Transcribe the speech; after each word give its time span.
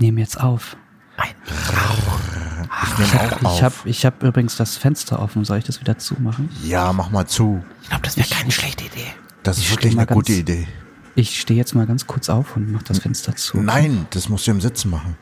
nehme 0.00 0.20
jetzt 0.20 0.40
auf. 0.40 0.76
Ein 1.16 1.28
Rauch. 1.48 2.20
Ich 2.82 2.98
nehme 2.98 3.32
auch 3.32 3.40
Ich 3.40 3.46
auf. 3.46 3.62
habe 3.62 3.74
ich 3.84 4.06
hab 4.06 4.22
übrigens 4.22 4.56
das 4.56 4.76
Fenster 4.76 5.20
offen. 5.20 5.44
Soll 5.44 5.58
ich 5.58 5.64
das 5.64 5.80
wieder 5.80 5.98
zumachen? 5.98 6.48
ja, 6.64 6.92
mach 6.92 7.10
mal 7.10 7.26
zu. 7.26 7.62
Ich 7.82 7.88
glaube, 7.88 8.02
das 8.04 8.16
wäre 8.16 8.28
keine 8.28 8.50
schlechte 8.50 8.84
Idee. 8.84 9.06
Das 9.42 9.58
ist 9.58 9.64
Ich 9.64 9.70
wirklich 9.70 9.92
eine 9.96 10.06
gute 10.06 10.32
ganz- 10.32 10.40
Idee. 10.40 10.68
Ich 11.16 11.40
stehe 11.40 11.58
jetzt 11.58 11.74
mal 11.74 11.86
ganz 11.86 12.06
kurz 12.06 12.28
auf 12.30 12.56
und 12.56 12.70
mach 12.70 12.82
das 12.84 13.00
Fenster 13.00 13.34
zu. 13.36 13.58
Nein, 13.58 14.06
das 14.10 14.28
musst 14.28 14.46
du 14.46 14.52
im 14.52 14.60
Sitzen 14.60 14.90
machen. 14.90 15.16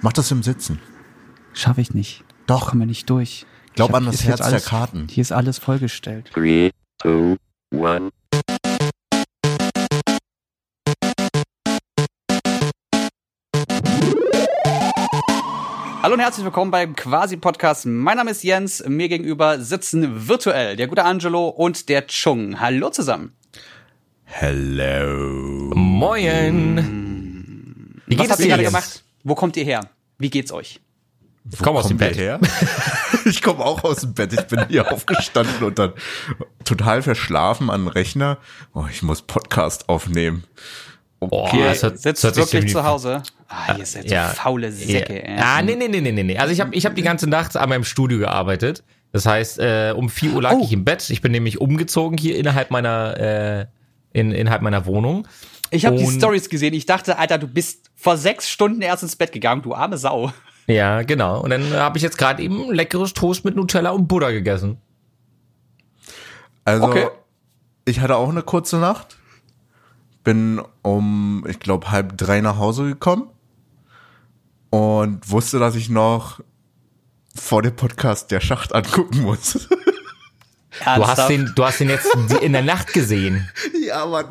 Mach 0.00 0.12
das 0.12 0.30
im 0.30 0.42
Sitzen. 0.42 0.80
Schaffe 1.52 1.80
ich 1.82 1.92
nicht. 1.94 2.24
Doch. 2.46 2.62
Ich 2.62 2.68
komme 2.70 2.86
nicht 2.86 3.08
durch. 3.10 3.46
Glaub 3.74 3.90
Ich 3.90 3.94
hab- 3.94 4.00
an 4.00 4.06
das 4.06 4.24
Herz 4.24 4.48
der 4.48 4.60
Karten. 4.60 5.06
Hier 5.10 5.20
ist 5.22 5.32
alles 5.32 5.58
vollgestellt. 5.58 6.30
Three, 6.32 6.70
two, 7.00 7.36
one. 7.72 8.10
Hallo 16.12 16.18
und 16.20 16.24
herzlich 16.26 16.44
willkommen 16.44 16.70
beim 16.70 16.94
Quasi-Podcast. 16.94 17.86
Mein 17.86 18.18
Name 18.18 18.32
ist 18.32 18.44
Jens. 18.44 18.84
Mir 18.86 19.08
gegenüber 19.08 19.58
sitzen 19.58 20.28
virtuell 20.28 20.76
der 20.76 20.86
gute 20.86 21.04
Angelo 21.04 21.48
und 21.48 21.88
der 21.88 22.06
Chung. 22.06 22.60
Hallo 22.60 22.90
zusammen. 22.90 23.32
Hello. 24.24 25.72
Moin. 25.74 26.76
Wie 28.04 28.18
Was 28.18 28.24
geht 28.24 28.30
habt 28.30 28.40
es 28.40 28.44
ihr 28.44 28.50
gerade 28.50 28.64
gemacht? 28.64 29.02
Wo 29.24 29.34
kommt 29.34 29.56
ihr 29.56 29.64
her? 29.64 29.88
Wie 30.18 30.28
geht's 30.28 30.52
euch? 30.52 30.80
Ich 31.50 31.60
komme 31.60 31.78
aus 31.78 31.88
dem 31.88 31.96
Bett. 31.96 32.18
her? 32.18 32.38
ich 33.24 33.40
komme 33.40 33.64
auch 33.64 33.82
aus 33.82 34.00
dem 34.02 34.12
Bett. 34.12 34.34
Ich 34.34 34.46
bin 34.48 34.66
hier 34.68 34.92
aufgestanden 34.92 35.62
und 35.62 35.78
dann 35.78 35.94
total 36.64 37.00
verschlafen 37.00 37.70
an 37.70 37.86
den 37.86 37.88
Rechner. 37.88 38.36
Oh, 38.74 38.84
ich 38.90 39.02
muss 39.02 39.22
Podcast 39.22 39.88
aufnehmen. 39.88 40.44
Boah, 41.20 41.50
Ihr 41.54 41.68
das 41.70 41.82
hört- 41.82 41.98
sitzt 42.00 42.22
das 42.22 42.36
hört 42.36 42.48
sich 42.48 42.52
wirklich 42.52 42.72
zu 42.72 42.84
Hause. 42.84 43.22
Ah, 43.54 43.76
ihr 43.78 43.84
seid 43.86 44.08
so 44.08 44.14
Ja. 44.14 44.28
faule 44.28 44.72
Säcke. 44.72 45.12
Ja. 45.14 45.20
ey. 45.20 45.38
Ah, 45.38 45.62
nee, 45.62 45.76
nee, 45.76 45.88
nee, 45.88 46.00
nee, 46.00 46.10
nee, 46.12 46.22
nee. 46.22 46.38
Also 46.38 46.52
ich 46.52 46.60
habe 46.60 46.74
ich 46.74 46.86
hab 46.86 46.94
die 46.94 47.02
ganze 47.02 47.28
Nacht 47.28 47.56
an 47.56 47.68
meinem 47.68 47.84
Studio 47.84 48.18
gearbeitet. 48.18 48.82
Das 49.12 49.26
heißt, 49.26 49.58
äh, 49.58 49.92
um 49.94 50.08
4 50.08 50.32
Uhr 50.32 50.42
lag 50.42 50.52
Oh. 50.54 50.62
ich 50.64 50.72
im 50.72 50.84
Bett. 50.84 51.10
Ich 51.10 51.20
bin 51.20 51.32
nämlich 51.32 51.60
umgezogen 51.60 52.16
hier 52.16 52.36
innerhalb 52.38 52.70
meiner, 52.70 53.18
äh, 53.20 53.66
in, 54.18 54.32
innerhalb 54.32 54.62
meiner 54.62 54.86
Wohnung. 54.86 55.28
Ich 55.70 55.84
habe 55.84 55.96
die 55.96 56.06
Stories 56.06 56.48
gesehen. 56.48 56.72
Ich 56.74 56.86
dachte, 56.86 57.18
Alter, 57.18 57.36
du 57.38 57.46
bist 57.46 57.90
vor 57.94 58.16
sechs 58.16 58.48
Stunden 58.48 58.80
erst 58.80 59.02
ins 59.02 59.16
Bett 59.16 59.32
gegangen, 59.32 59.60
du 59.62 59.74
arme 59.74 59.98
Sau. 59.98 60.32
Ja, 60.66 61.02
genau. 61.02 61.42
Und 61.42 61.50
dann 61.50 61.72
habe 61.74 61.98
ich 61.98 62.02
jetzt 62.02 62.16
gerade 62.18 62.42
eben 62.42 62.72
leckeres 62.72 63.12
Toast 63.14 63.44
mit 63.44 63.56
Nutella 63.56 63.90
und 63.90 64.06
Butter 64.08 64.32
gegessen. 64.32 64.78
Also, 66.64 66.84
Okay. 66.84 67.06
ich 67.84 68.00
hatte 68.00 68.16
auch 68.16 68.28
eine 68.30 68.42
kurze 68.42 68.78
Nacht. 68.78 69.16
Bin 70.24 70.60
um, 70.82 71.44
ich 71.48 71.58
glaube, 71.58 71.90
halb 71.90 72.16
drei 72.16 72.40
nach 72.40 72.56
Hause 72.58 72.84
gekommen 72.84 73.28
und 74.72 75.30
wusste, 75.30 75.58
dass 75.58 75.74
ich 75.76 75.88
noch 75.90 76.40
vor 77.34 77.60
dem 77.62 77.76
Podcast 77.76 78.30
der 78.30 78.40
Schacht 78.40 78.74
angucken 78.74 79.20
muss. 79.22 79.68
Du 80.96 81.06
hast, 81.06 81.28
den, 81.28 81.52
du 81.54 81.64
hast 81.66 81.80
den 81.80 81.90
jetzt 81.90 82.08
in 82.40 82.54
der 82.54 82.62
Nacht 82.62 82.94
gesehen. 82.94 83.46
ja, 83.86 84.06
Mann. 84.06 84.24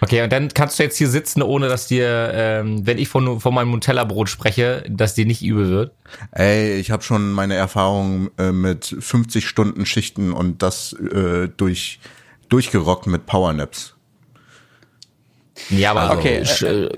Okay, 0.00 0.22
und 0.22 0.32
dann 0.32 0.46
kannst 0.54 0.78
du 0.78 0.84
jetzt 0.84 0.96
hier 0.96 1.08
sitzen, 1.08 1.42
ohne 1.42 1.68
dass 1.68 1.88
dir, 1.88 2.30
ähm, 2.32 2.86
wenn 2.86 2.98
ich 2.98 3.08
von, 3.08 3.40
von 3.40 3.52
meinem 3.52 3.72
Nutella-Brot 3.72 4.28
spreche, 4.28 4.84
dass 4.88 5.14
dir 5.14 5.26
nicht 5.26 5.42
übel 5.42 5.68
wird. 5.70 5.92
Ey, 6.30 6.76
ich 6.76 6.92
habe 6.92 7.02
schon 7.02 7.32
meine 7.32 7.54
Erfahrungen 7.56 8.30
äh, 8.38 8.52
mit 8.52 8.86
50 9.00 9.44
Stunden 9.46 9.84
Schichten 9.86 10.32
und 10.32 10.62
das 10.62 10.92
äh, 10.92 11.48
durch 11.56 11.98
durchgerockt 12.48 13.08
mit 13.08 13.26
Powernaps. 13.26 13.94
Ja, 15.68 15.90
aber 15.90 16.02
also, 16.02 16.14
Okay, 16.20 16.42
sch- 16.42 16.64
äh, 16.64 16.96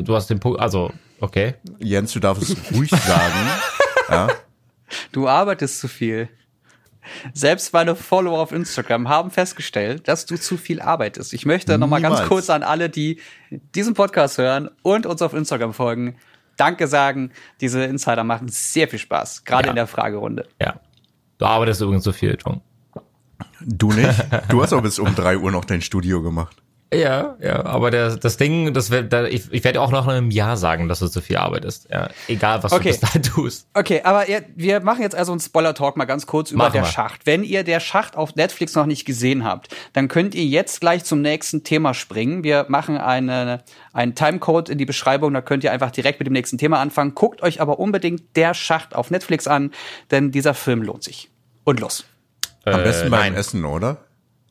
du 0.00 0.14
hast 0.14 0.28
den 0.30 0.40
Punkt, 0.40 0.60
also, 0.60 0.92
okay. 1.20 1.54
Jens, 1.78 2.12
du 2.12 2.20
darfst 2.20 2.42
es 2.42 2.56
ruhig 2.74 2.90
sagen. 2.90 3.48
ja. 4.10 4.28
Du 5.12 5.28
arbeitest 5.28 5.80
zu 5.80 5.88
viel. 5.88 6.28
Selbst 7.32 7.72
meine 7.72 7.96
Follower 7.96 8.38
auf 8.38 8.52
Instagram 8.52 9.08
haben 9.08 9.30
festgestellt, 9.30 10.08
dass 10.08 10.26
du 10.26 10.36
zu 10.36 10.56
viel 10.56 10.80
arbeitest. 10.80 11.32
Ich 11.32 11.46
möchte 11.46 11.78
noch 11.78 11.86
mal 11.86 12.02
ganz 12.02 12.22
kurz 12.28 12.50
an 12.50 12.62
alle, 12.62 12.90
die 12.90 13.20
diesen 13.74 13.94
Podcast 13.94 14.36
hören 14.38 14.68
und 14.82 15.06
uns 15.06 15.22
auf 15.22 15.32
Instagram 15.34 15.72
folgen, 15.72 16.16
Danke 16.58 16.88
sagen. 16.88 17.30
Diese 17.60 17.84
Insider 17.84 18.24
machen 18.24 18.48
sehr 18.48 18.88
viel 18.88 18.98
Spaß, 18.98 19.44
gerade 19.44 19.66
Ja. 19.66 19.70
in 19.70 19.76
der 19.76 19.86
Fragerunde. 19.86 20.48
Ja. 20.60 20.80
Du 21.38 21.46
arbeitest 21.46 21.80
übrigens 21.80 22.02
so 22.04 22.12
viel, 22.12 22.36
Tom. 22.36 22.60
Du 23.60 23.92
nicht? 23.92 24.12
Du 24.48 24.60
hast 24.62 24.72
auch 24.72 24.82
bis 24.82 24.98
um 24.98 25.14
drei 25.14 25.38
Uhr 25.38 25.52
noch 25.52 25.64
dein 25.64 25.80
Studio 25.82 26.20
gemacht. 26.20 26.56
Ja, 26.92 27.36
ja, 27.42 27.66
aber 27.66 27.90
der, 27.90 28.16
das 28.16 28.38
Ding, 28.38 28.72
das 28.72 28.90
wird, 28.90 29.12
da, 29.12 29.26
ich, 29.26 29.52
ich 29.52 29.62
werde 29.62 29.78
auch 29.82 29.90
noch 29.90 30.06
in 30.06 30.12
einem 30.14 30.30
Jahr 30.30 30.56
sagen, 30.56 30.88
dass 30.88 31.00
du 31.00 31.06
so 31.06 31.20
viel 31.20 31.36
arbeitest. 31.36 31.88
Ja, 31.90 32.08
egal, 32.28 32.62
was 32.62 32.72
Okay. 32.72 32.84
du 32.84 32.88
bis 32.88 33.00
dahin 33.00 33.22
tust. 33.22 33.66
Okay, 33.74 34.00
aber 34.04 34.26
ihr, 34.26 34.42
wir 34.56 34.80
machen 34.80 35.02
jetzt 35.02 35.14
also 35.14 35.32
einen 35.32 35.40
Spoiler-Talk 35.40 35.98
mal 35.98 36.06
ganz 36.06 36.26
kurz 36.26 36.50
über 36.50 36.64
Machen 36.64 36.72
der 36.72 36.82
wir. 36.84 36.86
Schacht. 36.88 37.26
Wenn 37.26 37.44
ihr 37.44 37.62
der 37.62 37.80
Schacht 37.80 38.16
auf 38.16 38.36
Netflix 38.36 38.74
noch 38.74 38.86
nicht 38.86 39.04
gesehen 39.04 39.44
habt, 39.44 39.68
dann 39.92 40.08
könnt 40.08 40.34
ihr 40.34 40.44
jetzt 40.46 40.80
gleich 40.80 41.04
zum 41.04 41.20
nächsten 41.20 41.62
Thema 41.62 41.92
springen. 41.92 42.42
Wir 42.42 42.64
machen 42.68 42.96
eine, 42.96 43.62
einen 43.92 44.14
Timecode 44.14 44.70
in 44.70 44.78
die 44.78 44.86
Beschreibung, 44.86 45.34
da 45.34 45.42
könnt 45.42 45.64
ihr 45.64 45.72
einfach 45.72 45.90
direkt 45.90 46.20
mit 46.20 46.26
dem 46.26 46.32
nächsten 46.32 46.56
Thema 46.56 46.80
anfangen. 46.80 47.14
Guckt 47.14 47.42
euch 47.42 47.60
aber 47.60 47.78
unbedingt 47.78 48.34
der 48.34 48.54
Schacht 48.54 48.94
auf 48.94 49.10
Netflix 49.10 49.46
an, 49.46 49.72
denn 50.10 50.30
dieser 50.30 50.54
Film 50.54 50.82
lohnt 50.82 51.04
sich. 51.04 51.28
Und 51.64 51.80
los. 51.80 52.06
Am 52.64 52.82
besten 52.82 53.10
beim 53.10 53.20
nein. 53.20 53.34
Essen, 53.34 53.64
oder? 53.66 53.98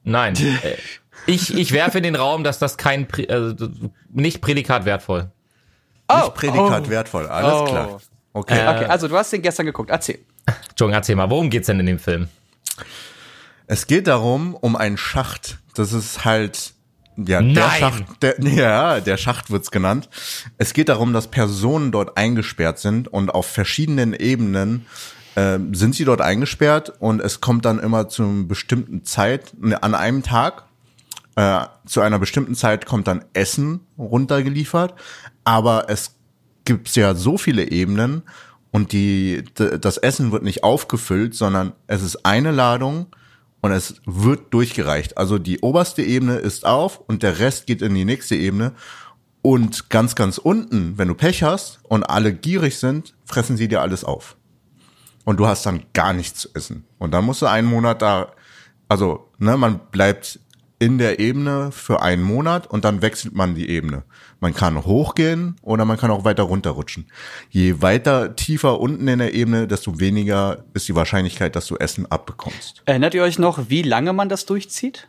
Nein. 0.04 0.36
ich, 1.28 1.54
ich 1.56 1.72
werfe 1.72 1.98
in 1.98 2.04
den 2.04 2.16
Raum, 2.16 2.44
dass 2.44 2.58
das 2.60 2.78
kein, 2.78 3.08
also, 3.30 3.70
nicht 4.10 4.42
Prädikat 4.42 4.86
wertvoll. 4.86 5.30
Nicht 6.12 6.34
Prädikat 6.36 6.90
wertvoll, 6.90 7.28
alles 7.28 7.54
Oh. 7.54 7.66
klar. 7.66 8.02
Okay. 8.34 8.58
Äh, 8.60 8.68
Okay, 8.76 8.86
also 8.86 9.08
du 9.08 9.18
hast 9.18 9.32
den 9.34 9.42
gestern 9.42 9.66
geguckt. 9.66 9.90
Erzähl. 9.90 10.20
Entschuldigung, 10.46 10.94
erzähl 10.94 11.16
mal, 11.16 11.30
worum 11.30 11.50
geht's 11.50 11.68
denn 11.68 11.80
in 11.80 11.86
dem 11.86 12.00
Film? 12.00 12.28
Es 13.68 13.88
geht 13.88 14.08
darum, 14.08 14.56
um 14.56 14.76
einen 14.76 14.98
Schacht. 14.98 15.58
Das 15.76 15.92
ist 15.92 16.24
halt, 16.24 16.74
ja, 17.18 17.42
der 17.42 17.42
Nein. 17.42 17.80
Schacht, 17.80 18.04
der, 18.22 18.36
ja, 18.42 19.00
der 19.02 19.18
Schacht 19.18 19.50
wird's 19.52 19.72
genannt. 19.72 20.08
Es 20.58 20.74
geht 20.74 20.88
darum, 20.90 21.12
dass 21.14 21.28
Personen 21.30 21.92
dort 21.92 22.16
eingesperrt 22.18 22.80
sind 22.80 23.08
und 23.10 23.30
auf 23.30 23.46
verschiedenen 23.48 24.14
Ebenen 24.14 24.86
äh, 25.36 25.60
sind 25.74 25.96
sie 25.96 26.06
dort 26.06 26.22
eingesperrt 26.22 26.94
und 27.00 27.20
es 27.22 27.42
kommt 27.42 27.66
dann 27.66 27.80
immer 27.80 28.08
zu 28.08 28.24
einer 28.24 28.44
bestimmten 28.44 29.04
Zeit, 29.04 29.54
ne, 29.60 29.82
an 29.84 29.94
einem 29.96 30.24
Tag, 30.24 30.64
äh, 31.38 31.68
zu 31.86 32.02
einer 32.02 32.18
bestimmten 32.18 32.56
Zeit 32.56 32.88
kommt 32.88 33.08
dann 33.08 33.24
Essen 33.34 33.82
runtergeliefert, 33.98 34.96
aber 35.44 35.86
es 35.88 36.16
gibt 36.66 36.94
ja 36.96 37.14
so 37.14 37.38
viele 37.38 37.70
Ebenen 37.70 38.24
und 38.72 38.92
die, 38.92 39.44
das 39.54 39.98
Essen 39.98 40.32
wird 40.32 40.42
nicht 40.42 40.64
aufgefüllt, 40.64 41.36
sondern 41.36 41.74
es 41.86 42.02
ist 42.02 42.26
eine 42.26 42.52
Ladung 42.52 43.06
und 43.62 43.72
es 43.72 44.02
wird 44.06 44.52
durchgereicht. 44.52 45.20
Also 45.20 45.38
die 45.38 45.60
oberste 45.60 46.02
Ebene 46.02 46.38
ist 46.38 46.66
auf 46.66 47.00
und 47.02 47.22
der 47.22 47.38
Rest 47.38 47.68
geht 47.68 47.84
in 47.84 47.94
die 47.94 48.06
nächste 48.06 48.36
Ebene. 48.36 48.74
Und 49.44 49.92
ganz, 49.92 50.16
ganz 50.16 50.40
unten, 50.40 50.98
wenn 50.98 51.08
du 51.08 51.14
Pech 51.14 51.44
hast 51.44 51.80
und 51.84 52.04
alle 52.04 52.34
gierig 52.34 52.80
sind, 52.80 53.14
fressen 53.26 53.58
sie 53.58 53.68
dir 53.68 53.82
alles 53.82 54.04
auf. 54.04 54.36
Und 55.24 55.40
du 55.40 55.46
hast 55.46 55.68
dann 55.68 55.84
gar 55.94 56.14
nichts 56.14 56.42
zu 56.42 56.50
essen. 56.56 56.86
Und 56.98 57.12
dann 57.12 57.26
musst 57.26 57.44
du 57.44 57.46
einen 57.46 57.68
Monat 57.68 58.02
da, 58.02 58.32
also, 58.90 59.30
ne, 59.38 59.56
man 59.56 59.80
bleibt 59.92 60.40
in 60.80 60.98
der 60.98 61.20
Ebene 61.20 61.72
für 61.72 62.02
einen 62.02 62.22
Monat 62.22 62.68
und 62.68 62.86
dann 62.86 63.02
wechselt 63.02 63.34
man 63.34 63.56
die 63.56 63.70
Ebene. 63.70 64.04
Man 64.40 64.54
kann 64.54 64.86
hochgehen 64.86 65.56
oder 65.64 65.86
man 65.86 65.98
kann 65.98 66.12
auch 66.12 66.24
weiter 66.24 66.44
runterrutschen. 66.44 67.08
Je 67.50 67.82
weiter 67.82 68.36
tiefer 68.36 68.80
unten 68.80 69.08
in 69.08 69.20
der 69.20 69.34
Ebene, 69.34 69.68
desto 69.68 70.00
weniger 70.00 70.64
ist 70.74 70.88
die 70.88 70.96
Wahrscheinlichkeit, 70.96 71.56
dass 71.56 71.66
du 71.66 71.78
Essen 71.78 72.06
abbekommst. 72.06 72.84
Erinnert 72.86 73.16
ihr 73.16 73.24
euch 73.24 73.40
noch, 73.40 73.70
wie 73.70 73.82
lange 73.82 74.14
man 74.14 74.30
das 74.30 74.46
durchzieht? 74.46 75.08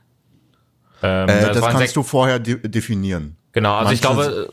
Ähm, 1.02 1.28
Äh, 1.28 1.42
das 1.42 1.60
waren 1.60 1.76
kannst 1.76 1.96
du 1.96 2.02
vorher 2.02 2.38
de 2.38 2.66
definieren. 2.66 3.36
Genau, 3.52 3.74
also 3.76 3.92
ich 3.92 4.00
glaube, 4.00 4.50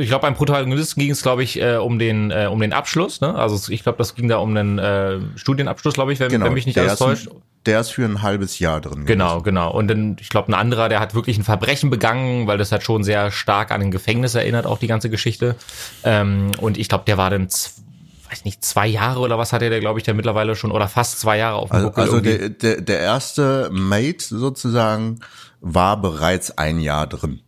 ich 0.00 0.08
glaube 0.08 0.22
beim 0.22 0.34
Protagonisten 0.34 1.00
ging 1.00 1.10
es, 1.10 1.22
glaube 1.22 1.42
ich, 1.42 1.60
äh, 1.60 1.76
um 1.76 1.98
den 1.98 2.30
äh, 2.30 2.48
um 2.50 2.60
den 2.60 2.72
Abschluss. 2.72 3.20
Ne? 3.20 3.34
Also 3.34 3.70
ich 3.70 3.82
glaube, 3.82 3.98
das 3.98 4.14
ging 4.14 4.26
da 4.28 4.38
um 4.38 4.54
den 4.54 4.78
äh, 4.78 5.18
Studienabschluss, 5.36 5.94
glaube 5.94 6.12
ich, 6.12 6.20
wenn, 6.20 6.32
wenn 6.32 6.54
mich 6.54 6.66
nicht 6.66 6.78
alles 6.78 6.98
täuscht. 6.98 7.28
der 7.66 7.80
ist 7.80 7.90
für 7.90 8.04
ein 8.04 8.22
halbes 8.22 8.58
Jahr 8.58 8.80
drin. 8.80 9.04
Genau, 9.04 9.42
genau. 9.42 9.70
Und 9.70 9.86
dann, 9.88 10.16
ich 10.18 10.30
glaube, 10.30 10.50
ein 10.50 10.54
anderer, 10.54 10.88
der 10.88 10.98
hat 10.98 11.14
wirklich 11.14 11.38
ein 11.38 11.44
Verbrechen 11.44 11.90
begangen, 11.90 12.46
weil 12.46 12.58
das 12.58 12.72
hat 12.72 12.82
schon 12.82 13.04
sehr 13.04 13.30
stark 13.30 13.70
an 13.70 13.82
ein 13.82 13.90
Gefängnis 13.90 14.34
erinnert, 14.34 14.66
auch 14.66 14.78
die 14.78 14.88
ganze 14.88 15.10
Geschichte. 15.10 15.54
Ähm, 16.02 16.50
und 16.58 16.78
ich 16.78 16.88
glaube, 16.88 17.04
der 17.06 17.18
war 17.18 17.28
dann, 17.30 17.44
weiß 17.44 18.44
nicht, 18.44 18.64
zwei 18.64 18.88
Jahre 18.88 19.20
oder 19.20 19.38
was 19.38 19.52
hatte 19.52 19.68
der, 19.68 19.80
glaube 19.80 20.00
ich, 20.00 20.04
der 20.04 20.14
mittlerweile 20.14 20.56
schon, 20.56 20.72
oder 20.72 20.88
fast 20.88 21.20
zwei 21.20 21.36
Jahre 21.36 21.56
auf 21.56 21.68
dem 21.68 21.76
Also, 21.76 21.86
Buckel 21.88 22.02
also 22.02 22.20
der, 22.20 22.48
der, 22.48 22.80
der 22.80 22.98
erste 23.00 23.68
Mate 23.70 24.24
sozusagen 24.24 25.20
war 25.60 26.00
bereits 26.00 26.56
ein 26.58 26.80
Jahr 26.80 27.06
drin. 27.06 27.40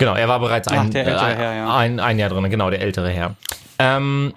Genau, 0.00 0.14
er 0.14 0.28
war 0.28 0.40
bereits 0.40 0.66
ein, 0.66 0.78
Ach, 0.78 0.90
der 0.90 1.06
ältere 1.06 1.32
äh, 1.32 1.36
Herr, 1.36 1.54
ja. 1.54 1.76
ein, 1.76 2.00
ein 2.00 2.18
Jahr 2.18 2.30
drin, 2.30 2.48
genau, 2.48 2.70
der 2.70 2.80
ältere 2.80 3.10
Herr. 3.10 3.36
Ähm, 3.78 4.32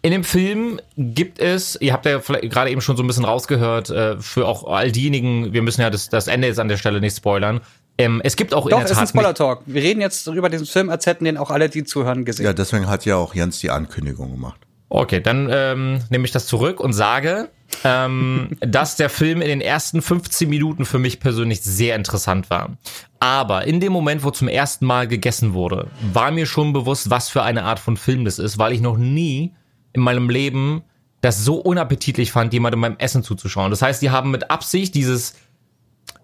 in 0.00 0.12
dem 0.12 0.22
Film 0.22 0.80
gibt 0.96 1.40
es, 1.40 1.76
ihr 1.80 1.92
habt 1.92 2.06
ja 2.06 2.18
gerade 2.18 2.70
eben 2.70 2.80
schon 2.80 2.96
so 2.96 3.02
ein 3.02 3.06
bisschen 3.08 3.24
rausgehört, 3.24 3.90
äh, 3.90 4.16
für 4.20 4.46
auch 4.46 4.72
all 4.72 4.92
diejenigen, 4.92 5.52
wir 5.52 5.62
müssen 5.62 5.80
ja 5.80 5.90
das, 5.90 6.08
das 6.08 6.28
Ende 6.28 6.46
jetzt 6.46 6.60
an 6.60 6.68
der 6.68 6.76
Stelle 6.76 7.00
nicht 7.00 7.16
spoilern, 7.16 7.60
Ähm, 8.00 8.20
es 8.22 8.36
gibt 8.36 8.54
auch 8.54 8.66
in 8.66 8.70
Doch, 8.70 8.78
der 8.78 8.86
ist 8.86 8.92
ein 8.92 8.98
Tat 8.98 9.08
Spoiler-Talk. 9.08 9.62
Wir 9.66 9.82
reden 9.82 10.00
jetzt 10.00 10.24
darüber 10.28 10.48
diesen 10.48 10.66
Film, 10.66 10.88
als 10.88 11.04
hätten 11.06 11.24
den 11.24 11.36
auch 11.36 11.50
alle, 11.50 11.68
die 11.68 11.82
zuhören, 11.82 12.24
gesehen. 12.24 12.46
Ja, 12.46 12.52
deswegen 12.52 12.86
hat 12.86 13.04
ja 13.04 13.16
auch 13.16 13.34
Jens 13.34 13.58
die 13.58 13.70
Ankündigung 13.70 14.30
gemacht. 14.30 14.60
Okay, 14.88 15.20
dann 15.20 15.48
ähm, 15.52 16.00
nehme 16.10 16.24
ich 16.24 16.30
das 16.30 16.46
zurück 16.46 16.80
und 16.80 16.92
sage, 16.92 17.50
ähm, 17.84 18.50
dass 18.60 18.96
der 18.96 19.10
Film 19.10 19.42
in 19.42 19.48
den 19.48 19.60
ersten 19.60 20.00
15 20.00 20.48
Minuten 20.48 20.84
für 20.86 20.98
mich 20.98 21.20
persönlich 21.20 21.60
sehr 21.60 21.96
interessant 21.96 22.50
war. 22.50 22.76
Aber 23.20 23.66
in 23.66 23.80
dem 23.80 23.92
Moment, 23.92 24.24
wo 24.24 24.30
zum 24.30 24.48
ersten 24.48 24.86
Mal 24.86 25.06
gegessen 25.06 25.52
wurde, 25.52 25.88
war 26.12 26.30
mir 26.30 26.46
schon 26.46 26.72
bewusst, 26.72 27.10
was 27.10 27.28
für 27.28 27.42
eine 27.42 27.64
Art 27.64 27.78
von 27.78 27.96
Film 27.96 28.24
das 28.24 28.38
ist, 28.38 28.58
weil 28.58 28.72
ich 28.72 28.80
noch 28.80 28.96
nie 28.96 29.52
in 29.92 30.00
meinem 30.00 30.30
Leben 30.30 30.82
das 31.20 31.44
so 31.44 31.56
unappetitlich 31.56 32.30
fand, 32.30 32.52
jemandem 32.52 32.80
beim 32.80 32.96
Essen 32.98 33.24
zuzuschauen. 33.24 33.70
Das 33.70 33.82
heißt, 33.82 34.00
die 34.00 34.10
haben 34.10 34.30
mit 34.30 34.50
Absicht 34.50 34.94
dieses 34.94 35.34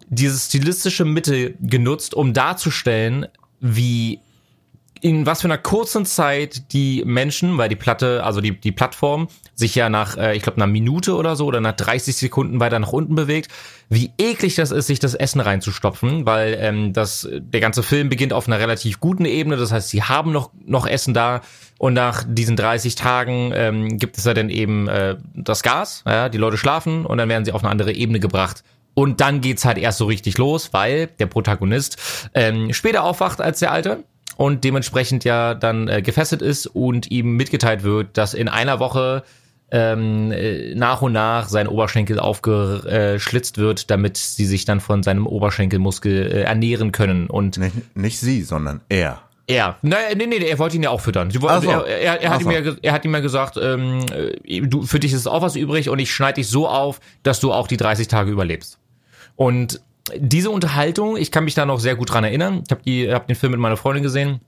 diese 0.09 0.39
stilistische 0.39 1.05
Mitte 1.05 1.55
genutzt, 1.61 2.15
um 2.15 2.33
darzustellen, 2.33 3.27
wie 3.61 4.21
in 5.05 5.27
was 5.27 5.43
für 5.43 5.49
einer 5.49 5.59
kurzen 5.59 6.07
Zeit 6.07 6.73
die 6.73 7.03
Menschen, 7.05 7.59
weil 7.59 7.69
die 7.69 7.77
Platte, 7.77 8.25
also 8.25 8.41
die, 8.41 8.59
die 8.59 8.73
Plattform, 8.73 9.29
sich 9.55 9.75
ja 9.75 9.91
nach, 9.91 10.17
äh, 10.17 10.35
ich 10.35 10.43
glaube, 10.43 10.57
einer 10.57 10.67
Minute 10.67 11.15
oder 11.17 11.37
so 11.37 11.45
oder 11.45 11.61
nach 11.61 11.75
30 11.75 12.17
Sekunden 12.17 12.59
weiter 12.59 12.79
nach 12.79 12.91
unten 12.91 13.15
bewegt, 13.15 13.51
wie 13.91 14.13
eklig 14.17 14.55
das 14.55 14.71
ist, 14.71 14.87
sich 14.87 15.01
das 15.01 15.13
Essen 15.13 15.41
reinzustopfen, 15.41 16.25
weil 16.25 16.57
ähm, 16.59 16.95
das, 16.95 17.29
der 17.31 17.61
ganze 17.61 17.83
Film 17.83 18.09
beginnt 18.09 18.33
auf 18.33 18.47
einer 18.47 18.59
relativ 18.59 18.99
guten 18.99 19.27
Ebene, 19.27 19.59
das 19.59 19.73
heißt, 19.73 19.91
sie 19.91 20.03
haben 20.03 20.33
noch, 20.33 20.53
noch 20.65 20.87
Essen 20.87 21.13
da 21.13 21.43
und 21.77 21.93
nach 21.93 22.25
diesen 22.27 22.57
30 22.57 22.95
Tagen 22.95 23.53
ähm, 23.55 23.99
gibt 23.99 24.17
es 24.17 24.25
ja 24.25 24.33
dann 24.33 24.49
eben 24.49 24.89
äh, 24.89 25.17
das 25.35 25.63
Gas, 25.63 26.03
ja, 26.07 26.31
die 26.31 26.39
Leute 26.39 26.57
schlafen 26.57 27.05
und 27.05 27.19
dann 27.19 27.29
werden 27.29 27.45
sie 27.45 27.53
auf 27.53 27.63
eine 27.63 27.71
andere 27.71 27.93
Ebene 27.93 28.21
gebracht. 28.21 28.65
Und 28.95 29.21
dann 29.21 29.43
geht's 29.43 29.67
halt 29.67 29.77
erst 29.77 29.99
so 29.99 30.07
richtig 30.07 30.39
los, 30.39 30.73
weil 30.73 31.09
der 31.19 31.27
Protagonist 31.27 31.99
ähm, 32.33 32.73
später 32.73 33.03
aufwacht 33.03 33.43
als 33.43 33.59
der 33.59 33.71
Alte 33.71 34.05
und 34.37 34.65
dementsprechend 34.65 35.25
ja 35.25 35.55
dann 35.55 35.89
äh, 35.89 36.03
gefesselt 36.03 36.43
ist 36.43 36.67
und 36.67 37.11
ihm 37.11 37.37
mitgeteilt 37.37 37.83
wird, 37.83 38.17
dass 38.17 38.35
in 38.35 38.49
einer 38.49 38.79
Woche 38.81 39.23
ähm, 39.71 40.31
äh, 40.31 40.75
nach 40.75 41.03
und 41.03 41.13
nach 41.13 41.49
sein 41.49 41.67
Oberschenkel 41.67 42.21
aufgeschlitzt 42.21 43.59
wird, 43.59 43.91
damit 43.91 44.17
sie 44.17 44.47
sich 44.47 44.65
dann 44.65 44.81
von 44.81 45.03
seinem 45.03 45.27
Oberschenkelmuskel 45.27 46.27
äh, 46.27 46.41
ernähren 46.43 46.93
können. 46.93 47.29
Und 47.29 47.59
Nicht, 47.59 47.97
nicht 47.97 48.21
sie, 48.21 48.43
sondern 48.43 48.83
er. 48.89 49.23
er, 49.47 49.77
naja, 49.83 50.15
nee, 50.17 50.27
nee, 50.27 50.37
er 50.37 50.59
wollte 50.59 50.77
ihn 50.77 50.83
ja 50.83 50.91
auch 50.91 51.01
füttern. 51.01 51.31
So. 51.31 51.49
er, 51.49 51.87
er, 51.87 52.23
er, 52.23 52.31
hat 52.31 52.37
Ach 52.37 52.41
ihm 52.41 52.65
so. 52.65 52.71
ja, 52.71 52.77
er 52.83 52.93
hat 52.93 53.05
ihm 53.05 53.15
ja 53.15 53.21
gesagt, 53.21 53.59
ähm, 53.61 54.05
äh, 54.45 54.61
du, 54.61 54.83
für 54.83 55.01
dich 55.01 55.13
ist 55.13 55.27
auch 55.27 55.43
was 55.43 55.57
übrig 55.57 55.89
und 55.89 55.99
ich 55.99 56.13
schneide 56.13 56.35
dich 56.35 56.49
so 56.49 56.69
auf, 56.69 57.01
dass 57.23 57.41
du 57.41 57.53
auch 57.53 57.67
die 57.67 57.77
30 57.77 58.07
Tage 58.07 58.31
überlebst. 58.31 58.79
Und 59.35 59.81
diese 60.17 60.51
Unterhaltung, 60.51 61.17
ich 61.17 61.31
kann 61.31 61.45
mich 61.45 61.55
da 61.55 61.65
noch 61.65 61.81
sehr 61.81 61.97
gut 61.97 62.13
dran 62.13 62.25
erinnern. 62.25 62.63
Ich 62.67 62.71
habe 62.71 63.15
hab 63.15 63.27
den 63.27 63.37
Film 63.37 63.53
mit 63.53 63.61
meiner 63.61 63.77
Freundin 63.77 64.03
gesehen 64.03 64.41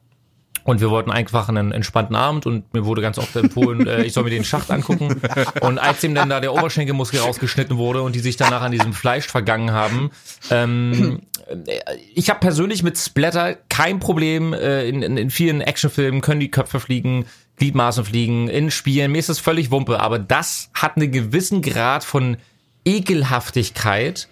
und 0.67 0.81
wir 0.81 0.91
wollten 0.91 1.11
einfach 1.11 1.49
einen 1.49 1.73
entspannten 1.73 2.17
Abend 2.17 2.45
und 2.45 2.75
mir 2.75 2.85
wurde 2.85 3.01
ganz 3.01 3.19
oft 3.19 3.35
empfohlen, 3.37 3.87
äh, 3.87 4.03
ich 4.03 4.13
soll 4.13 4.25
mir 4.25 4.31
den 4.31 4.45
Schacht 4.45 4.71
angucken. 4.71 5.21
Und 5.61 5.79
als 5.79 6.03
ihm 6.03 6.15
dann 6.15 6.29
da 6.29 6.41
der 6.41 6.53
Oberschenkelmuskel 6.53 7.21
rausgeschnitten 7.21 7.79
wurde 7.79 8.03
und 8.03 8.15
die 8.15 8.21
sich 8.21 8.37
danach 8.37 8.63
an 8.63 8.73
diesem 8.73 8.93
Fleisch 8.93 9.27
vergangen 9.27 9.71
haben, 9.71 10.11
ähm, 10.51 11.21
äh, 11.49 11.79
ich 12.15 12.29
habe 12.31 12.41
persönlich 12.41 12.83
mit 12.83 12.99
Splatter 12.99 13.55
kein 13.69 14.01
Problem. 14.01 14.53
Äh, 14.53 14.89
in, 14.89 15.03
in, 15.03 15.17
in 15.17 15.31
vielen 15.31 15.61
Actionfilmen 15.61 16.21
können 16.21 16.41
die 16.41 16.51
Köpfe 16.51 16.81
fliegen, 16.81 17.27
Gliedmaßen 17.59 18.05
fliegen, 18.05 18.49
in 18.49 18.71
Spielen. 18.73 19.13
Mir 19.13 19.19
ist 19.19 19.29
das 19.29 19.39
völlig 19.39 19.71
Wumpe, 19.71 20.01
aber 20.01 20.19
das 20.19 20.71
hat 20.75 20.97
einen 20.97 21.13
gewissen 21.13 21.63
Grad 21.63 22.03
von 22.03 22.37
Ekelhaftigkeit 22.85 24.29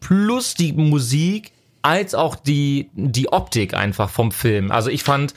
plus 0.00 0.54
die 0.54 0.72
Musik 0.72 1.52
als 1.82 2.14
auch 2.14 2.36
die, 2.36 2.90
die 2.94 3.32
Optik 3.32 3.74
einfach 3.74 4.10
vom 4.10 4.32
Film. 4.32 4.70
Also 4.70 4.90
ich 4.90 5.02
fand, 5.02 5.34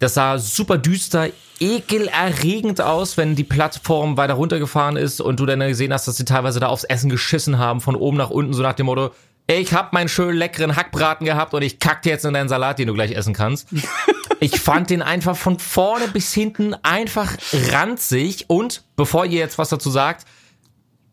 das 0.00 0.14
sah 0.14 0.38
super 0.38 0.78
düster, 0.78 1.28
ekelerregend 1.60 2.80
aus, 2.80 3.16
wenn 3.16 3.36
die 3.36 3.44
Plattform 3.44 4.16
weiter 4.16 4.34
runtergefahren 4.34 4.96
ist 4.96 5.20
und 5.20 5.38
du 5.38 5.46
dann 5.46 5.60
gesehen 5.60 5.92
hast, 5.92 6.08
dass 6.08 6.16
sie 6.16 6.24
teilweise 6.24 6.60
da 6.60 6.68
aufs 6.68 6.84
Essen 6.84 7.10
geschissen 7.10 7.58
haben, 7.58 7.80
von 7.80 7.94
oben 7.94 8.16
nach 8.16 8.30
unten, 8.30 8.54
so 8.54 8.62
nach 8.62 8.72
dem 8.72 8.86
Motto, 8.86 9.12
ich 9.46 9.74
hab 9.74 9.92
meinen 9.92 10.08
schönen 10.08 10.38
leckeren 10.38 10.74
Hackbraten 10.74 11.26
gehabt 11.26 11.52
und 11.54 11.62
ich 11.62 11.78
kack 11.78 12.02
dir 12.02 12.10
jetzt 12.10 12.24
in 12.24 12.32
deinen 12.32 12.48
Salat, 12.48 12.78
den 12.78 12.88
du 12.88 12.94
gleich 12.94 13.12
essen 13.12 13.34
kannst. 13.34 13.68
Ich 14.40 14.60
fand 14.60 14.90
den 14.90 15.00
einfach 15.00 15.36
von 15.36 15.58
vorne 15.58 16.08
bis 16.08 16.34
hinten 16.34 16.74
einfach 16.82 17.34
ranzig 17.70 18.44
und, 18.48 18.82
bevor 18.94 19.24
ihr 19.24 19.38
jetzt 19.38 19.56
was 19.56 19.70
dazu 19.70 19.90
sagt, 19.90 20.26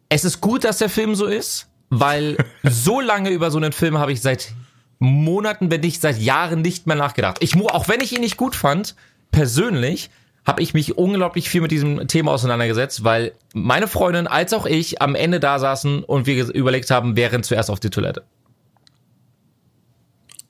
es 0.09 0.25
ist 0.25 0.41
gut, 0.41 0.65
dass 0.65 0.79
der 0.79 0.89
Film 0.89 1.15
so 1.15 1.27
ist, 1.27 1.69
weil 1.91 2.37
so 2.63 3.01
lange 3.01 3.29
über 3.29 3.51
so 3.51 3.57
einen 3.57 3.73
Film 3.73 3.99
habe 3.99 4.11
ich 4.13 4.21
seit 4.21 4.53
Monaten, 4.97 5.69
wenn 5.69 5.81
nicht 5.81 6.01
seit 6.01 6.17
Jahren 6.17 6.61
nicht 6.61 6.87
mehr 6.87 6.95
nachgedacht. 6.95 7.37
Ich 7.41 7.55
auch 7.55 7.87
wenn 7.87 7.99
ich 7.99 8.13
ihn 8.13 8.21
nicht 8.21 8.37
gut 8.37 8.55
fand, 8.55 8.95
persönlich 9.31 10.09
habe 10.45 10.63
ich 10.63 10.73
mich 10.73 10.97
unglaublich 10.97 11.49
viel 11.49 11.61
mit 11.61 11.69
diesem 11.69 12.07
Thema 12.07 12.31
auseinandergesetzt, 12.31 13.03
weil 13.03 13.33
meine 13.53 13.87
Freundin 13.87 14.25
als 14.25 14.53
auch 14.53 14.65
ich 14.65 15.01
am 15.01 15.13
Ende 15.13 15.39
da 15.39 15.59
saßen 15.59 16.03
und 16.03 16.25
wir 16.25 16.51
überlegt 16.53 16.89
haben, 16.89 17.15
wer 17.15 17.31
rennt 17.31 17.45
zuerst 17.45 17.69
auf 17.69 17.79
die 17.79 17.89
Toilette. 17.89 18.23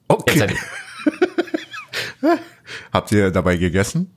Okay. 0.07 0.55
Habt 2.93 3.11
ihr 3.11 3.31
dabei 3.31 3.57
gegessen? 3.57 4.11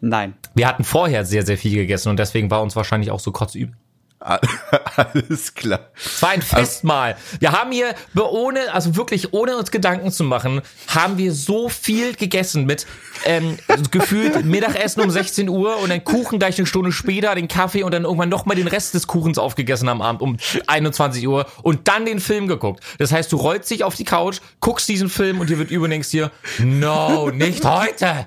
Nein. 0.00 0.34
Wir 0.54 0.66
hatten 0.66 0.84
vorher 0.84 1.24
sehr, 1.24 1.44
sehr 1.44 1.58
viel 1.58 1.74
gegessen 1.74 2.08
und 2.08 2.18
deswegen 2.18 2.50
war 2.50 2.62
uns 2.62 2.74
wahrscheinlich 2.76 3.10
auch 3.10 3.20
so 3.20 3.30
kotzübel. 3.30 3.76
Alles 4.96 5.54
klar. 5.54 5.90
Es 5.94 6.22
war 6.22 6.30
ein 6.30 6.40
Festmahl. 6.40 7.16
Wir 7.40 7.52
haben 7.52 7.70
hier, 7.72 7.94
ohne, 8.16 8.72
also 8.72 8.96
wirklich 8.96 9.34
ohne 9.34 9.58
uns 9.58 9.70
Gedanken 9.70 10.10
zu 10.10 10.24
machen, 10.24 10.62
haben 10.88 11.18
wir 11.18 11.32
so 11.32 11.68
viel 11.68 12.14
gegessen 12.14 12.64
mit 12.64 12.86
ähm, 13.26 13.58
gefühlt 13.90 14.44
Mittagessen 14.46 15.02
um 15.02 15.10
16 15.10 15.50
Uhr 15.50 15.76
und 15.76 15.90
dann 15.90 16.02
Kuchen 16.04 16.38
gleich 16.38 16.56
eine 16.56 16.66
Stunde 16.66 16.90
später, 16.90 17.34
den 17.34 17.48
Kaffee 17.48 17.82
und 17.82 17.92
dann 17.92 18.04
irgendwann 18.04 18.30
nochmal 18.30 18.56
den 18.56 18.66
Rest 18.66 18.94
des 18.94 19.06
Kuchens 19.06 19.36
aufgegessen 19.36 19.90
am 19.90 20.00
Abend 20.00 20.22
um 20.22 20.38
21 20.66 21.28
Uhr 21.28 21.46
und 21.62 21.86
dann 21.86 22.06
den 22.06 22.18
Film 22.18 22.48
geguckt. 22.48 22.82
Das 22.98 23.12
heißt, 23.12 23.30
du 23.30 23.36
rollst 23.36 23.70
dich 23.70 23.84
auf 23.84 23.94
die 23.94 24.04
Couch, 24.04 24.40
guckst 24.60 24.88
diesen 24.88 25.10
Film 25.10 25.40
und 25.40 25.50
dir 25.50 25.58
wird 25.58 25.70
überdenkst 25.70 26.10
dir, 26.10 26.30
no, 26.60 27.30
nicht 27.30 27.64
heute. 27.64 28.26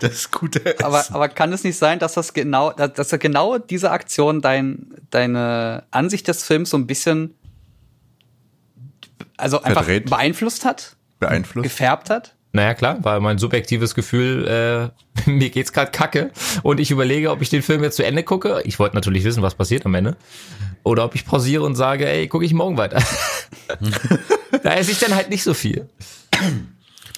Das 0.00 0.30
gute 0.30 0.64
Essen. 0.64 0.84
Aber, 0.84 1.04
aber 1.10 1.28
kann 1.28 1.52
es 1.52 1.64
nicht 1.64 1.78
sein, 1.78 1.98
dass 1.98 2.14
das 2.14 2.32
genau, 2.32 2.72
dass 2.72 2.92
dass 2.92 3.18
genau 3.18 3.58
diese 3.58 3.90
Aktion 3.90 4.40
dein, 4.40 4.94
deine 5.10 5.84
Ansicht 5.90 6.28
des 6.28 6.44
Films 6.44 6.70
so 6.70 6.76
ein 6.76 6.86
bisschen, 6.86 7.34
also 9.36 9.62
einfach 9.62 9.84
Verdreht. 9.84 10.10
beeinflusst 10.10 10.64
hat, 10.64 10.96
beeinflusst. 11.20 11.64
gefärbt 11.64 12.10
hat? 12.10 12.34
Naja, 12.54 12.74
klar, 12.74 13.02
war 13.02 13.18
mein 13.18 13.38
subjektives 13.38 13.96
Gefühl, 13.96 14.92
äh, 15.26 15.28
mir 15.30 15.50
geht's 15.50 15.72
gerade 15.72 15.90
kacke 15.90 16.30
und 16.62 16.78
ich 16.78 16.92
überlege, 16.92 17.32
ob 17.32 17.42
ich 17.42 17.50
den 17.50 17.62
Film 17.62 17.82
jetzt 17.82 17.96
zu 17.96 18.04
Ende 18.04 18.22
gucke. 18.22 18.62
Ich 18.64 18.78
wollte 18.78 18.94
natürlich 18.94 19.24
wissen, 19.24 19.42
was 19.42 19.56
passiert 19.56 19.84
am 19.86 19.94
Ende. 19.94 20.16
Oder 20.84 21.04
ob 21.04 21.14
ich 21.16 21.26
pausiere 21.26 21.64
und 21.64 21.74
sage, 21.74 22.08
ey, 22.08 22.28
gucke 22.28 22.44
ich 22.44 22.54
morgen 22.54 22.76
weiter. 22.76 23.02
da 24.62 24.74
esse 24.74 24.92
ich 24.92 25.00
dann 25.00 25.14
halt 25.16 25.30
nicht 25.30 25.42
so 25.42 25.52
viel. 25.52 25.88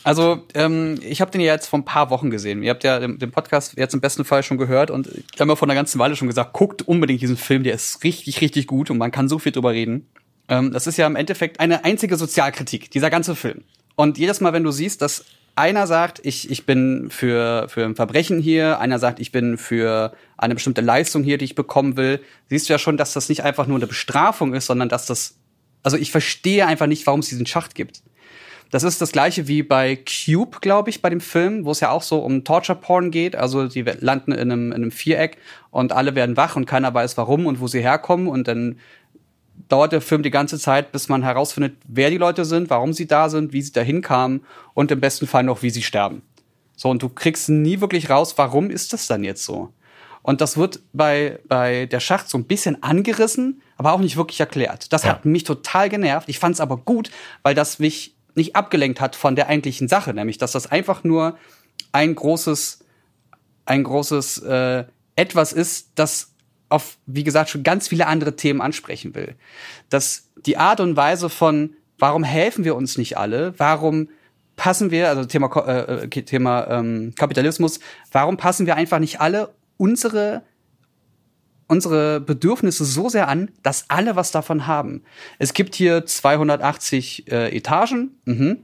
Also, 0.06 0.44
ähm, 0.54 1.00
ich 1.02 1.20
habe 1.20 1.32
den 1.32 1.40
ja 1.40 1.52
jetzt 1.52 1.66
vor 1.66 1.80
ein 1.80 1.84
paar 1.84 2.10
Wochen 2.10 2.30
gesehen. 2.30 2.62
Ihr 2.62 2.70
habt 2.70 2.84
ja 2.84 3.00
den, 3.00 3.18
den 3.18 3.32
Podcast 3.32 3.76
jetzt 3.76 3.92
im 3.92 4.00
besten 4.00 4.24
Fall 4.24 4.44
schon 4.44 4.56
gehört 4.56 4.88
und 4.88 5.08
ich 5.08 5.40
habe 5.40 5.50
ja 5.50 5.56
vor 5.56 5.66
einer 5.66 5.74
ganzen 5.74 5.98
Weile 5.98 6.14
schon 6.14 6.28
gesagt, 6.28 6.52
guckt 6.52 6.82
unbedingt 6.82 7.22
diesen 7.22 7.36
Film, 7.36 7.64
der 7.64 7.74
ist 7.74 8.04
richtig, 8.04 8.40
richtig 8.40 8.68
gut 8.68 8.88
und 8.88 8.98
man 8.98 9.10
kann 9.10 9.28
so 9.28 9.40
viel 9.40 9.50
drüber 9.50 9.72
reden. 9.72 10.06
Ähm, 10.48 10.70
das 10.70 10.86
ist 10.86 10.96
ja 10.96 11.08
im 11.08 11.16
Endeffekt 11.16 11.58
eine 11.58 11.84
einzige 11.84 12.16
Sozialkritik, 12.16 12.88
dieser 12.92 13.10
ganze 13.10 13.34
Film. 13.34 13.64
Und 13.96 14.16
jedes 14.16 14.40
Mal, 14.40 14.52
wenn 14.52 14.62
du 14.62 14.70
siehst, 14.70 15.02
dass 15.02 15.24
einer 15.56 15.88
sagt, 15.88 16.20
ich, 16.22 16.52
ich 16.52 16.66
bin 16.66 17.08
für, 17.10 17.66
für 17.68 17.84
ein 17.84 17.96
Verbrechen 17.96 18.40
hier, 18.40 18.78
einer 18.78 19.00
sagt, 19.00 19.18
ich 19.18 19.32
bin 19.32 19.58
für 19.58 20.12
eine 20.36 20.54
bestimmte 20.54 20.82
Leistung 20.82 21.24
hier, 21.24 21.36
die 21.36 21.46
ich 21.46 21.56
bekommen 21.56 21.96
will, 21.96 22.20
siehst 22.48 22.68
du 22.68 22.74
ja 22.74 22.78
schon, 22.78 22.96
dass 22.96 23.12
das 23.12 23.28
nicht 23.28 23.42
einfach 23.42 23.66
nur 23.66 23.78
eine 23.78 23.88
Bestrafung 23.88 24.54
ist, 24.54 24.66
sondern 24.66 24.88
dass 24.88 25.06
das, 25.06 25.34
also 25.82 25.96
ich 25.96 26.12
verstehe 26.12 26.64
einfach 26.64 26.86
nicht, 26.86 27.04
warum 27.08 27.18
es 27.18 27.28
diesen 27.28 27.46
Schacht 27.46 27.74
gibt. 27.74 28.02
Das 28.76 28.82
ist 28.82 29.00
das 29.00 29.10
gleiche 29.10 29.48
wie 29.48 29.62
bei 29.62 29.96
Cube, 29.96 30.58
glaube 30.60 30.90
ich, 30.90 31.00
bei 31.00 31.08
dem 31.08 31.22
Film, 31.22 31.64
wo 31.64 31.70
es 31.70 31.80
ja 31.80 31.88
auch 31.90 32.02
so 32.02 32.18
um 32.18 32.44
Torture 32.44 32.76
Porn 32.76 33.10
geht. 33.10 33.34
Also 33.34 33.68
die 33.68 33.80
landen 33.80 34.32
in 34.32 34.52
einem, 34.52 34.66
in 34.66 34.74
einem 34.74 34.90
Viereck 34.90 35.38
und 35.70 35.92
alle 35.92 36.14
werden 36.14 36.36
wach 36.36 36.56
und 36.56 36.66
keiner 36.66 36.92
weiß 36.92 37.16
warum 37.16 37.46
und 37.46 37.58
wo 37.58 37.68
sie 37.68 37.80
herkommen. 37.80 38.28
Und 38.28 38.48
dann 38.48 38.78
dauert 39.70 39.92
der 39.92 40.02
Film 40.02 40.22
die 40.22 40.30
ganze 40.30 40.58
Zeit, 40.58 40.92
bis 40.92 41.08
man 41.08 41.22
herausfindet, 41.22 41.78
wer 41.88 42.10
die 42.10 42.18
Leute 42.18 42.44
sind, 42.44 42.68
warum 42.68 42.92
sie 42.92 43.06
da 43.06 43.30
sind, 43.30 43.54
wie 43.54 43.62
sie 43.62 43.72
dahin 43.72 44.02
kamen 44.02 44.44
und 44.74 44.90
im 44.90 45.00
besten 45.00 45.26
Fall 45.26 45.44
noch, 45.44 45.62
wie 45.62 45.70
sie 45.70 45.82
sterben. 45.82 46.20
So, 46.76 46.90
und 46.90 47.02
du 47.02 47.08
kriegst 47.08 47.48
nie 47.48 47.80
wirklich 47.80 48.10
raus, 48.10 48.34
warum 48.36 48.68
ist 48.68 48.92
das 48.92 49.06
dann 49.06 49.24
jetzt 49.24 49.42
so? 49.42 49.70
Und 50.20 50.42
das 50.42 50.58
wird 50.58 50.80
bei, 50.92 51.38
bei 51.48 51.86
der 51.86 52.00
Schacht 52.00 52.28
so 52.28 52.36
ein 52.36 52.44
bisschen 52.44 52.82
angerissen, 52.82 53.62
aber 53.78 53.94
auch 53.94 54.00
nicht 54.00 54.18
wirklich 54.18 54.40
erklärt. 54.40 54.92
Das 54.92 55.04
Ja. 55.04 55.10
hat 55.12 55.24
mich 55.24 55.44
total 55.44 55.88
genervt. 55.88 56.28
Ich 56.28 56.38
fand 56.38 56.56
es 56.56 56.60
aber 56.60 56.76
gut, 56.76 57.10
weil 57.42 57.54
das 57.54 57.78
mich 57.78 58.15
nicht 58.36 58.56
abgelenkt 58.56 59.00
hat 59.00 59.16
von 59.16 59.36
der 59.36 59.48
eigentlichen 59.48 59.88
Sache, 59.88 60.14
nämlich 60.14 60.38
dass 60.38 60.52
das 60.52 60.70
einfach 60.70 61.04
nur 61.04 61.36
ein 61.92 62.14
großes, 62.14 62.84
ein 63.64 63.84
großes 63.84 64.38
äh, 64.38 64.84
etwas 65.16 65.52
ist, 65.52 65.90
das 65.94 66.32
auf, 66.68 66.98
wie 67.06 67.24
gesagt, 67.24 67.50
schon 67.50 67.62
ganz 67.62 67.88
viele 67.88 68.06
andere 68.06 68.36
Themen 68.36 68.60
ansprechen 68.60 69.14
will. 69.14 69.34
Dass 69.88 70.30
die 70.44 70.56
Art 70.56 70.80
und 70.80 70.96
Weise 70.96 71.28
von 71.30 71.74
warum 71.98 72.24
helfen 72.24 72.64
wir 72.64 72.76
uns 72.76 72.98
nicht 72.98 73.16
alle? 73.16 73.54
Warum 73.58 74.08
passen 74.56 74.90
wir, 74.90 75.08
also 75.08 75.24
Thema, 75.24 75.48
äh, 75.66 76.04
äh, 76.04 76.08
Thema 76.08 76.66
ähm, 76.68 77.12
Kapitalismus, 77.16 77.80
warum 78.10 78.36
passen 78.36 78.66
wir 78.66 78.76
einfach 78.76 78.98
nicht 78.98 79.20
alle 79.20 79.54
unsere 79.76 80.42
unsere 81.68 82.20
Bedürfnisse 82.20 82.84
so 82.84 83.08
sehr 83.08 83.28
an, 83.28 83.50
dass 83.62 83.86
alle 83.88 84.16
was 84.16 84.30
davon 84.30 84.66
haben. 84.66 85.02
Es 85.38 85.52
gibt 85.52 85.74
hier 85.74 86.06
280 86.06 87.30
äh, 87.30 87.56
Etagen. 87.56 88.20
Mhm. 88.24 88.58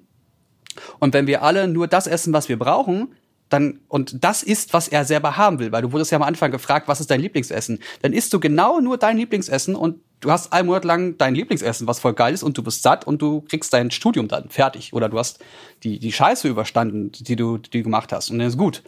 Und 0.99 1.13
wenn 1.15 1.27
wir 1.27 1.43
alle 1.43 1.69
nur 1.69 1.89
das 1.89 2.07
essen, 2.07 2.33
was 2.33 2.49
wir 2.49 2.59
brauchen, 2.59 3.15
dann, 3.53 3.81
und 3.89 4.25
das 4.25 4.43
ist, 4.43 4.73
was 4.73 4.89
er 4.89 5.05
selber 5.05 5.37
haben 5.37 5.59
will, 5.59 5.73
weil 5.73 5.83
du 5.83 5.93
wurdest 5.93 6.11
ja 6.11 6.17
am 6.17 6.23
Anfang 6.23 6.51
gefragt, 6.51 6.89
was 6.89 7.01
ist 7.01 7.11
dein 7.11 7.21
Lieblingsessen? 7.21 7.81
Dann 8.01 8.13
isst 8.13 8.33
du 8.33 8.41
genau 8.41 8.81
nur 8.81 8.97
dein 8.97 9.19
Lieblingsessen 9.19 9.75
und 9.75 10.01
du 10.21 10.31
hast 10.31 10.53
einen 10.53 10.69
Monat 10.69 10.85
lang 10.85 11.19
dein 11.19 11.35
Lieblingsessen, 11.35 11.87
was 11.87 12.01
voll 12.01 12.15
geil 12.15 12.33
ist, 12.33 12.43
und 12.43 12.57
du 12.57 12.63
bist 12.63 12.83
satt 12.83 13.07
und 13.07 13.21
du 13.21 13.43
kriegst 13.43 13.73
dein 13.73 13.91
Studium 13.91 14.29
dann 14.29 14.49
fertig. 14.49 14.95
Oder 14.95 15.11
du 15.11 15.19
hast 15.19 15.41
die, 15.83 15.99
die 15.99 16.13
Scheiße 16.13 16.49
überstanden, 16.49 17.13
die 17.13 17.37
du, 17.37 17.59
die 17.59 17.71
du 17.71 17.83
gemacht 17.83 18.13
hast. 18.13 18.31
Und 18.31 18.39
dann 18.39 18.49
ist 18.49 18.57
gut. 18.57 18.83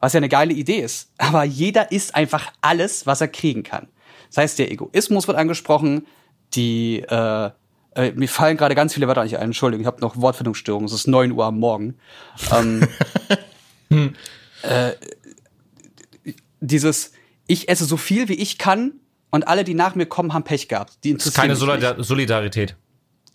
Was 0.00 0.12
ja 0.12 0.18
eine 0.18 0.28
geile 0.28 0.52
Idee 0.52 0.78
ist. 0.80 1.10
Aber 1.18 1.44
jeder 1.44 1.92
isst 1.92 2.14
einfach 2.14 2.52
alles, 2.60 3.06
was 3.06 3.20
er 3.20 3.28
kriegen 3.28 3.62
kann. 3.62 3.88
Das 4.28 4.38
heißt, 4.38 4.58
der 4.58 4.70
Egoismus 4.70 5.26
wird 5.26 5.38
angesprochen, 5.38 6.06
die, 6.54 7.00
äh, 7.08 7.50
äh, 7.94 8.12
mir 8.12 8.28
fallen 8.28 8.56
gerade 8.56 8.74
ganz 8.74 8.94
viele 8.94 9.06
Wörter 9.06 9.24
nicht 9.24 9.36
ein, 9.38 9.44
Entschuldigung, 9.44 9.82
ich 9.82 9.86
habe 9.86 10.00
noch 10.00 10.16
Wortfindungsstörungen, 10.16 10.86
es 10.86 10.92
ist 10.92 11.06
9 11.08 11.32
Uhr 11.32 11.44
am 11.44 11.58
Morgen. 11.58 11.96
Ähm, 12.52 12.86
äh, 14.62 14.92
dieses, 16.60 17.12
ich 17.46 17.68
esse 17.68 17.84
so 17.84 17.96
viel, 17.96 18.28
wie 18.28 18.34
ich 18.34 18.58
kann 18.58 18.92
und 19.30 19.46
alle, 19.48 19.64
die 19.64 19.74
nach 19.74 19.94
mir 19.94 20.06
kommen, 20.06 20.32
haben 20.34 20.44
Pech 20.44 20.68
gehabt. 20.68 20.98
Die 21.04 21.14
Das 21.14 21.26
ist 21.26 21.36
interessieren 21.36 21.48
keine. 21.48 21.56
Solidar 21.56 22.02
Solidarität. 22.02 22.76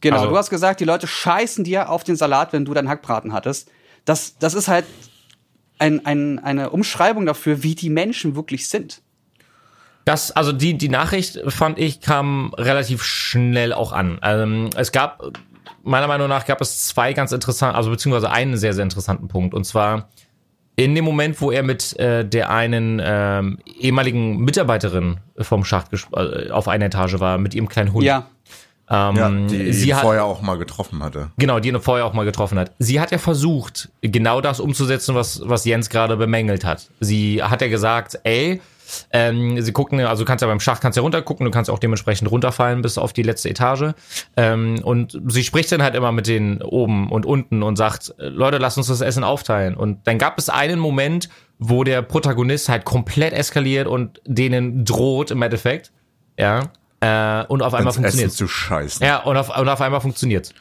Genau, 0.02 0.18
Also- 0.18 0.30
du 0.30 0.38
hast 0.38 0.50
gesagt, 0.50 0.80
die 0.80 0.86
Leute 0.86 1.08
scheißen 1.08 1.64
dir 1.64 1.90
auf 1.90 2.04
den 2.04 2.16
Salat, 2.16 2.54
wenn 2.54 2.66
du 2.66 2.74
deinen 2.74 2.90
Hackbraten 2.90 3.34
hattest. 3.34 3.70
Das, 4.06 4.38
das 4.38 4.54
ist 4.54 4.68
halt 4.68 4.86
ein, 5.84 6.06
ein, 6.06 6.40
eine 6.40 6.70
Umschreibung 6.70 7.26
dafür, 7.26 7.62
wie 7.62 7.76
die 7.76 7.90
Menschen 7.90 8.36
wirklich 8.36 8.70
sind. 8.70 9.02
Das, 10.06 10.32
also 10.32 10.52
die, 10.54 10.78
die 10.78 10.90
Nachricht, 10.90 11.40
fand 11.48 11.78
ich, 11.78 12.00
kam 12.00 12.54
relativ 12.56 13.04
schnell 13.04 13.74
auch 13.74 13.92
an. 13.92 14.20
Ähm, 14.22 14.70
es 14.76 14.92
gab, 14.92 15.22
meiner 15.84 16.08
Meinung 16.08 16.30
nach, 16.30 16.46
gab 16.46 16.62
es 16.62 16.88
zwei 16.88 17.14
ganz 17.14 17.32
interessante, 17.34 17.76
also 17.76 17.90
beziehungsweise 17.90 18.32
einen 18.32 18.58
sehr, 18.58 18.74
sehr 18.74 18.84
interessanten 18.84 19.28
Punkt. 19.28 19.54
Und 19.54 19.66
zwar 19.66 20.10
in 20.76 20.96
dem 20.96 21.06
Moment, 21.06 21.40
wo 21.42 21.52
er 21.52 21.64
mit 21.64 21.98
äh, 22.00 22.28
der 22.28 22.50
einen 22.50 23.02
ähm, 23.04 23.60
ehemaligen 23.66 24.38
Mitarbeiterin 24.40 25.20
vom 25.38 25.66
Schacht 25.66 25.88
äh, 25.94 26.50
auf 26.50 26.68
einer 26.68 26.86
Etage 26.86 27.20
war, 27.20 27.38
mit 27.38 27.54
ihrem 27.54 27.68
kleinen 27.68 27.94
Hund. 27.94 28.06
Ja, 28.06 28.28
ähm, 28.94 29.16
Ja, 29.16 29.30
die 29.30 29.74
sie 29.74 29.90
ihn 29.90 29.96
hat, 29.96 30.04
vorher 30.04 30.24
auch 30.24 30.42
mal 30.42 30.58
getroffen 30.58 31.02
hatte. 31.04 31.30
Genau, 31.38 31.60
die 31.60 31.70
ihn 31.70 31.82
vorher 31.82 32.06
auch 32.06 32.14
mal 32.14 32.26
getroffen 32.26 32.60
hat. 32.60 32.72
Sie 32.78 33.00
hat 33.00 33.12
ja 33.12 33.18
versucht, 33.18 33.90
genau 34.02 34.40
das 34.40 34.60
umzusetzen, 34.60 35.16
was, 35.16 35.42
was 35.44 35.66
Jens 35.66 35.90
gerade 35.90 36.16
bemängelt 36.16 36.64
hat. 36.64 36.90
Sie 37.00 37.42
hat 37.42 37.62
ja 37.62 37.68
gesagt, 37.68 38.20
ey, 38.24 38.62
ähm, 39.12 39.60
sie 39.60 39.72
gucken, 39.72 40.00
also 40.02 40.24
du 40.24 40.28
kannst 40.28 40.44
ja 40.44 40.48
beim 40.48 40.60
Schach 40.60 40.80
kannst 40.80 40.98
ja 40.98 41.02
runtergucken, 41.02 41.46
du 41.46 41.52
kannst 41.52 41.72
auch 41.72 41.80
dementsprechend 41.80 42.30
runterfallen 42.30 42.84
bis 42.84 43.00
auf 43.00 43.14
die 43.14 43.24
letzte 43.24 43.50
Etage. 43.50 43.94
Ähm, 44.38 44.80
und 44.84 45.20
sie 45.28 45.44
spricht 45.44 45.72
dann 45.72 45.82
halt 45.82 45.96
immer 45.96 46.12
mit 46.12 46.28
denen 46.28 46.62
oben 46.62 47.12
und 47.12 47.26
unten 47.26 47.64
und 47.64 47.76
sagt, 47.78 48.14
Leute, 48.18 48.60
lasst 48.60 48.78
uns 48.78 48.88
das 48.88 49.02
Essen 49.02 49.24
aufteilen. 49.24 49.76
Und 49.76 50.06
dann 50.06 50.20
gab 50.20 50.38
es 50.38 50.50
einen 50.50 50.80
Moment, 50.80 51.30
wo 51.58 51.84
der 51.84 52.04
Protagonist 52.04 52.70
halt 52.70 52.86
komplett 52.86 53.34
eskaliert 53.34 53.88
und 53.88 54.22
denen 54.26 54.86
droht 54.86 55.32
im 55.32 55.42
Endeffekt. 55.42 55.92
Ja. 56.38 56.70
Äh, 57.04 57.46
und 57.48 57.62
auf 57.62 57.74
einmal 57.74 57.92
funktioniert 57.92 58.32
zu 58.32 58.48
scheißen. 58.48 59.06
ja, 59.06 59.18
und 59.24 59.36
auf, 59.36 59.56
und 59.58 59.68
auf 59.68 59.82
einmal 59.82 60.00
funktioniert's. 60.00 60.54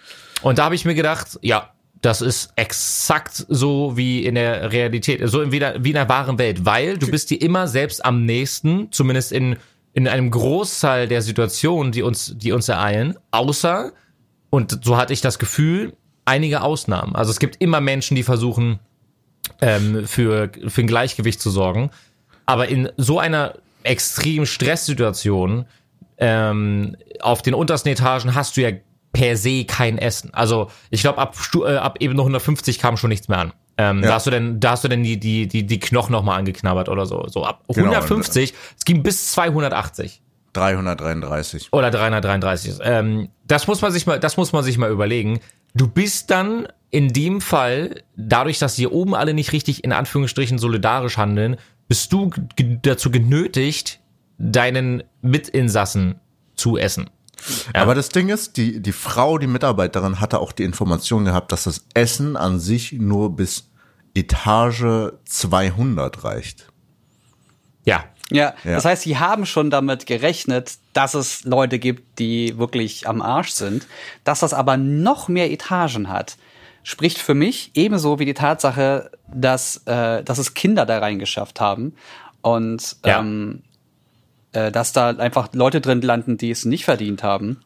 Und 0.42 0.58
da 0.58 0.64
habe 0.64 0.74
ich 0.74 0.84
mir 0.84 0.94
gedacht, 0.94 1.38
ja, 1.42 1.70
das 2.00 2.20
ist 2.20 2.52
exakt 2.56 3.46
so 3.48 3.96
wie 3.96 4.26
in 4.26 4.34
der 4.34 4.72
Realität, 4.72 5.20
so 5.26 5.52
wie, 5.52 5.60
der, 5.60 5.84
wie 5.84 5.90
in 5.90 5.94
der 5.94 6.08
wahren 6.08 6.38
Welt, 6.38 6.64
weil 6.64 6.98
du 6.98 7.08
bist 7.08 7.30
dir 7.30 7.40
immer 7.40 7.68
selbst 7.68 8.04
am 8.04 8.24
nächsten, 8.24 8.90
zumindest 8.90 9.30
in, 9.30 9.56
in 9.92 10.08
einem 10.08 10.32
Großteil 10.32 11.06
der 11.06 11.22
Situationen, 11.22 11.92
die 11.92 12.02
uns, 12.02 12.34
die 12.36 12.50
uns 12.50 12.68
ereilen, 12.68 13.16
außer, 13.30 13.92
und 14.50 14.80
so 14.84 14.96
hatte 14.96 15.12
ich 15.12 15.20
das 15.20 15.38
Gefühl, 15.38 15.92
einige 16.24 16.62
Ausnahmen. 16.62 17.14
Also 17.14 17.30
es 17.30 17.38
gibt 17.38 17.62
immer 17.62 17.80
Menschen, 17.80 18.16
die 18.16 18.24
versuchen, 18.24 18.80
ähm, 19.60 20.06
für, 20.08 20.50
für 20.66 20.80
ein 20.80 20.86
Gleichgewicht 20.88 21.40
zu 21.40 21.50
sorgen. 21.50 21.90
Aber 22.46 22.68
in 22.68 22.88
so 22.96 23.20
einer 23.20 23.54
extremen 23.84 24.46
Stresssituation 24.46 25.66
ähm, 26.18 26.96
auf 27.20 27.42
den 27.42 27.54
untersten 27.54 27.90
Etagen 27.90 28.34
hast 28.34 28.56
du 28.56 28.60
ja 28.62 28.70
per 29.12 29.36
se 29.36 29.64
kein 29.64 29.98
Essen. 29.98 30.32
Also 30.32 30.70
ich 30.90 31.02
glaube, 31.02 31.18
ab, 31.18 31.36
äh, 31.54 31.76
ab 31.76 31.96
Ebene 32.00 32.20
150 32.22 32.78
kam 32.78 32.96
schon 32.96 33.10
nichts 33.10 33.28
mehr 33.28 33.38
an. 33.38 33.52
Ähm, 33.78 34.00
Ja. 34.02 34.08
Da 34.08 34.14
hast 34.14 34.26
du 34.26 34.30
denn, 34.30 34.60
da 34.60 34.72
hast 34.72 34.84
du 34.84 34.88
denn 34.88 35.02
die, 35.02 35.18
die, 35.18 35.48
die, 35.48 35.66
die 35.66 35.80
Knochen 35.80 36.12
nochmal 36.12 36.38
angeknabbert 36.38 36.88
oder 36.88 37.06
so. 37.06 37.26
So 37.28 37.44
ab 37.44 37.62
Genau, 37.68 37.88
150, 37.92 38.54
es 38.78 38.84
ging 38.84 39.02
bis 39.02 39.32
280 39.32 40.22
333. 40.54 41.68
oder 41.72 41.90
333. 41.90 42.74
Ähm, 42.82 43.28
das 43.46 43.66
muss 43.66 43.80
man 43.80 43.90
sich 43.92 44.06
mal, 44.06 44.20
das 44.20 44.36
muss 44.36 44.52
man 44.52 44.62
sich 44.62 44.76
mal 44.78 44.90
überlegen. 44.90 45.40
Du 45.74 45.88
bist 45.88 46.30
dann 46.30 46.68
in 46.90 47.08
dem 47.14 47.40
Fall, 47.40 48.02
dadurch, 48.16 48.58
dass 48.58 48.76
hier 48.76 48.92
oben 48.92 49.14
alle 49.14 49.32
nicht 49.32 49.52
richtig 49.52 49.82
in 49.84 49.92
Anführungsstrichen 49.92 50.58
solidarisch 50.58 51.16
handeln, 51.16 51.56
bist 51.88 52.12
du 52.12 52.30
dazu 52.82 53.10
genötigt, 53.10 54.00
deinen 54.38 55.02
Mitinsassen 55.20 56.20
zu 56.56 56.76
essen. 56.76 57.10
Ja. 57.74 57.82
Aber 57.82 57.94
das 57.94 58.08
Ding 58.10 58.28
ist, 58.28 58.56
die, 58.56 58.80
die 58.80 58.92
Frau, 58.92 59.38
die 59.38 59.46
Mitarbeiterin, 59.48 60.20
hatte 60.20 60.38
auch 60.38 60.52
die 60.52 60.62
Information 60.64 61.24
gehabt, 61.24 61.50
dass 61.52 61.64
das 61.64 61.84
Essen 61.94 62.36
an 62.36 62.60
sich 62.60 62.92
nur 62.92 63.34
bis 63.34 63.68
Etage 64.14 65.12
200 65.24 66.24
reicht. 66.24 66.66
Ja. 67.84 68.04
Ja, 68.30 68.54
Ja. 68.64 68.74
das 68.76 68.84
heißt, 68.84 69.02
sie 69.02 69.18
haben 69.18 69.44
schon 69.44 69.70
damit 69.70 70.06
gerechnet, 70.06 70.78
dass 70.94 71.14
es 71.14 71.44
Leute 71.44 71.78
gibt, 71.78 72.18
die 72.18 72.56
wirklich 72.56 73.06
am 73.08 73.20
Arsch 73.20 73.50
sind. 73.50 73.86
Dass 74.24 74.40
das 74.40 74.54
aber 74.54 74.76
noch 74.76 75.28
mehr 75.28 75.50
Etagen 75.50 76.08
hat, 76.08 76.36
spricht 76.82 77.18
für 77.18 77.34
mich 77.34 77.72
ebenso 77.74 78.18
wie 78.18 78.24
die 78.24 78.34
Tatsache, 78.34 79.10
dass, 79.32 79.78
äh, 79.86 80.22
dass 80.22 80.38
es 80.38 80.54
Kinder 80.54 80.86
da 80.86 80.98
reingeschafft 80.98 81.60
haben 81.60 81.94
und 82.40 82.96
Ja. 83.04 83.20
ähm, 83.20 83.62
äh, 84.52 84.70
dass 84.72 84.92
da 84.92 85.10
einfach 85.10 85.48
Leute 85.52 85.80
drin 85.80 86.00
landen, 86.02 86.36
die 86.38 86.50
es 86.50 86.64
nicht 86.64 86.84
verdient 86.84 87.22
haben, 87.22 87.60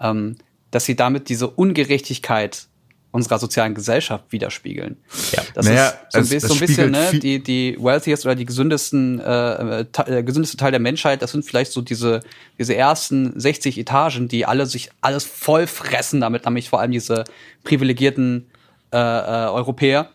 ähm, 0.00 0.36
dass 0.70 0.84
sie 0.84 0.96
damit 0.96 1.28
diese 1.28 1.48
Ungerechtigkeit 1.48 2.66
unserer 3.12 3.38
sozialen 3.38 3.74
Gesellschaft 3.76 4.24
widerspiegeln. 4.30 4.96
Ja. 5.30 5.42
Das 5.54 5.66
Naja, 5.66 5.88
ist 5.88 6.30
so 6.30 6.34
ein, 6.34 6.40
so 6.40 6.54
ein 6.54 6.58
bisschen, 6.58 6.90
ne, 6.90 7.12
die, 7.12 7.40
die 7.40 7.76
wealthiest 7.78 8.24
oder 8.26 8.34
die 8.34 8.44
gesündesten, 8.44 9.20
äh, 9.20 9.80
äh, 9.80 9.84
te- 9.84 10.18
äh, 10.18 10.22
gesündeste 10.24 10.56
Teil 10.56 10.72
der 10.72 10.80
Menschheit, 10.80 11.22
das 11.22 11.30
sind 11.30 11.44
vielleicht 11.44 11.70
so 11.70 11.80
diese, 11.80 12.22
diese 12.58 12.74
ersten 12.74 13.38
60 13.38 13.78
Etagen, 13.78 14.26
die 14.26 14.46
alle 14.46 14.66
sich 14.66 14.90
alles 15.00 15.22
voll 15.22 15.68
fressen, 15.68 16.20
damit 16.22 16.44
nämlich 16.44 16.68
vor 16.68 16.80
allem 16.80 16.90
diese 16.90 17.22
privilegierten 17.62 18.48
äh, 18.92 18.96
äh, 18.96 19.48
Europäer. 19.48 20.10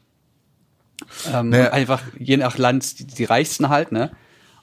Ähm, 1.34 1.50
Naja. 1.52 1.72
einfach 1.72 2.02
je 2.18 2.36
nach 2.36 2.58
Land 2.58 3.00
die, 3.00 3.08
die 3.08 3.24
reichsten 3.24 3.70
halt, 3.70 3.94
ne? 3.94 4.12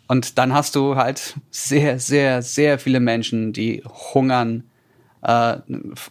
Und 0.09 0.39
dann 0.39 0.53
hast 0.53 0.77
du 0.77 0.97
halt 0.97 1.35
sehr, 1.51 1.99
sehr, 1.99 2.43
sehr 2.43 2.79
viele 2.79 3.01
Menschen, 3.01 3.53
die 3.53 3.83
hungern, 3.85 4.65
äh, 5.23 5.57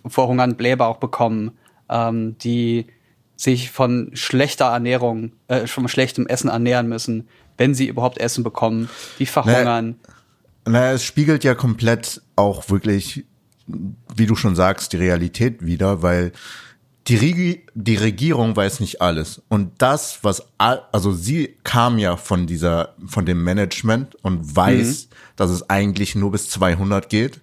vor 0.05 0.27
Hungern 0.27 0.55
Bläber 0.55 0.87
auch 0.87 0.97
bekommen, 0.97 1.51
ähm, 1.89 2.37
die 2.39 2.87
sich 3.37 3.71
von 3.71 4.11
schlechter 4.13 4.65
Ernährung, 4.65 5.33
äh, 5.47 5.67
von 5.67 5.87
schlechtem 5.87 6.27
Essen 6.27 6.49
ernähren 6.49 6.87
müssen, 6.87 7.27
wenn 7.57 7.73
sie 7.73 7.87
überhaupt 7.87 8.17
Essen 8.17 8.43
bekommen, 8.43 8.89
die 9.19 9.25
verhungern. 9.25 9.95
Naja, 10.65 10.93
es 10.93 11.03
spiegelt 11.03 11.43
ja 11.43 11.53
komplett 11.53 12.21
auch 12.35 12.69
wirklich, 12.69 13.25
wie 13.67 14.25
du 14.25 14.35
schon 14.35 14.55
sagst, 14.55 14.93
die 14.93 14.97
Realität 14.97 15.65
wieder, 15.65 16.01
weil 16.01 16.31
die, 17.07 17.15
Regi 17.15 17.65
die 17.75 17.95
Regierung 17.95 18.55
weiß 18.55 18.79
nicht 18.79 19.01
alles. 19.01 19.41
Und 19.47 19.73
das, 19.77 20.19
was, 20.23 20.47
also 20.57 21.11
sie 21.11 21.55
kam 21.63 21.99
ja 21.99 22.17
von 22.17 22.47
dieser, 22.47 22.95
von 23.05 23.25
dem 23.25 23.43
Management 23.43 24.15
und 24.23 24.55
weiß, 24.55 25.09
dass 25.35 25.51
es 25.51 25.69
eigentlich 25.69 26.15
nur 26.15 26.31
bis 26.31 26.49
200 26.49 27.09
geht. 27.09 27.41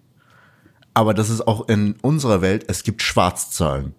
Aber 0.95 1.15
das 1.15 1.31
ist 1.31 1.47
auch 1.47 1.69
in 1.69 1.95
unserer 2.03 2.43
Welt, 2.43 2.65
es 2.69 2.83
gibt 2.83 3.03
Schwarzzahlen. 3.03 3.95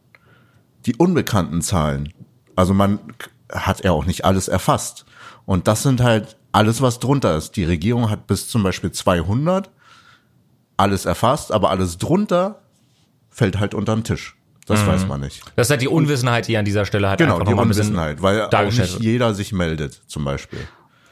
Die 0.85 0.95
unbekannten 0.97 1.61
Zahlen. 1.61 2.13
Also 2.55 2.73
man 2.73 2.99
hat 3.49 3.83
ja 3.83 3.91
auch 3.91 4.05
nicht 4.05 4.25
alles 4.25 4.49
erfasst. 4.49 5.05
Und 5.45 5.67
das 5.67 5.83
sind 5.83 6.01
halt 6.01 6.37
alles, 6.51 6.81
was 6.81 6.99
drunter 6.99 7.37
ist. 7.37 7.55
Die 7.55 7.63
Regierung 7.63 8.09
hat 8.09 8.27
bis 8.27 8.49
zum 8.49 8.63
Beispiel 8.63 8.91
200 8.91 9.71
alles 10.75 11.05
erfasst, 11.05 11.51
aber 11.51 11.69
alles 11.69 11.97
drunter 11.97 12.61
fällt 13.29 13.59
halt 13.59 13.73
unter 13.73 13.95
den 13.95 14.03
Tisch. 14.03 14.35
Das 14.65 14.85
weiß 14.87 15.07
man 15.07 15.21
nicht. 15.21 15.41
Das 15.55 15.67
ist 15.67 15.71
halt 15.71 15.81
die 15.81 15.87
Unwissenheit, 15.87 16.47
die 16.47 16.57
an 16.57 16.65
dieser 16.65 16.85
Stelle 16.85 17.09
halt 17.09 17.19
Genau, 17.19 17.35
einfach 17.35 17.47
die 17.47 17.53
Unwissenheit, 17.53 18.21
weil 18.21 18.41
auch 18.43 18.63
nicht 18.63 18.99
jeder 18.99 19.33
sich 19.33 19.51
meldet, 19.51 20.01
zum 20.07 20.23
Beispiel. 20.23 20.59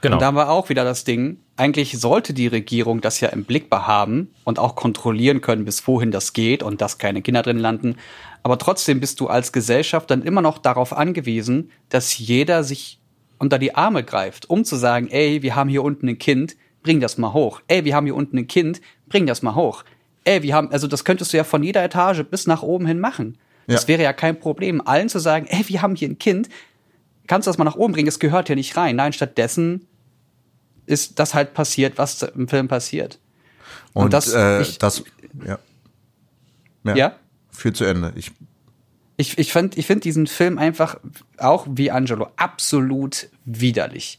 Genau. 0.02 0.16
Und 0.16 0.22
da 0.22 0.28
haben 0.28 0.36
wir 0.36 0.50
auch 0.50 0.70
wieder 0.70 0.84
das 0.84 1.04
Ding, 1.04 1.38
eigentlich 1.58 2.00
sollte 2.00 2.34
die 2.34 2.48
Regierung 2.48 3.02
das 3.02 3.20
ja 3.20 3.30
im 3.30 3.44
Blick 3.44 3.70
behaben 3.70 4.34
und 4.44 4.58
auch 4.58 4.76
kontrollieren 4.76 5.42
können, 5.42 5.64
bis 5.64 5.86
wohin 5.88 6.10
das 6.10 6.34
geht 6.34 6.64
und 6.64 6.82
dass 6.82 6.98
keine 6.98 7.22
Kinder 7.22 7.44
drin 7.44 7.60
landen. 7.60 7.98
Aber 8.42 8.58
trotzdem 8.58 9.00
bist 9.00 9.20
du 9.20 9.28
als 9.28 9.52
Gesellschaft 9.52 10.10
dann 10.10 10.24
immer 10.24 10.42
noch 10.42 10.58
darauf 10.58 10.98
angewiesen, 10.98 11.70
dass 11.90 12.18
jeder 12.18 12.64
sich 12.64 13.00
unter 13.38 13.60
die 13.60 13.76
Arme 13.76 14.04
greift, 14.04 14.50
um 14.50 14.64
zu 14.64 14.76
sagen, 14.76 15.08
ey, 15.10 15.44
wir 15.44 15.56
haben 15.56 15.70
hier 15.70 15.84
unten 15.84 16.10
ein 16.10 16.18
Kind, 16.18 16.56
bring 16.82 17.00
das 17.00 17.20
mal 17.20 17.34
hoch. 17.34 17.62
Ey, 17.68 17.86
wir 17.86 17.96
haben 17.96 18.06
hier 18.06 18.16
unten 18.16 18.40
ein 18.40 18.48
Kind, 18.48 18.82
bring 19.08 19.28
das 19.28 19.44
mal 19.44 19.54
hoch. 19.54 19.84
Ey, 20.24 20.42
wir 20.42 20.56
haben, 20.56 20.72
also 20.72 20.88
das 20.88 21.06
könntest 21.06 21.34
du 21.34 21.38
ja 21.38 21.44
von 21.44 21.62
jeder 21.62 21.84
Etage 21.84 22.24
bis 22.24 22.48
nach 22.48 22.64
oben 22.64 22.88
hin 22.88 23.00
machen. 23.00 23.38
Das 23.68 23.84
Ja. 23.84 23.88
wäre 23.90 24.04
ja 24.04 24.14
kein 24.14 24.40
Problem, 24.40 24.82
allen 24.86 25.10
zu 25.10 25.20
sagen, 25.20 25.46
ey, 25.50 25.68
wir 25.68 25.82
haben 25.82 25.96
hier 25.96 26.10
ein 26.10 26.18
Kind, 26.20 26.50
kannst 27.28 27.48
du 27.48 27.50
das 27.50 27.58
mal 27.58 27.64
nach 27.66 27.76
oben 27.76 27.94
bringen, 27.94 28.08
es 28.08 28.20
gehört 28.20 28.48
hier 28.48 28.56
nicht 28.56 28.76
rein. 28.78 28.96
Nein, 28.96 29.14
stattdessen 29.14 29.88
ist 30.86 31.20
das 31.20 31.34
halt 31.34 31.54
passiert, 31.54 31.98
was 31.98 32.22
im 32.24 32.48
Film 32.48 32.68
passiert. 32.68 33.20
Und, 33.94 34.06
Und 34.06 34.14
das- 34.14 34.34
äh, 34.34 34.62
ich- 34.62 34.78
das, 34.80 35.04
ja. 35.46 35.60
Ja? 36.96 37.16
Führt 37.52 37.78
zu 37.78 37.86
Ende. 37.86 38.14
Ich, 38.16 38.32
Ich, 39.18 39.38
ich 39.38 39.52
finde 39.54 39.78
ich 39.78 39.86
find 39.86 40.04
diesen 40.04 40.26
Film 40.26 40.58
einfach, 40.58 40.96
auch 41.38 41.68
wie 41.70 41.92
Angelo, 41.92 42.30
absolut 42.38 43.30
widerlich. 43.46 44.18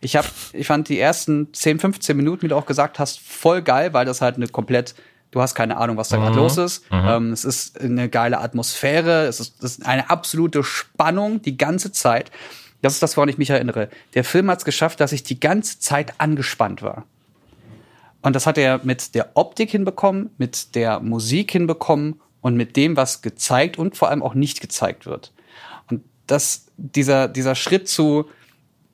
Ich, 0.00 0.16
hab, 0.16 0.24
ich 0.54 0.66
fand 0.66 0.88
die 0.88 0.98
ersten 0.98 1.52
10, 1.52 1.78
15 1.78 2.16
Minuten, 2.16 2.42
wie 2.42 2.48
du 2.48 2.56
auch 2.56 2.64
gesagt 2.64 2.98
hast, 2.98 3.20
voll 3.20 3.60
geil, 3.60 3.92
weil 3.92 4.06
das 4.06 4.22
halt 4.22 4.36
eine 4.36 4.48
komplett, 4.48 4.94
du 5.30 5.40
hast 5.40 5.54
keine 5.54 5.76
Ahnung, 5.76 5.96
was 5.96 6.08
da 6.08 6.16
gerade 6.16 6.36
los 6.36 6.56
ist. 6.56 6.84
Ähm, 6.90 7.32
es 7.32 7.44
ist 7.44 7.80
eine 7.80 8.08
geile 8.08 8.38
Atmosphäre, 8.38 9.26
es 9.26 9.40
ist, 9.40 9.62
es 9.62 9.78
ist 9.78 9.86
eine 9.86 10.10
absolute 10.10 10.64
Spannung 10.64 11.42
die 11.42 11.56
ganze 11.56 11.92
Zeit. 11.92 12.30
Das 12.82 12.94
ist 12.94 13.02
das, 13.02 13.16
woran 13.16 13.28
ich 13.28 13.38
mich 13.38 13.50
erinnere. 13.50 13.88
Der 14.14 14.24
Film 14.24 14.50
hat 14.50 14.58
es 14.58 14.64
geschafft, 14.64 15.00
dass 15.00 15.12
ich 15.12 15.24
die 15.24 15.40
ganze 15.40 15.80
Zeit 15.80 16.14
angespannt 16.18 16.82
war. 16.82 17.04
Und 18.22 18.34
das 18.34 18.46
hat 18.46 18.58
er 18.58 18.80
mit 18.84 19.14
der 19.14 19.30
Optik 19.34 19.70
hinbekommen, 19.70 20.30
mit 20.38 20.74
der 20.74 21.00
Musik 21.00 21.52
hinbekommen 21.52 22.20
und 22.40 22.56
mit 22.56 22.76
dem, 22.76 22.96
was 22.96 23.22
gezeigt 23.22 23.78
und 23.78 23.96
vor 23.96 24.08
allem 24.08 24.22
auch 24.22 24.34
nicht 24.34 24.60
gezeigt 24.60 25.06
wird. 25.06 25.32
Und 25.90 26.02
das, 26.26 26.66
dieser, 26.76 27.28
dieser 27.28 27.54
Schritt 27.54 27.88
zu, 27.88 28.28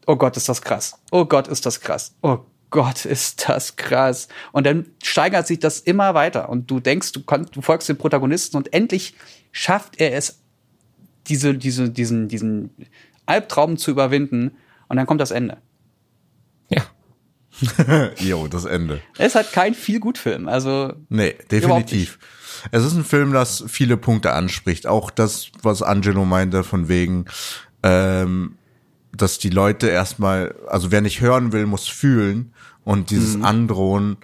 oh 0.06 0.16
Gott, 0.16 0.36
ist 0.36 0.48
das 0.48 0.62
krass. 0.62 0.98
Oh 1.10 1.24
Gott, 1.24 1.48
ist 1.48 1.66
das 1.66 1.80
krass. 1.80 2.14
Oh 2.22 2.38
Gott, 2.74 3.04
ist 3.04 3.48
das 3.48 3.76
krass. 3.76 4.26
Und 4.50 4.66
dann 4.66 4.86
steigert 5.00 5.46
sich 5.46 5.60
das 5.60 5.78
immer 5.78 6.12
weiter. 6.14 6.48
Und 6.48 6.68
du 6.68 6.80
denkst, 6.80 7.12
du, 7.12 7.22
kannst, 7.22 7.54
du 7.54 7.62
folgst 7.62 7.88
dem 7.88 7.96
Protagonisten 7.96 8.56
und 8.56 8.72
endlich 8.72 9.14
schafft 9.52 10.00
er 10.00 10.16
es, 10.16 10.40
diese, 11.28 11.54
diese, 11.54 11.88
diesen, 11.88 12.26
diesen 12.26 12.70
Albtraum 13.26 13.76
zu 13.76 13.92
überwinden. 13.92 14.56
Und 14.88 14.96
dann 14.96 15.06
kommt 15.06 15.20
das 15.20 15.30
Ende. 15.30 15.58
Ja. 16.68 16.82
jo, 18.18 18.48
das 18.48 18.64
Ende. 18.64 19.00
Es 19.18 19.28
ist 19.28 19.34
halt 19.36 19.52
kein 19.52 19.74
viel 19.74 20.00
gut 20.00 20.18
Film. 20.18 20.48
Also 20.48 20.94
Nee, 21.08 21.36
definitiv. 21.52 22.18
Es 22.72 22.82
ist 22.82 22.94
ein 22.94 23.04
Film, 23.04 23.32
das 23.32 23.62
viele 23.68 23.96
Punkte 23.96 24.32
anspricht. 24.32 24.88
Auch 24.88 25.12
das, 25.12 25.52
was 25.62 25.80
Angelo 25.80 26.24
meinte, 26.24 26.64
von 26.64 26.88
wegen, 26.88 27.26
ähm, 27.84 28.56
dass 29.12 29.38
die 29.38 29.50
Leute 29.50 29.86
erstmal, 29.86 30.56
also 30.66 30.90
wer 30.90 31.02
nicht 31.02 31.20
hören 31.20 31.52
will, 31.52 31.66
muss 31.66 31.86
fühlen. 31.86 32.52
Und 32.84 33.10
dieses 33.10 33.42
Androhen, 33.42 34.18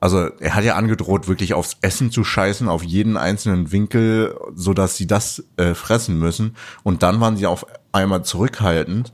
also 0.00 0.28
er 0.38 0.54
hat 0.54 0.64
ja 0.64 0.76
angedroht, 0.76 1.28
wirklich 1.28 1.54
aufs 1.54 1.76
Essen 1.82 2.10
zu 2.10 2.24
scheißen, 2.24 2.68
auf 2.68 2.82
jeden 2.82 3.16
einzelnen 3.16 3.72
Winkel, 3.72 4.38
so 4.54 4.72
dass 4.74 4.96
sie 4.96 5.06
das 5.06 5.44
äh, 5.56 5.74
fressen 5.74 6.18
müssen. 6.18 6.56
Und 6.82 7.02
dann 7.02 7.20
waren 7.20 7.36
sie 7.36 7.46
auf 7.46 7.66
einmal 7.92 8.24
zurückhaltend. 8.24 9.12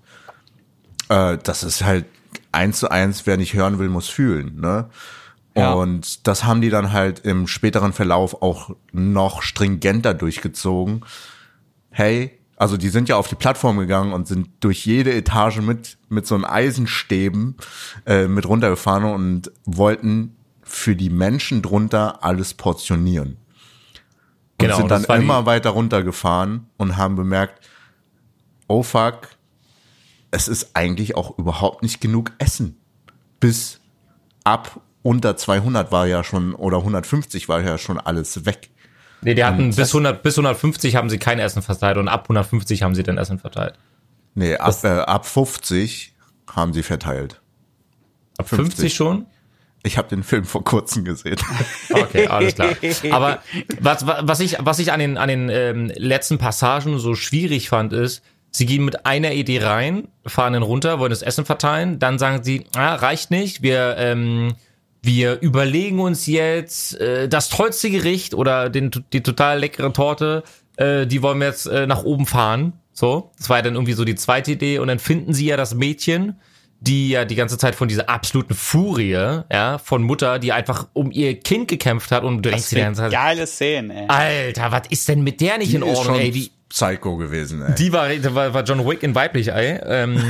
Äh, 1.08 1.38
das 1.42 1.62
ist 1.62 1.84
halt 1.84 2.06
eins 2.52 2.78
zu 2.78 2.90
eins, 2.90 3.26
wer 3.26 3.36
nicht 3.36 3.54
hören 3.54 3.78
will, 3.78 3.88
muss 3.88 4.08
fühlen. 4.08 4.60
Ne? 4.60 4.88
Ja. 5.56 5.72
Und 5.72 6.26
das 6.26 6.44
haben 6.44 6.60
die 6.60 6.70
dann 6.70 6.92
halt 6.92 7.20
im 7.20 7.46
späteren 7.46 7.92
Verlauf 7.92 8.42
auch 8.42 8.70
noch 8.92 9.42
stringenter 9.42 10.14
durchgezogen. 10.14 11.04
Hey, 11.90 12.38
also 12.56 12.76
die 12.76 12.88
sind 12.88 13.08
ja 13.08 13.16
auf 13.16 13.28
die 13.28 13.34
Plattform 13.34 13.78
gegangen 13.78 14.12
und 14.12 14.28
sind 14.28 14.48
durch 14.60 14.86
jede 14.86 15.12
Etage 15.12 15.58
mit 15.58 15.98
mit 16.08 16.26
so 16.26 16.34
einem 16.34 16.44
Eisenstäben 16.44 17.56
äh, 18.06 18.28
mit 18.28 18.46
runtergefahren 18.46 19.04
und 19.04 19.50
wollten 19.64 20.36
für 20.62 20.96
die 20.96 21.10
Menschen 21.10 21.62
drunter 21.62 22.24
alles 22.24 22.54
portionieren. 22.54 23.36
Und 23.36 23.38
Genau, 24.58 24.76
sind 24.76 24.90
dann 24.90 25.04
immer 25.20 25.46
weiter 25.46 25.70
runtergefahren 25.70 26.68
und 26.76 26.96
haben 26.96 27.16
bemerkt, 27.16 27.68
oh 28.68 28.82
fuck, 28.82 29.28
es 30.30 30.48
ist 30.48 30.70
eigentlich 30.74 31.16
auch 31.16 31.38
überhaupt 31.38 31.82
nicht 31.82 32.00
genug 32.00 32.32
Essen. 32.38 32.76
Bis 33.40 33.80
ab 34.42 34.80
unter 35.02 35.36
200 35.36 35.92
war 35.92 36.06
ja 36.06 36.24
schon, 36.24 36.54
oder 36.54 36.78
150 36.78 37.48
war 37.48 37.60
ja 37.60 37.78
schon 37.78 37.98
alles 37.98 38.46
weg. 38.46 38.70
Nee, 39.24 39.34
die 39.34 39.44
hatten 39.44 39.74
bis 39.74 39.88
100, 39.88 40.22
bis 40.22 40.38
150 40.38 40.96
haben 40.96 41.08
sie 41.08 41.18
kein 41.18 41.38
Essen 41.38 41.62
verteilt 41.62 41.96
und 41.96 42.08
ab 42.08 42.24
150 42.24 42.82
haben 42.82 42.94
sie 42.94 43.02
dann 43.02 43.18
Essen 43.18 43.38
verteilt. 43.38 43.74
Nee, 44.34 44.56
ab, 44.56 44.74
äh, 44.84 44.88
ab 44.88 45.26
50 45.26 46.14
haben 46.52 46.72
sie 46.72 46.82
verteilt. 46.82 47.40
Ab 48.38 48.48
50, 48.48 48.66
50 48.66 48.94
schon? 48.94 49.26
Ich 49.82 49.98
habe 49.98 50.08
den 50.08 50.22
Film 50.22 50.44
vor 50.44 50.64
kurzem 50.64 51.04
gesehen. 51.04 51.36
Okay, 51.90 52.26
alles 52.26 52.54
klar. 52.54 52.70
Aber 53.10 53.42
was, 53.80 54.06
was 54.06 54.40
ich, 54.40 54.56
was 54.60 54.78
ich 54.78 54.92
an 54.92 55.00
den, 55.00 55.18
an 55.18 55.28
den 55.28 55.48
ähm, 55.50 55.92
letzten 55.94 56.38
Passagen 56.38 56.98
so 56.98 57.14
schwierig 57.14 57.68
fand, 57.68 57.92
ist, 57.92 58.22
sie 58.50 58.66
gehen 58.66 58.84
mit 58.84 59.04
einer 59.04 59.32
Idee 59.32 59.62
rein, 59.62 60.08
fahren 60.26 60.54
dann 60.54 60.62
runter, 60.62 60.98
wollen 60.98 61.10
das 61.10 61.22
Essen 61.22 61.44
verteilen, 61.44 61.98
dann 61.98 62.18
sagen 62.18 62.42
sie, 62.42 62.66
ah, 62.74 62.94
reicht 62.94 63.30
nicht, 63.30 63.62
wir, 63.62 63.96
ähm, 63.98 64.54
wir 65.04 65.40
überlegen 65.40 66.00
uns 66.00 66.26
jetzt 66.26 67.00
äh, 67.00 67.28
das 67.28 67.48
tollste 67.48 67.90
Gericht 67.90 68.34
oder 68.34 68.70
den, 68.70 68.90
die 69.12 69.22
total 69.22 69.60
leckere 69.60 69.92
Torte, 69.92 70.42
äh, 70.76 71.06
die 71.06 71.22
wollen 71.22 71.38
wir 71.40 71.48
jetzt 71.48 71.66
äh, 71.66 71.86
nach 71.86 72.04
oben 72.04 72.26
fahren. 72.26 72.74
So, 72.92 73.30
das 73.38 73.48
war 73.48 73.58
ja 73.58 73.62
dann 73.62 73.74
irgendwie 73.74 73.94
so 73.94 74.04
die 74.04 74.14
zweite 74.14 74.52
Idee 74.52 74.78
und 74.78 74.88
dann 74.88 74.98
finden 74.98 75.32
sie 75.32 75.46
ja 75.46 75.56
das 75.56 75.74
Mädchen, 75.74 76.36
die 76.80 77.08
ja 77.08 77.24
die 77.24 77.34
ganze 77.34 77.58
Zeit 77.58 77.74
von 77.74 77.88
dieser 77.88 78.08
absoluten 78.08 78.54
Furie, 78.54 79.10
ja, 79.50 79.78
von 79.78 80.02
Mutter, 80.02 80.38
die 80.38 80.52
einfach 80.52 80.86
um 80.92 81.10
ihr 81.10 81.40
Kind 81.40 81.68
gekämpft 81.68 82.10
hat 82.12 82.24
und 82.24 82.42
denkst 82.42 82.68
dir 82.70 82.76
die 82.76 82.82
ganze 82.82 83.00
Zeit, 83.02 83.12
geile 83.12 83.46
Szene, 83.46 84.02
ey. 84.02 84.06
Alter, 84.08 84.70
was 84.70 84.82
ist 84.90 85.08
denn 85.08 85.24
mit 85.24 85.40
der 85.40 85.58
nicht 85.58 85.74
in 85.74 85.80
Die 85.80 85.88
ist 85.88 85.98
Ordnung, 85.98 86.18
ey? 86.20 86.30
Die, 86.30 86.50
Psycho 86.68 87.16
gewesen, 87.16 87.62
ey. 87.62 87.74
die 87.74 87.92
war, 87.92 88.08
war, 88.34 88.54
war 88.54 88.64
John 88.64 88.86
Wick 88.86 89.02
in 89.02 89.14
weiblich, 89.14 89.48
ey. 89.48 89.78
Ähm, 89.84 90.20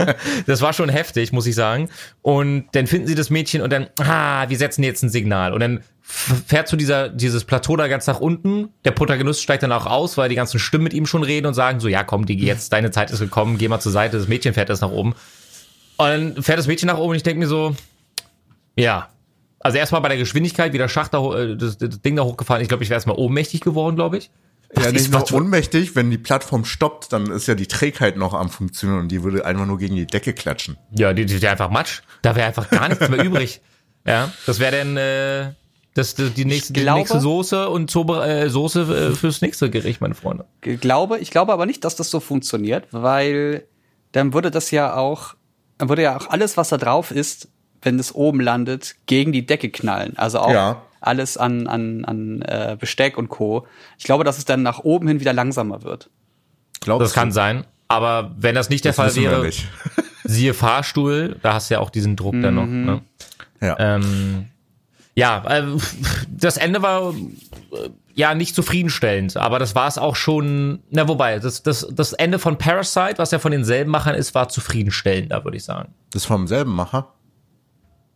das 0.46 0.60
war 0.60 0.72
schon 0.72 0.88
heftig, 0.88 1.32
muss 1.32 1.46
ich 1.46 1.54
sagen. 1.54 1.88
Und 2.22 2.66
dann 2.72 2.86
finden 2.86 3.06
sie 3.06 3.14
das 3.14 3.30
Mädchen 3.30 3.62
und 3.62 3.72
dann, 3.72 3.88
ah, 4.00 4.48
wir 4.48 4.58
setzen 4.58 4.82
jetzt 4.82 5.02
ein 5.02 5.08
Signal. 5.08 5.54
Und 5.54 5.60
dann 5.60 5.80
fährt 6.02 6.68
zu 6.68 6.76
dieser, 6.76 7.08
dieses 7.08 7.44
Plateau 7.44 7.76
da 7.76 7.88
ganz 7.88 8.06
nach 8.06 8.20
unten. 8.20 8.68
Der 8.84 8.90
Protagonist 8.90 9.42
steigt 9.42 9.62
dann 9.62 9.72
auch 9.72 9.86
aus, 9.86 10.16
weil 10.16 10.28
die 10.28 10.34
ganzen 10.34 10.58
Stimmen 10.58 10.84
mit 10.84 10.92
ihm 10.92 11.06
schon 11.06 11.22
reden 11.22 11.46
und 11.46 11.54
sagen 11.54 11.80
so, 11.80 11.88
ja 11.88 12.04
komm, 12.04 12.26
Digi, 12.26 12.46
jetzt 12.46 12.72
deine 12.72 12.90
Zeit 12.90 13.10
ist 13.10 13.20
gekommen, 13.20 13.58
geh 13.58 13.68
mal 13.68 13.80
zur 13.80 13.92
Seite, 13.92 14.18
das 14.18 14.28
Mädchen 14.28 14.54
fährt 14.54 14.68
jetzt 14.68 14.82
nach 14.82 14.90
oben. 14.90 15.14
Und 15.96 16.06
dann 16.06 16.42
fährt 16.42 16.58
das 16.58 16.66
Mädchen 16.66 16.88
nach 16.88 16.98
oben 16.98 17.10
und 17.10 17.16
ich 17.16 17.22
denke 17.22 17.40
mir 17.40 17.48
so, 17.48 17.74
ja. 18.76 19.08
Also 19.60 19.78
erstmal 19.78 20.00
bei 20.00 20.08
der 20.08 20.18
Geschwindigkeit, 20.18 20.72
wie 20.72 20.78
der 20.78 20.88
Schacht 20.88 21.14
da, 21.14 21.34
äh, 21.34 21.56
das, 21.56 21.78
das 21.78 22.00
Ding 22.02 22.16
da 22.16 22.22
hochgefahren. 22.22 22.62
Ich 22.62 22.68
glaube, 22.68 22.84
ich 22.84 22.90
wäre 22.90 22.96
erstmal 22.96 23.16
ohnmächtig 23.16 23.62
geworden, 23.62 23.96
glaube 23.96 24.18
ich. 24.18 24.30
Ja, 24.74 24.90
nicht 24.92 25.02
ist- 25.02 25.12
nur 25.12 25.32
unmächtig, 25.32 25.94
wenn 25.96 26.10
die 26.10 26.18
Plattform 26.18 26.64
stoppt, 26.64 27.12
dann 27.12 27.30
ist 27.30 27.46
ja 27.46 27.54
die 27.54 27.66
Trägheit 27.66 28.16
noch 28.16 28.34
am 28.34 28.50
Funktionieren 28.50 29.00
und 29.00 29.08
die 29.08 29.22
würde 29.22 29.44
einfach 29.44 29.66
nur 29.66 29.78
gegen 29.78 29.94
die 29.96 30.06
Decke 30.06 30.32
klatschen. 30.32 30.76
Ja, 30.90 31.12
die, 31.12 31.24
die, 31.26 31.38
die 31.38 31.48
einfach 31.48 31.70
Matsch. 31.70 32.02
Da 32.22 32.34
wäre 32.36 32.46
einfach 32.48 32.68
gar 32.70 32.88
nichts 32.88 33.08
mehr 33.08 33.22
übrig. 33.24 33.60
Ja, 34.06 34.32
das 34.46 34.58
wäre 34.60 34.76
dann 34.78 34.96
äh, 34.96 35.52
das, 35.94 36.14
das, 36.14 36.34
die, 36.34 36.44
nächste, 36.44 36.72
die 36.72 36.80
glaube- 36.82 36.98
nächste 37.00 37.20
Soße 37.20 37.68
und 37.68 37.90
Zobe, 37.90 38.24
äh, 38.26 38.48
Soße 38.50 39.10
äh, 39.12 39.14
fürs 39.14 39.40
nächste 39.40 39.70
Gericht, 39.70 40.00
meine 40.00 40.14
Freunde. 40.14 40.44
Ich 40.64 40.80
glaube, 40.80 41.18
ich 41.18 41.30
glaube 41.30 41.52
aber 41.52 41.64
nicht, 41.66 41.84
dass 41.84 41.96
das 41.96 42.10
so 42.10 42.20
funktioniert, 42.20 42.86
weil 42.90 43.64
dann 44.12 44.32
würde 44.34 44.50
das 44.50 44.70
ja 44.70 44.94
auch, 44.94 45.34
dann 45.78 45.88
würde 45.88 46.02
ja 46.02 46.16
auch 46.16 46.28
alles, 46.30 46.56
was 46.56 46.68
da 46.68 46.76
drauf 46.76 47.10
ist, 47.10 47.48
wenn 47.82 47.98
es 47.98 48.14
oben 48.14 48.40
landet, 48.40 48.96
gegen 49.06 49.32
die 49.32 49.46
Decke 49.46 49.70
knallen. 49.70 50.16
Also 50.18 50.38
auch 50.40 50.50
Ja. 50.52 50.82
Alles 51.00 51.36
an, 51.36 51.66
an, 51.66 52.04
an 52.04 52.42
äh, 52.42 52.76
Besteck 52.78 53.16
und 53.18 53.28
Co. 53.28 53.66
Ich 53.98 54.04
glaube, 54.04 54.24
dass 54.24 54.38
es 54.38 54.44
dann 54.44 54.62
nach 54.62 54.80
oben 54.80 55.08
hin 55.08 55.20
wieder 55.20 55.32
langsamer 55.32 55.82
wird. 55.82 56.10
Glaubst 56.80 57.02
Das 57.04 57.12
kann 57.14 57.28
du? 57.28 57.34
sein. 57.34 57.64
Aber 57.88 58.34
wenn 58.36 58.54
das 58.54 58.68
nicht 58.68 58.84
der 58.84 58.92
Das 58.92 58.96
Fall 58.96 59.14
wäre, 59.16 59.50
siehe 60.24 60.54
Fahrstuhl, 60.54 61.36
da 61.42 61.54
hast 61.54 61.70
du 61.70 61.74
ja 61.74 61.80
auch 61.80 61.90
diesen 61.90 62.16
Druck 62.16 62.34
dann 62.40 62.54
noch. 62.54 62.66
Ne? 62.66 63.00
Ja. 63.60 63.76
Ähm, 63.78 64.46
ja, 65.14 65.42
äh, 65.48 65.64
das 66.28 66.58
Ende 66.58 66.82
war 66.82 67.14
äh, 67.14 67.88
ja 68.14 68.34
nicht 68.34 68.54
zufriedenstellend, 68.54 69.36
aber 69.36 69.58
das 69.58 69.74
war 69.74 69.88
es 69.88 69.96
auch 69.98 70.14
schon. 70.16 70.80
Na, 70.90 71.08
wobei, 71.08 71.38
das, 71.38 71.62
das, 71.62 71.86
das 71.90 72.12
Ende 72.12 72.38
von 72.38 72.58
Parasite, 72.58 73.14
was 73.16 73.30
ja 73.30 73.38
von 73.38 73.52
denselben 73.52 73.90
Machern 73.90 74.14
ist, 74.14 74.34
war 74.34 74.48
zufriedenstellender, 74.48 75.42
würde 75.44 75.56
ich 75.56 75.64
sagen. 75.64 75.94
Das 76.10 76.22
ist 76.22 76.26
vom 76.26 76.46
selben 76.46 76.72
Macher? 76.72 77.14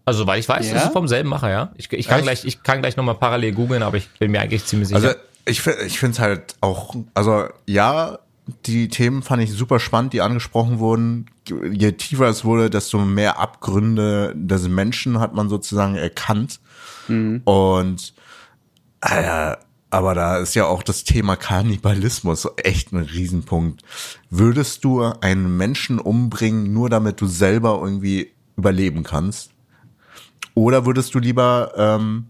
Also, 0.04 0.26
weil 0.26 0.40
ich 0.40 0.48
weiß, 0.48 0.66
Ja? 0.68 0.74
das 0.74 0.84
ist 0.86 0.92
vom 0.92 1.08
selben 1.08 1.28
Macher, 1.28 1.50
ja. 1.50 1.72
Ich, 1.76 1.92
ich 1.92 2.06
kann 2.08 2.18
Echt? 2.18 2.24
gleich, 2.24 2.44
ich 2.44 2.62
kann 2.62 2.80
gleich 2.80 2.96
nochmal 2.96 3.14
parallel 3.16 3.52
googeln, 3.52 3.82
aber 3.82 3.96
ich 3.96 4.08
bin 4.18 4.30
mir 4.30 4.40
eigentlich 4.40 4.64
ziemlich 4.64 4.88
sicher. 4.88 4.96
Also 5.00 5.14
ich, 5.44 5.66
ich 5.66 5.98
finde 5.98 6.14
es 6.14 6.18
halt 6.18 6.54
auch, 6.60 6.94
also 7.14 7.44
ja, 7.66 8.18
die 8.66 8.88
Themen 8.88 9.22
fand 9.22 9.42
ich 9.42 9.52
super 9.52 9.78
spannend, 9.78 10.12
die 10.12 10.20
angesprochen 10.22 10.78
wurden. 10.80 11.26
Je 11.70 11.92
tiefer 11.92 12.26
es 12.28 12.44
wurde, 12.44 12.70
desto 12.70 12.98
mehr 12.98 13.38
Abgründe 13.38 14.32
des 14.36 14.68
Menschen 14.68 15.20
hat 15.20 15.34
man 15.34 15.48
sozusagen 15.48 15.94
erkannt. 15.96 16.60
Und 17.44 18.14
äh, 19.02 19.56
aber 19.92 20.14
da 20.14 20.38
ist 20.38 20.54
ja 20.54 20.66
auch 20.66 20.84
das 20.84 21.02
Thema 21.02 21.34
Kannibalismus 21.36 22.46
echt 22.62 22.92
ein 22.92 22.98
Riesenpunkt. 22.98 23.82
Würdest 24.30 24.84
du 24.84 25.02
einen 25.02 25.56
Menschen 25.56 25.98
umbringen, 25.98 26.72
nur 26.72 26.88
damit 26.88 27.20
du 27.20 27.26
selber 27.26 27.80
irgendwie 27.82 28.30
überleben 28.56 29.02
kannst? 29.02 29.49
Oder 30.54 30.86
würdest 30.86 31.14
du 31.14 31.18
lieber 31.18 31.72
ähm, 31.76 32.26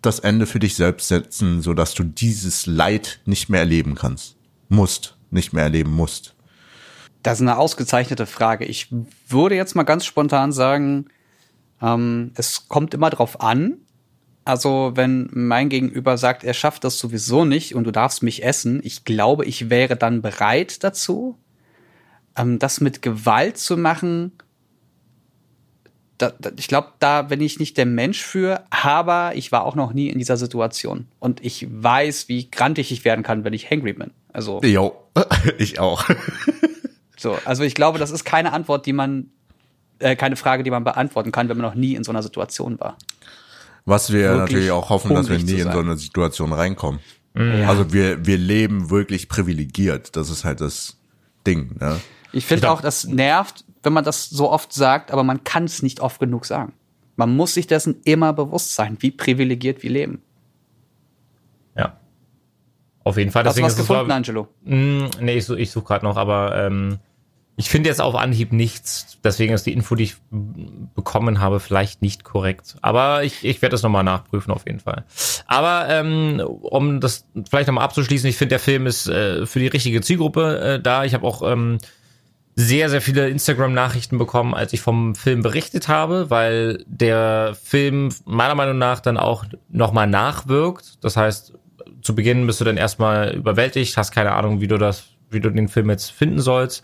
das 0.00 0.18
Ende 0.18 0.46
für 0.46 0.58
dich 0.58 0.74
selbst 0.74 1.08
setzen, 1.08 1.62
so 1.62 1.74
dass 1.74 1.94
du 1.94 2.04
dieses 2.04 2.66
Leid 2.66 3.20
nicht 3.24 3.48
mehr 3.48 3.60
erleben 3.60 3.94
kannst? 3.94 4.36
Musst, 4.68 5.16
nicht 5.30 5.52
mehr 5.52 5.64
erleben 5.64 5.92
musst. 5.92 6.34
Das 7.22 7.38
ist 7.38 7.42
eine 7.42 7.56
ausgezeichnete 7.56 8.26
Frage. 8.26 8.64
Ich 8.64 8.88
würde 9.28 9.54
jetzt 9.54 9.76
mal 9.76 9.84
ganz 9.84 10.04
spontan 10.04 10.52
sagen, 10.52 11.06
ähm, 11.80 12.32
es 12.34 12.68
kommt 12.68 12.94
immer 12.94 13.10
drauf 13.10 13.40
an. 13.40 13.76
Also, 14.44 14.92
wenn 14.94 15.28
mein 15.32 15.68
Gegenüber 15.68 16.18
sagt, 16.18 16.42
er 16.42 16.54
schafft 16.54 16.82
das 16.82 16.98
sowieso 16.98 17.44
nicht 17.44 17.76
und 17.76 17.84
du 17.84 17.92
darfst 17.92 18.24
mich 18.24 18.42
essen, 18.42 18.80
ich 18.82 19.04
glaube, 19.04 19.44
ich 19.44 19.70
wäre 19.70 19.96
dann 19.96 20.20
bereit 20.20 20.82
dazu. 20.82 21.38
Ähm, 22.36 22.58
das 22.58 22.80
mit 22.80 23.02
Gewalt 23.02 23.56
zu 23.56 23.76
machen, 23.76 24.32
da, 26.18 26.32
da, 26.38 26.50
ich 26.56 26.68
glaube, 26.68 26.88
da 26.98 27.22
bin 27.22 27.40
ich 27.40 27.58
nicht 27.58 27.76
der 27.76 27.86
Mensch 27.86 28.22
für, 28.22 28.64
aber 28.70 29.32
ich 29.34 29.52
war 29.52 29.64
auch 29.64 29.74
noch 29.74 29.92
nie 29.92 30.08
in 30.08 30.18
dieser 30.18 30.36
Situation. 30.36 31.06
Und 31.18 31.44
ich 31.44 31.66
weiß, 31.70 32.28
wie 32.28 32.50
grantig 32.50 32.92
ich 32.92 33.04
werden 33.04 33.24
kann, 33.24 33.44
wenn 33.44 33.52
ich 33.52 33.70
hangry 33.70 33.92
bin. 33.92 34.10
Also, 34.32 34.60
Jo, 34.62 34.94
ich 35.58 35.80
auch. 35.80 36.04
so, 37.16 37.36
also 37.44 37.62
ich 37.62 37.74
glaube, 37.74 37.98
das 37.98 38.10
ist 38.10 38.24
keine 38.24 38.52
Antwort, 38.52 38.86
die 38.86 38.92
man, 38.92 39.30
äh, 39.98 40.16
keine 40.16 40.36
Frage, 40.36 40.62
die 40.62 40.70
man 40.70 40.84
beantworten 40.84 41.32
kann, 41.32 41.48
wenn 41.48 41.56
man 41.56 41.66
noch 41.66 41.74
nie 41.74 41.94
in 41.94 42.04
so 42.04 42.12
einer 42.12 42.22
Situation 42.22 42.78
war. 42.78 42.96
Was 43.84 44.12
wir 44.12 44.20
Wirklich 44.20 44.38
natürlich 44.38 44.70
auch 44.70 44.90
hoffen, 44.90 45.14
dass 45.14 45.28
wir 45.28 45.38
nie 45.38 45.60
in 45.60 45.72
so 45.72 45.80
eine 45.80 45.96
Situation 45.96 46.52
reinkommen. 46.52 47.00
Ja. 47.34 47.68
Also 47.68 47.92
wir, 47.92 48.26
wir 48.26 48.38
leben 48.38 48.90
wirklich 48.90 49.28
privilegiert. 49.28 50.16
Das 50.16 50.30
ist 50.30 50.44
halt 50.44 50.60
das 50.60 50.96
Ding. 51.46 51.76
Ne? 51.80 51.98
Ich 52.32 52.46
finde 52.46 52.70
auch, 52.70 52.80
das 52.80 53.04
nervt, 53.04 53.64
wenn 53.82 53.92
man 53.92 54.04
das 54.04 54.28
so 54.30 54.50
oft 54.50 54.72
sagt, 54.72 55.10
aber 55.10 55.24
man 55.24 55.44
kann 55.44 55.64
es 55.64 55.82
nicht 55.82 56.00
oft 56.00 56.20
genug 56.20 56.44
sagen. 56.46 56.72
Man 57.16 57.36
muss 57.36 57.54
sich 57.54 57.66
dessen 57.66 57.96
immer 58.04 58.32
bewusst 58.32 58.74
sein, 58.74 58.96
wie 59.00 59.10
privilegiert 59.10 59.82
wir 59.82 59.90
leben. 59.90 60.22
Ja. 61.76 61.96
Auf 63.04 63.16
jeden 63.18 63.30
Fall. 63.30 63.44
Hast 63.44 63.58
du 63.58 63.62
was 63.62 63.76
gefunden, 63.76 64.06
so- 64.08 64.14
Angelo? 64.14 64.48
Mm, 64.64 65.04
nee, 65.20 65.36
ich, 65.38 65.44
such- 65.44 65.56
ich 65.56 65.70
suche 65.70 65.84
gerade 65.86 66.04
noch, 66.04 66.16
aber 66.16 66.56
ähm, 66.56 66.98
ich 67.56 67.68
finde 67.68 67.88
jetzt 67.90 68.00
auf 68.00 68.14
Anhieb 68.14 68.52
nichts. 68.52 69.18
Deswegen 69.24 69.52
ist 69.52 69.66
die 69.66 69.72
Info, 69.72 69.94
die 69.94 70.04
ich 70.04 70.16
mm, 70.30 70.86
bekommen 70.94 71.40
habe, 71.40 71.58
vielleicht 71.60 72.00
nicht 72.00 72.24
korrekt. 72.24 72.76
Aber 72.80 73.24
ich, 73.24 73.44
ich 73.44 73.60
werde 73.60 73.72
das 73.74 73.82
nochmal 73.82 74.04
nachprüfen, 74.04 74.52
auf 74.52 74.64
jeden 74.66 74.80
Fall. 74.80 75.04
Aber 75.46 75.86
ähm, 75.88 76.40
um 76.40 77.00
das 77.00 77.26
vielleicht 77.50 77.66
nochmal 77.66 77.84
abzuschließen, 77.84 78.28
ich 78.28 78.36
finde, 78.36 78.50
der 78.50 78.60
Film 78.60 78.86
ist 78.86 79.08
äh, 79.08 79.46
für 79.46 79.58
die 79.58 79.66
richtige 79.66 80.00
Zielgruppe 80.00 80.60
äh, 80.60 80.80
da. 80.80 81.04
Ich 81.04 81.12
habe 81.14 81.26
auch 81.26 81.42
ähm, 81.50 81.78
sehr, 82.54 82.90
sehr 82.90 83.00
viele 83.00 83.28
Instagram-Nachrichten 83.28 84.18
bekommen, 84.18 84.54
als 84.54 84.72
ich 84.72 84.80
vom 84.80 85.14
Film 85.14 85.42
berichtet 85.42 85.88
habe, 85.88 86.28
weil 86.28 86.84
der 86.86 87.56
Film 87.62 88.10
meiner 88.24 88.54
Meinung 88.54 88.78
nach 88.78 89.00
dann 89.00 89.16
auch 89.16 89.44
nochmal 89.70 90.06
nachwirkt. 90.06 91.02
Das 91.02 91.16
heißt, 91.16 91.54
zu 92.02 92.14
Beginn 92.14 92.46
bist 92.46 92.60
du 92.60 92.64
dann 92.64 92.76
erstmal 92.76 93.34
überwältigt, 93.34 93.96
hast 93.96 94.10
keine 94.10 94.32
Ahnung, 94.32 94.60
wie 94.60 94.68
du 94.68 94.76
das, 94.76 95.04
wie 95.30 95.40
du 95.40 95.50
den 95.50 95.68
Film 95.68 95.88
jetzt 95.88 96.10
finden 96.12 96.40
sollst. 96.40 96.82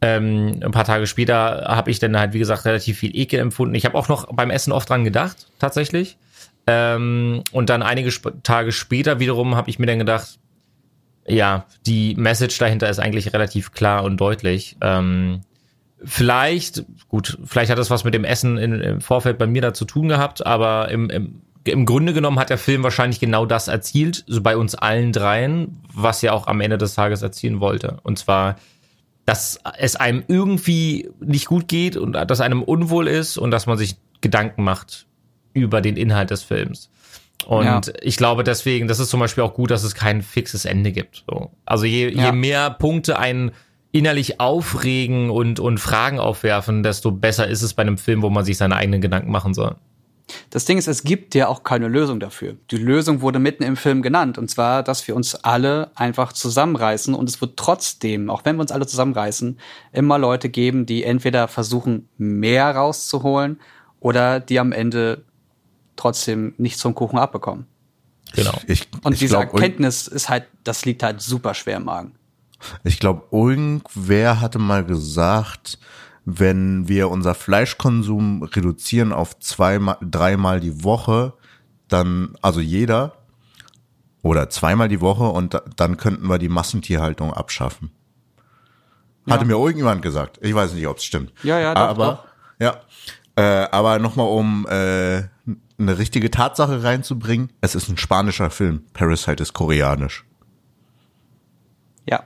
Ähm, 0.00 0.60
ein 0.62 0.70
paar 0.70 0.84
Tage 0.84 1.06
später 1.06 1.64
habe 1.66 1.90
ich 1.90 1.98
dann 1.98 2.18
halt, 2.18 2.32
wie 2.32 2.38
gesagt, 2.38 2.64
relativ 2.66 2.98
viel 2.98 3.16
Ekel 3.16 3.40
empfunden. 3.40 3.74
Ich 3.74 3.84
habe 3.84 3.96
auch 3.96 4.08
noch 4.08 4.26
beim 4.32 4.50
Essen 4.50 4.72
oft 4.72 4.88
dran 4.88 5.04
gedacht, 5.04 5.48
tatsächlich. 5.58 6.18
Ähm, 6.66 7.42
und 7.50 7.70
dann 7.70 7.82
einige 7.82 8.10
sp 8.12 8.38
Tage 8.42 8.72
später 8.72 9.20
wiederum 9.20 9.56
habe 9.56 9.70
ich 9.70 9.78
mir 9.78 9.86
dann 9.86 9.98
gedacht, 9.98 10.38
ja, 11.28 11.66
die 11.86 12.14
Message 12.16 12.58
dahinter 12.58 12.88
ist 12.88 12.98
eigentlich 12.98 13.32
relativ 13.32 13.72
klar 13.72 14.04
und 14.04 14.16
deutlich. 14.18 14.76
Ähm, 14.80 15.42
vielleicht, 16.04 16.84
gut, 17.08 17.38
vielleicht 17.44 17.70
hat 17.70 17.78
das 17.78 17.90
was 17.90 18.04
mit 18.04 18.14
dem 18.14 18.24
Essen 18.24 18.56
in, 18.56 18.80
im 18.80 19.00
Vorfeld 19.00 19.38
bei 19.38 19.46
mir 19.46 19.62
da 19.62 19.74
zu 19.74 19.84
tun 19.84 20.08
gehabt, 20.08 20.46
aber 20.46 20.90
im, 20.90 21.10
im, 21.10 21.42
im 21.64 21.84
Grunde 21.84 22.12
genommen 22.12 22.38
hat 22.38 22.50
der 22.50 22.58
Film 22.58 22.82
wahrscheinlich 22.82 23.20
genau 23.20 23.46
das 23.46 23.68
erzielt, 23.68 24.24
so 24.26 24.40
bei 24.40 24.56
uns 24.56 24.74
allen 24.74 25.12
dreien, 25.12 25.82
was 25.92 26.22
er 26.22 26.34
auch 26.34 26.46
am 26.46 26.60
Ende 26.60 26.78
des 26.78 26.94
Tages 26.94 27.22
erzielen 27.22 27.60
wollte. 27.60 27.98
Und 28.02 28.18
zwar, 28.18 28.56
dass 29.26 29.60
es 29.76 29.96
einem 29.96 30.24
irgendwie 30.28 31.10
nicht 31.20 31.46
gut 31.46 31.68
geht 31.68 31.96
und 31.96 32.12
dass 32.12 32.40
einem 32.40 32.62
unwohl 32.62 33.08
ist 33.08 33.36
und 33.36 33.50
dass 33.50 33.66
man 33.66 33.76
sich 33.76 33.96
Gedanken 34.20 34.64
macht 34.64 35.06
über 35.52 35.80
den 35.80 35.96
Inhalt 35.96 36.30
des 36.30 36.42
Films. 36.42 36.90
Und 37.46 37.64
Ja. 37.64 37.80
ich 38.02 38.16
glaube 38.16 38.44
deswegen, 38.44 38.88
das 38.88 38.98
ist 38.98 39.10
zum 39.10 39.20
Beispiel 39.20 39.44
auch 39.44 39.54
gut, 39.54 39.70
dass 39.70 39.84
es 39.84 39.94
kein 39.94 40.22
fixes 40.22 40.64
Ende 40.64 40.92
gibt. 40.92 41.24
So. 41.30 41.50
Also 41.64 41.84
je, 41.84 42.08
Ja. 42.08 42.26
je 42.26 42.32
mehr 42.32 42.70
Punkte 42.70 43.18
einen 43.18 43.52
innerlich 43.92 44.38
aufregen 44.38 45.30
und, 45.30 45.60
und 45.60 45.78
Fragen 45.78 46.18
aufwerfen, 46.18 46.82
desto 46.82 47.10
besser 47.10 47.48
ist 47.48 47.62
es 47.62 47.72
bei 47.74 47.82
einem 47.82 47.96
Film, 47.96 48.22
wo 48.22 48.28
man 48.28 48.44
sich 48.44 48.58
seine 48.58 48.76
eigenen 48.76 49.00
Gedanken 49.00 49.30
machen 49.30 49.54
soll. 49.54 49.76
Das 50.50 50.66
Ding 50.66 50.76
ist, 50.76 50.88
es 50.88 51.04
gibt 51.04 51.34
ja 51.34 51.48
auch 51.48 51.62
keine 51.62 51.88
Lösung 51.88 52.20
dafür. 52.20 52.56
Die 52.70 52.76
Lösung 52.76 53.22
wurde 53.22 53.38
mitten 53.38 53.62
im 53.62 53.78
Film 53.78 54.02
genannt. 54.02 54.36
Und 54.36 54.48
zwar, 54.50 54.82
dass 54.82 55.08
wir 55.08 55.16
uns 55.16 55.34
alle 55.36 55.90
einfach 55.94 56.34
zusammenreißen. 56.34 57.14
Und 57.14 57.30
es 57.30 57.40
wird 57.40 57.56
trotzdem, 57.56 58.28
auch 58.28 58.44
wenn 58.44 58.56
wir 58.56 58.60
uns 58.60 58.72
alle 58.72 58.86
zusammenreißen, 58.86 59.58
immer 59.92 60.18
Leute 60.18 60.50
geben, 60.50 60.84
die 60.84 61.02
entweder 61.02 61.48
versuchen, 61.48 62.10
mehr 62.18 62.76
rauszuholen 62.76 63.58
oder 64.00 64.38
die 64.38 64.60
am 64.60 64.72
Ende 64.72 65.24
trotzdem 65.98 66.54
nichts 66.58 66.80
vom 66.82 66.94
Kuchen 66.94 67.18
abbekommen. 67.18 67.66
Genau. 68.34 68.58
Ich, 68.66 68.88
Und 69.02 69.14
ich 69.14 69.20
diese 69.20 69.36
glaub, 69.36 69.52
Erkenntnis 69.54 70.06
ist 70.06 70.28
halt, 70.28 70.46
das 70.64 70.84
liegt 70.84 71.02
halt 71.02 71.20
super 71.20 71.54
schwer 71.54 71.78
im 71.78 71.84
Magen. 71.84 72.12
Ich 72.84 72.98
glaube, 72.98 73.24
irgendwer 73.30 74.40
hatte 74.40 74.58
mal 74.58 74.84
gesagt, 74.84 75.78
wenn 76.24 76.88
wir 76.88 77.08
unser 77.10 77.34
Fleischkonsum 77.34 78.42
reduzieren 78.42 79.12
auf 79.12 79.38
zweimal, 79.38 79.96
dreimal 80.02 80.60
die 80.60 80.84
Woche, 80.84 81.34
dann, 81.88 82.36
also 82.42 82.60
jeder, 82.60 83.14
oder 84.22 84.50
zweimal 84.50 84.88
die 84.88 85.00
Woche 85.00 85.24
und 85.24 85.54
da, 85.54 85.62
dann 85.76 85.96
könnten 85.96 86.28
wir 86.28 86.38
die 86.38 86.50
Massentierhaltung 86.50 87.32
abschaffen. 87.32 87.90
Hatte 89.30 89.44
mir 89.44 89.54
irgendjemand 89.54 90.02
gesagt. 90.02 90.38
Ich 90.42 90.54
weiß 90.54 90.72
nicht, 90.72 90.86
ob 90.86 90.96
es 90.96 91.04
stimmt. 91.04 91.32
Ja, 91.42 91.58
ja, 91.58 91.74
doch, 91.74 91.82
aber, 91.82 92.06
doch. 92.06 92.24
Ja. 92.64 92.80
Äh, 93.36 93.68
aber 93.70 93.98
nochmal, 93.98 94.26
um 94.26 94.66
äh, 94.68 95.24
eine 95.78 95.98
richtige 95.98 96.30
Tatsache 96.30 96.82
reinzubringen. 96.82 97.52
Es 97.60 97.74
ist 97.74 97.88
ein 97.88 97.96
spanischer 97.96 98.50
Film. 98.50 98.82
Parasite 98.94 99.42
ist 99.42 99.52
koreanisch. 99.52 100.24
Ja. 102.06 102.24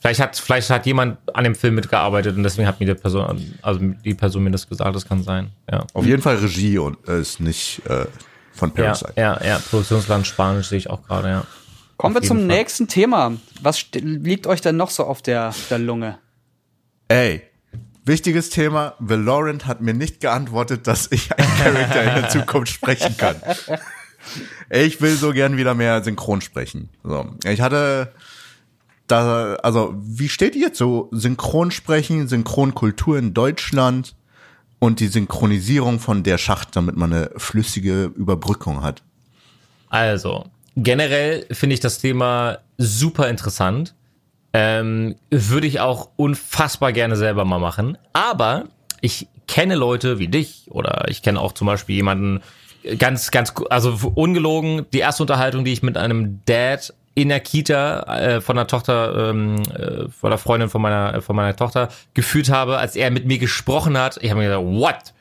Vielleicht 0.00 0.20
hat, 0.20 0.36
vielleicht 0.38 0.70
hat 0.70 0.86
jemand 0.86 1.18
an 1.34 1.44
dem 1.44 1.54
Film 1.54 1.74
mitgearbeitet 1.74 2.34
und 2.36 2.42
deswegen 2.44 2.66
hat 2.66 2.80
mir 2.80 2.86
die 2.86 2.94
Person, 2.94 3.54
also 3.60 3.78
die 3.78 4.14
Person 4.14 4.42
mir 4.44 4.50
das 4.50 4.66
gesagt, 4.68 4.96
das 4.96 5.06
kann 5.06 5.22
sein. 5.22 5.50
Ja. 5.70 5.86
Auf 5.92 6.06
jeden 6.06 6.22
Fall 6.22 6.36
Regie 6.36 6.78
und 6.78 6.96
äh, 7.06 7.20
ist 7.20 7.40
nicht 7.40 7.82
äh, 7.86 8.06
von 8.52 8.70
Ja, 8.70 8.82
Parasite. 8.84 9.12
ja, 9.16 9.44
ja, 9.44 9.58
Produktionsland 9.58 10.26
Spanisch 10.26 10.68
sehe 10.68 10.78
ich 10.78 10.88
auch 10.88 11.02
gerade, 11.02 11.28
ja. 11.28 11.44
Kommen 11.98 12.16
Auf 12.16 12.22
wir 12.22 12.26
zum 12.26 12.38
Fall. 12.38 12.46
nächsten 12.46 12.88
Thema. 12.88 13.32
Was 13.60 13.84
liegt 13.92 14.46
euch 14.46 14.62
denn 14.62 14.76
noch 14.78 14.90
so 14.90 15.04
auf 15.04 15.20
der, 15.20 15.54
der 15.68 15.78
Lunge? 15.78 16.18
Ey, 17.08 17.42
wichtiges 18.04 18.50
Thema. 18.50 18.94
Valorant 18.98 19.66
hat 19.66 19.80
mir 19.80 19.94
nicht 19.94 20.20
geantwortet, 20.20 20.86
dass 20.86 21.10
ich 21.10 21.36
einen 21.36 21.56
Charakter 21.58 22.02
in 22.02 22.22
der 22.22 22.28
Zukunft 22.28 22.72
sprechen 22.72 23.16
kann. 23.16 23.36
Ich 24.70 25.00
will 25.00 25.16
so 25.16 25.32
gern 25.32 25.56
wieder 25.56 25.74
mehr 25.74 26.02
synchron 26.02 26.40
sprechen. 26.40 26.88
So, 27.02 27.26
ich 27.44 27.60
hatte 27.60 28.12
da, 29.06 29.56
also 29.56 29.94
wie 29.98 30.28
steht 30.28 30.56
ihr 30.56 30.72
zu 30.72 31.08
Synchronsprechen, 31.12 32.26
Synchronkultur 32.28 33.18
in 33.18 33.34
Deutschland 33.34 34.14
und 34.78 35.00
die 35.00 35.08
Synchronisierung 35.08 36.00
von 36.00 36.22
der 36.22 36.38
Schacht, 36.38 36.74
damit 36.76 36.96
man 36.96 37.12
eine 37.12 37.30
flüssige 37.36 38.04
Überbrückung 38.04 38.82
hat? 38.82 39.02
Also, 39.88 40.46
generell 40.76 41.46
finde 41.52 41.74
ich 41.74 41.80
das 41.80 41.98
Thema 41.98 42.58
super 42.78 43.28
interessant. 43.28 43.94
Ähm, 44.56 45.16
würde 45.30 45.66
ich 45.66 45.80
auch 45.80 46.10
unfassbar 46.16 46.92
gerne 46.92 47.16
selber 47.16 47.44
mal 47.44 47.58
machen. 47.58 47.98
Aber 48.12 48.66
ich 49.00 49.26
kenne 49.46 49.74
Leute 49.74 50.18
wie 50.18 50.28
dich 50.28 50.68
oder 50.70 51.06
ich 51.08 51.22
kenne 51.22 51.40
auch 51.40 51.52
zum 51.52 51.66
Beispiel 51.66 51.96
jemanden 51.96 52.40
ganz, 52.98 53.30
ganz, 53.30 53.52
also 53.68 53.98
ungelogen, 54.14 54.86
die 54.92 55.00
erste 55.00 55.22
Unterhaltung, 55.24 55.64
die 55.64 55.72
ich 55.72 55.82
mit 55.82 55.96
einem 55.96 56.40
Dad 56.46 56.94
in 57.16 57.28
der 57.28 57.40
Kita 57.40 58.02
äh, 58.16 58.40
von 58.40 58.56
der 58.56 58.66
Tochter, 58.66 59.30
ähm, 59.30 59.62
äh, 59.74 60.08
von 60.08 60.30
der 60.30 60.38
Freundin 60.38 60.68
von 60.68 60.80
meiner, 60.80 61.20
von 61.20 61.36
meiner 61.36 61.54
Tochter 61.54 61.88
gefühlt 62.14 62.48
habe, 62.48 62.78
als 62.78 62.96
er 62.96 63.10
mit 63.10 63.26
mir 63.26 63.38
gesprochen 63.38 63.98
hat. 63.98 64.18
Ich 64.22 64.30
habe 64.30 64.40
mir 64.40 64.48
gedacht, 64.48 64.64
what? 64.64 65.14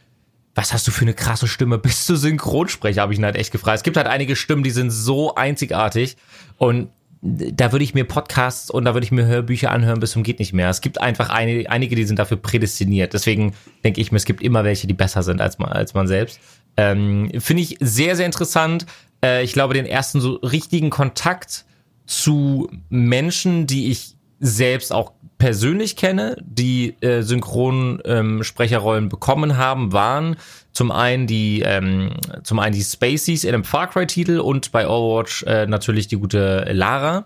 was 0.55 0.71
hast 0.71 0.87
du 0.87 0.91
für 0.91 1.01
eine 1.01 1.13
krasse 1.13 1.47
Stimme? 1.47 1.77
Bist 1.77 2.07
du 2.09 2.15
Synchronsprecher? 2.15 3.01
Habe 3.01 3.13
ich 3.13 3.19
ihn 3.19 3.25
halt 3.25 3.35
echt 3.35 3.51
gefragt. 3.51 3.77
Es 3.77 3.83
gibt 3.83 3.97
halt 3.97 4.07
einige 4.07 4.35
Stimmen, 4.35 4.63
die 4.63 4.71
sind 4.71 4.91
so 4.91 5.35
einzigartig 5.35 6.17
und 6.57 6.89
da 7.25 7.71
würde 7.71 7.85
ich 7.85 7.93
mir 7.93 8.03
Podcasts 8.03 8.69
und 8.69 8.83
da 8.83 8.93
würde 8.93 9.05
ich 9.05 9.11
mir 9.11 9.25
Hörbücher 9.25 9.71
anhören 9.71 10.01
bis 10.01 10.11
zum 10.11 10.23
geht 10.23 10.39
nicht 10.39 10.51
mehr. 10.51 10.69
Es 10.69 10.81
gibt 10.81 10.99
einfach 10.99 11.29
eine, 11.29 11.69
einige, 11.69 11.95
die 11.95 12.03
sind 12.03 12.19
dafür 12.19 12.35
prädestiniert. 12.35 13.13
Deswegen 13.13 13.53
denke 13.85 14.01
ich 14.01 14.11
mir, 14.11 14.17
es 14.17 14.25
gibt 14.25 14.43
immer 14.43 14.65
welche, 14.65 14.87
die 14.87 14.93
besser 14.93 15.23
sind 15.23 15.39
als 15.39 15.57
man, 15.57 15.71
als 15.71 15.93
man 15.93 16.05
selbst. 16.05 16.41
Ähm, 16.75 17.31
Finde 17.39 17.63
ich 17.63 17.77
sehr, 17.79 18.17
sehr 18.17 18.25
interessant. 18.25 18.85
Äh, 19.23 19.43
ich 19.43 19.53
glaube, 19.53 19.73
den 19.73 19.85
ersten 19.85 20.19
so 20.19 20.33
richtigen 20.35 20.89
Kontakt 20.89 21.63
zu 22.05 22.69
Menschen, 22.89 23.67
die 23.67 23.89
ich 23.89 24.15
selbst 24.41 24.91
auch 24.91 25.13
persönlich 25.37 25.95
kenne, 25.95 26.37
die 26.41 26.95
äh, 27.01 27.21
Synchronsprecherrollen 27.21 29.05
ähm, 29.05 29.09
bekommen 29.09 29.57
haben, 29.57 29.91
waren 29.91 30.37
zum 30.71 30.91
einen 30.91 31.27
die 31.27 31.61
ähm, 31.61 32.13
zum 32.43 32.59
einen 32.59 32.73
die 32.73 32.83
Spaceys 32.83 33.43
in 33.43 33.53
einem 33.53 33.63
Far 33.63 33.87
Cry 33.89 34.07
Titel 34.07 34.39
und 34.39 34.71
bei 34.71 34.87
Overwatch 34.87 35.43
äh, 35.43 35.67
natürlich 35.67 36.07
die 36.07 36.17
gute 36.17 36.65
Lara, 36.71 37.25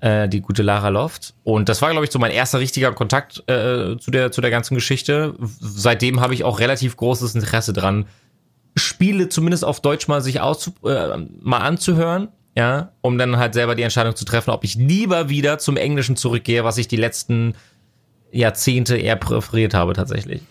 äh, 0.00 0.28
die 0.28 0.40
gute 0.40 0.62
Lara 0.62 0.88
Loft 0.88 1.34
und 1.42 1.68
das 1.68 1.82
war 1.82 1.90
glaube 1.90 2.04
ich 2.04 2.12
so 2.12 2.18
mein 2.18 2.30
erster 2.30 2.60
richtiger 2.60 2.92
Kontakt 2.92 3.42
äh, 3.48 3.96
zu 3.98 4.10
der 4.10 4.30
zu 4.30 4.40
der 4.40 4.50
ganzen 4.50 4.74
Geschichte. 4.74 5.34
Seitdem 5.60 6.20
habe 6.20 6.34
ich 6.34 6.44
auch 6.44 6.60
relativ 6.60 6.96
großes 6.96 7.34
Interesse 7.34 7.72
dran, 7.72 8.06
Spiele 8.76 9.28
zumindest 9.28 9.64
auf 9.64 9.80
Deutsch 9.80 10.06
mal 10.08 10.20
sich 10.20 10.40
auszu 10.40 10.72
äh, 10.84 11.16
mal 11.40 11.58
anzuhören 11.58 12.28
ja, 12.56 12.92
um 13.00 13.18
dann 13.18 13.36
halt 13.36 13.54
selber 13.54 13.74
die 13.74 13.82
Entscheidung 13.82 14.14
zu 14.14 14.24
treffen, 14.24 14.50
ob 14.50 14.64
ich 14.64 14.76
lieber 14.76 15.28
wieder 15.28 15.58
zum 15.58 15.76
Englischen 15.76 16.16
zurückgehe, 16.16 16.64
was 16.64 16.78
ich 16.78 16.88
die 16.88 16.96
letzten 16.96 17.54
Jahrzehnte 18.30 18.96
eher 18.96 19.16
präferiert 19.16 19.74
habe 19.74 19.92
tatsächlich. 19.92 20.42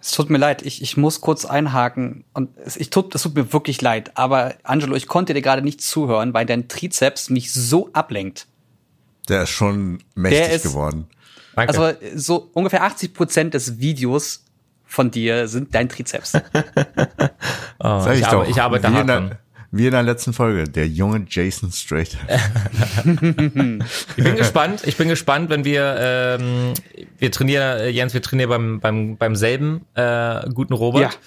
Es 0.00 0.10
tut 0.10 0.30
mir 0.30 0.38
leid, 0.38 0.62
ich, 0.62 0.82
ich 0.82 0.96
muss 0.96 1.20
kurz 1.20 1.44
einhaken 1.44 2.24
und 2.34 2.50
es, 2.64 2.76
ich 2.76 2.90
tut, 2.90 3.14
es 3.14 3.22
tut 3.22 3.36
mir 3.36 3.52
wirklich 3.52 3.80
leid, 3.80 4.12
aber 4.14 4.54
Angelo, 4.64 4.96
ich 4.96 5.06
konnte 5.06 5.32
dir 5.32 5.42
gerade 5.42 5.62
nicht 5.62 5.80
zuhören, 5.80 6.34
weil 6.34 6.44
dein 6.44 6.68
Trizeps 6.68 7.30
mich 7.30 7.52
so 7.52 7.90
ablenkt. 7.92 8.48
Der 9.28 9.44
ist 9.44 9.50
schon 9.50 10.02
mächtig 10.14 10.56
ist, 10.56 10.62
geworden. 10.64 11.06
Danke. 11.54 11.78
Also 11.78 11.96
so 12.16 12.50
ungefähr 12.52 12.82
80 12.82 13.14
Prozent 13.14 13.54
des 13.54 13.78
Videos 13.78 14.44
von 14.84 15.10
dir 15.10 15.46
sind 15.46 15.74
dein 15.74 15.88
Trizeps. 15.88 16.34
oh, 16.34 16.40
Sag 17.78 18.14
ich, 18.14 18.22
ich, 18.22 18.26
doch, 18.26 18.48
ich 18.48 18.60
arbeite 18.60 18.92
hart 18.92 19.08
dran. 19.08 19.38
Wie 19.74 19.86
in 19.86 19.92
der 19.92 20.02
letzten 20.02 20.34
Folge, 20.34 20.64
der 20.64 20.86
junge 20.86 21.24
Jason 21.26 21.72
Straight. 21.72 22.18
ich 23.06 24.22
bin 24.22 24.36
gespannt. 24.36 24.82
Ich 24.84 24.98
bin 24.98 25.08
gespannt, 25.08 25.48
wenn 25.48 25.64
wir 25.64 25.96
ähm, 25.98 26.74
wir 27.18 27.32
trainieren, 27.32 27.80
äh, 27.80 27.88
Jens, 27.88 28.12
wir 28.12 28.20
trainieren 28.20 28.50
beim 28.50 28.80
beim 28.80 29.16
beim 29.16 29.34
selben 29.34 29.86
äh, 29.94 30.46
guten 30.52 30.74
Robert. 30.74 31.18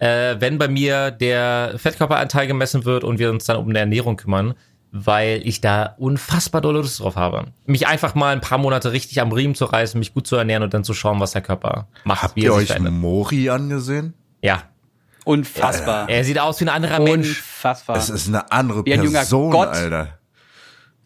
Ja. 0.00 0.32
Äh, 0.32 0.38
wenn 0.38 0.58
bei 0.58 0.68
mir 0.68 1.12
der 1.12 1.76
Fettkörperanteil 1.78 2.46
gemessen 2.46 2.84
wird 2.84 3.04
und 3.04 3.18
wir 3.18 3.30
uns 3.30 3.46
dann 3.46 3.56
um 3.56 3.70
eine 3.70 3.78
Ernährung 3.78 4.18
kümmern, 4.18 4.52
weil 4.92 5.40
ich 5.42 5.62
da 5.62 5.94
unfassbar 5.96 6.60
dolle 6.60 6.80
Lust 6.80 7.00
drauf 7.00 7.16
habe. 7.16 7.46
Mich 7.64 7.86
einfach 7.86 8.14
mal 8.14 8.34
ein 8.34 8.42
paar 8.42 8.58
Monate 8.58 8.92
richtig 8.92 9.18
am 9.22 9.32
Riemen 9.32 9.54
zu 9.54 9.64
reißen, 9.64 9.98
mich 9.98 10.12
gut 10.12 10.26
zu 10.26 10.36
ernähren 10.36 10.62
und 10.62 10.74
dann 10.74 10.84
zu 10.84 10.92
schauen, 10.92 11.20
was 11.20 11.32
der 11.32 11.40
Körper 11.40 11.88
macht. 12.04 12.22
Habt 12.22 12.36
ihr 12.36 12.52
euch 12.52 12.78
Mori 12.78 13.48
angesehen? 13.48 14.12
Ja. 14.42 14.64
Unfassbar. 15.24 16.08
Er 16.08 16.24
sieht 16.24 16.38
aus 16.38 16.60
wie 16.60 16.64
ein 16.64 16.68
anderer 16.68 17.00
Mensch. 17.00 17.28
Unfassbar. 17.28 17.96
Es 17.96 18.10
ist 18.10 18.28
eine 18.28 18.50
andere 18.52 18.84
wie 18.84 18.92
ein 18.92 19.12
Person, 19.12 19.50
Gott. 19.50 19.68
Alter. 19.68 20.18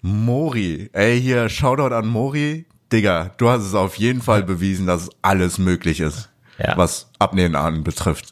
Mori. 0.02 0.90
Ey, 0.92 1.20
hier, 1.20 1.48
Shoutout 1.48 1.94
an 1.94 2.07
Mori. 2.07 2.66
Digga, 2.92 3.33
du 3.37 3.48
hast 3.48 3.62
es 3.62 3.74
auf 3.74 3.96
jeden 3.96 4.22
Fall 4.22 4.42
bewiesen, 4.42 4.87
dass 4.87 5.11
alles 5.20 5.59
möglich 5.59 6.00
ist, 6.00 6.31
ja. 6.59 6.76
was 6.76 7.11
Abnehmen 7.18 7.54
anbetrifft. 7.54 8.31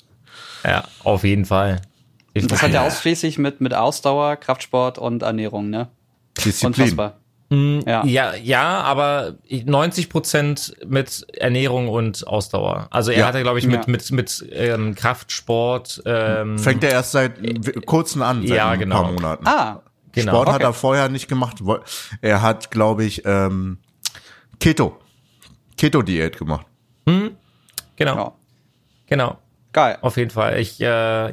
Ja, 0.65 0.85
auf 1.05 1.25
jeden 1.25 1.45
Fall. 1.45 1.83
Ich 2.33 2.47
das 2.47 2.63
hat 2.63 2.73
ja 2.73 2.87
ausschließlich 2.87 3.39
mit, 3.39 3.61
mit 3.61 3.75
Ausdauer, 3.75 4.37
Kraftsport 4.37 4.99
und 4.99 5.23
Ernährung, 5.23 5.71
ne? 5.71 5.89
Disziplin. 6.39 6.85
Unfassbar. 6.85 7.19
Mm, 7.49 7.81
ja. 7.87 8.05
ja, 8.05 8.35
ja, 8.35 8.81
aber 8.81 9.37
90 9.49 10.09
Prozent 10.09 10.75
mit 10.85 11.27
Ernährung 11.37 11.89
und 11.89 12.27
Ausdauer. 12.27 12.89
Also 12.91 13.13
er 13.13 13.21
ja. 13.21 13.27
hatte, 13.27 13.43
glaube 13.43 13.61
ich, 13.61 13.67
mit 13.67 13.87
ja. 13.87 13.91
mit 13.91 14.11
mit 14.11 14.47
ähm, 14.53 14.95
Kraftsport. 14.97 16.03
Ähm, 16.07 16.59
Fängt 16.59 16.83
er 16.83 16.91
erst 16.91 17.13
seit 17.13 17.35
kurzen 17.87 18.23
an, 18.23 18.47
seit 18.47 18.57
ja, 18.57 18.71
ein 18.71 18.81
genau. 18.81 19.03
paar 19.03 19.13
Monaten. 19.13 19.47
Ah, 19.47 19.83
genau. 20.13 20.33
Sport 20.33 20.49
okay. 20.49 20.55
hat 20.55 20.63
er 20.63 20.73
vorher 20.73 21.09
nicht 21.09 21.29
gemacht. 21.29 21.59
Er 22.21 22.43
hat, 22.43 22.73
glaube 22.73 23.05
ich, 23.05 23.23
ähm, 23.25 23.79
Keto, 24.59 24.99
Keto-Diät 25.77 26.39
gemacht. 26.39 26.67
Hm? 27.09 27.37
Genau, 27.95 28.37
genau. 29.07 29.39
Geil. 29.73 29.99
Auf 30.01 30.17
jeden 30.17 30.31
Fall. 30.31 30.59
Ich, 30.59 30.81
äh, 30.81 30.85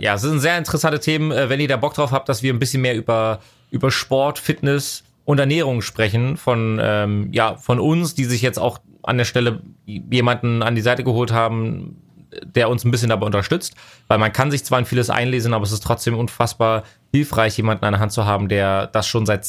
ja, 0.03 0.15
es 0.15 0.21
sind 0.21 0.41
sehr 0.41 0.57
interessante 0.57 0.99
Themen. 0.99 1.31
Äh, 1.31 1.49
wenn 1.49 1.59
ihr 1.59 1.67
da 1.67 1.77
Bock 1.77 1.93
drauf 1.93 2.11
habt, 2.11 2.27
dass 2.27 2.43
wir 2.43 2.53
ein 2.53 2.59
bisschen 2.59 2.81
mehr 2.81 2.95
über 2.95 3.39
über 3.71 3.89
Sport, 3.89 4.37
Fitness 4.37 5.03
und 5.25 5.39
Ernährung 5.39 5.81
sprechen 5.81 6.37
von 6.37 6.79
ähm, 6.81 7.29
ja 7.31 7.55
von 7.57 7.79
uns, 7.79 8.15
die 8.15 8.25
sich 8.25 8.41
jetzt 8.41 8.59
auch 8.59 8.79
an 9.03 9.17
der 9.17 9.25
Stelle 9.25 9.61
jemanden 9.85 10.63
an 10.63 10.75
die 10.75 10.81
Seite 10.81 11.03
geholt 11.03 11.31
haben, 11.31 11.97
der 12.43 12.69
uns 12.69 12.83
ein 12.83 12.91
bisschen 12.91 13.09
dabei 13.09 13.25
unterstützt, 13.25 13.75
weil 14.07 14.17
man 14.17 14.33
kann 14.33 14.51
sich 14.51 14.63
zwar 14.63 14.79
in 14.79 14.85
vieles 14.85 15.09
einlesen, 15.09 15.53
aber 15.53 15.63
es 15.63 15.71
ist 15.71 15.83
trotzdem 15.83 16.17
unfassbar 16.17 16.83
hilfreich, 17.11 17.57
jemanden 17.57 17.85
an 17.85 17.93
der 17.93 17.99
Hand 17.99 18.11
zu 18.11 18.25
haben, 18.25 18.49
der 18.49 18.87
das 18.87 19.07
schon 19.07 19.25
seit 19.25 19.47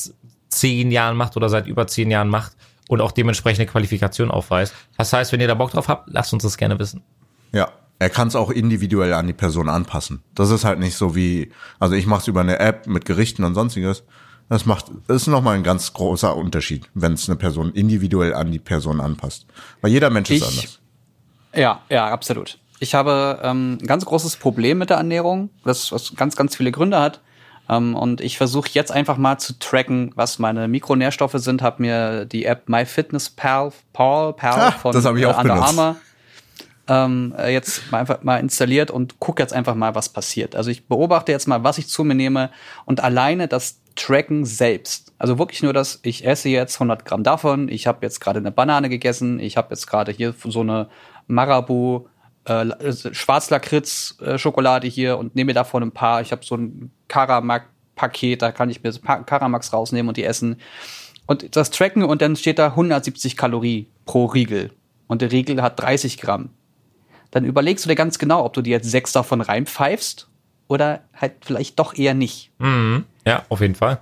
zehn 0.49 0.91
Jahren 0.91 1.17
macht 1.17 1.37
oder 1.37 1.49
seit 1.49 1.67
über 1.67 1.87
zehn 1.87 2.11
Jahren 2.11 2.29
macht 2.29 2.53
und 2.89 3.01
auch 3.01 3.13
dementsprechende 3.13 3.67
Qualifikation 3.67 4.31
aufweist. 4.31 4.75
Das 4.97 5.13
heißt, 5.13 5.33
wenn 5.33 5.41
ihr 5.41 5.49
da 5.49 5.55
Bock 5.55 5.71
drauf 5.71 5.89
habt, 5.89 6.11
lasst 6.11 6.33
uns 6.33 6.43
das 6.43 6.57
gerne 6.57 6.79
wissen. 6.79 7.03
Ja, 7.53 7.69
er 7.99 8.11
kann 8.11 8.29
es 8.29 8.37
auch 8.37 8.51
individuell 8.51 9.13
an 9.15 9.27
die 9.27 9.33
Person 9.33 9.69
anpassen. 9.69 10.23
Das 10.35 10.51
ist 10.51 10.65
halt 10.65 10.79
nicht 10.79 10.97
so 10.97 11.15
wie, 11.15 11.53
also 11.79 11.95
ich 11.95 12.07
mache 12.07 12.21
es 12.21 12.29
über 12.29 12.41
eine 12.41 12.59
App 12.59 12.87
mit 12.87 13.05
Gerichten 13.05 13.45
und 13.45 13.55
sonstiges. 13.55 14.05
Das 14.49 14.67
macht, 14.67 14.87
das 15.07 15.23
ist 15.23 15.27
nochmal 15.29 15.57
ein 15.57 15.63
ganz 15.63 15.93
großer 15.93 16.37
Unterschied, 16.37 16.89
wenn 16.95 17.15
es 17.15 17.29
eine 17.29 17.37
Person 17.37 17.73
individuell 17.73 18.35
an 18.35 18.53
die 18.53 18.59
Person 18.59 19.01
anpasst. 19.01 19.47
Weil 19.81 19.91
jeder 19.91 20.11
Mensch 20.11 20.31
ist 20.31 20.43
anders. 20.43 20.81
Ja, 21.55 21.81
ja, 21.89 22.09
absolut. 22.09 22.59
Ich 22.81 22.95
habe 22.95 23.41
ähm, 23.43 23.79
ein 23.81 23.87
ganz 23.87 24.05
großes 24.05 24.37
Problem 24.37 24.79
mit 24.79 24.91
der 24.91 24.99
Ernährung, 24.99 25.51
das 25.65 25.93
was 25.93 26.15
ganz, 26.17 26.37
ganz 26.37 26.57
viele 26.57 26.73
Gründe 26.73 27.01
hat. 27.01 27.21
Ähm, 27.69 27.95
und 27.95 28.21
ich 28.21 28.37
versuche 28.37 28.69
jetzt 28.73 28.93
einfach 28.93 29.17
mal 29.17 29.39
zu 29.39 29.59
tracken, 29.59 30.13
was 30.17 30.39
meine 30.39 30.69
Mikronährstoffe 30.69 31.37
sind. 31.37 31.63
Habe 31.63 31.81
mir 31.81 32.25
die 32.27 32.45
App 32.45 32.69
MyFitnessPal 32.69 33.73
Paul, 33.93 34.35
Pal 34.35 34.61
ah, 34.61 34.71
von 34.73 34.93
das 34.93 35.05
ich 35.05 35.27
auch 35.27 35.39
äh, 35.39 35.41
Under 35.41 35.55
Armour 35.55 35.97
ähm, 36.89 37.35
jetzt 37.49 37.91
mal 37.91 38.01
einfach 38.01 38.23
mal 38.23 38.39
installiert 38.39 38.91
und 38.91 39.19
gucke 39.19 39.43
jetzt 39.43 39.53
einfach 39.53 39.75
mal, 39.75 39.95
was 39.95 40.11
passiert. 40.11 40.55
Also 40.55 40.71
ich 40.71 40.87
beobachte 40.87 41.33
jetzt 41.33 41.49
mal, 41.49 41.65
was 41.65 41.79
ich 41.79 41.89
zu 41.89 42.05
mir 42.05 42.15
nehme 42.15 42.51
und 42.85 43.03
alleine 43.03 43.49
das 43.49 43.81
Tracken 43.97 44.45
selbst. 44.45 45.13
Also 45.19 45.39
wirklich 45.39 45.63
nur 45.63 45.73
das, 45.73 46.01
ich 46.03 46.27
esse 46.27 46.49
jetzt 46.49 46.77
100 46.77 47.05
Gramm 47.05 47.23
davon, 47.23 47.69
ich 47.69 47.87
habe 47.87 47.99
jetzt 48.03 48.21
gerade 48.21 48.39
eine 48.39 48.51
Banane 48.51 48.89
gegessen, 48.89 49.39
ich 49.39 49.57
habe 49.57 49.69
jetzt 49.71 49.87
gerade 49.87 50.13
hier 50.13 50.35
so 50.45 50.61
eine 50.61 50.89
Marabu 51.27 52.07
äh, 52.45 52.67
Schwarzlakritz-Schokolade 53.13 54.87
hier 54.87 55.19
und 55.19 55.35
nehme 55.35 55.55
davon 55.55 55.83
ein 55.83 55.93
paar. 55.93 56.21
Ich 56.21 56.33
habe 56.33 56.45
so 56.45 56.57
ein 56.57 56.91
Karamak-Paket, 57.09 58.43
da 58.43 58.53
kann 58.53 58.71
ich 58.71 58.83
mir 58.83 58.93
Karamaks 58.93 59.73
rausnehmen 59.73 60.09
und 60.09 60.17
die 60.17 60.25
essen. 60.25 60.61
Und 61.27 61.57
das 61.57 61.71
tracken 61.71 62.03
und 62.03 62.21
dann 62.21 62.37
steht 62.37 62.59
da 62.59 62.69
170 62.69 63.37
Kalorien 63.37 63.87
pro 64.05 64.27
Riegel. 64.27 64.73
Und 65.07 65.23
der 65.23 65.33
Riegel 65.33 65.63
hat 65.63 65.81
30 65.81 66.19
Gramm. 66.19 66.51
Dann 67.31 67.45
überlegst 67.45 67.85
du 67.85 67.89
dir 67.89 67.95
ganz 67.95 68.19
genau, 68.19 68.45
ob 68.45 68.53
du 68.53 68.63
dir 68.63 68.73
jetzt 68.73 68.91
sechs 68.91 69.13
davon 69.13 69.41
reinpfeifst 69.41 70.29
oder 70.69 71.01
halt 71.15 71.33
vielleicht 71.43 71.79
doch 71.79 71.95
eher 71.95 72.15
nicht. 72.15 72.51
Mhm. 72.59 73.05
Ja, 73.27 73.45
auf 73.49 73.61
jeden 73.61 73.75
Fall. 73.75 74.01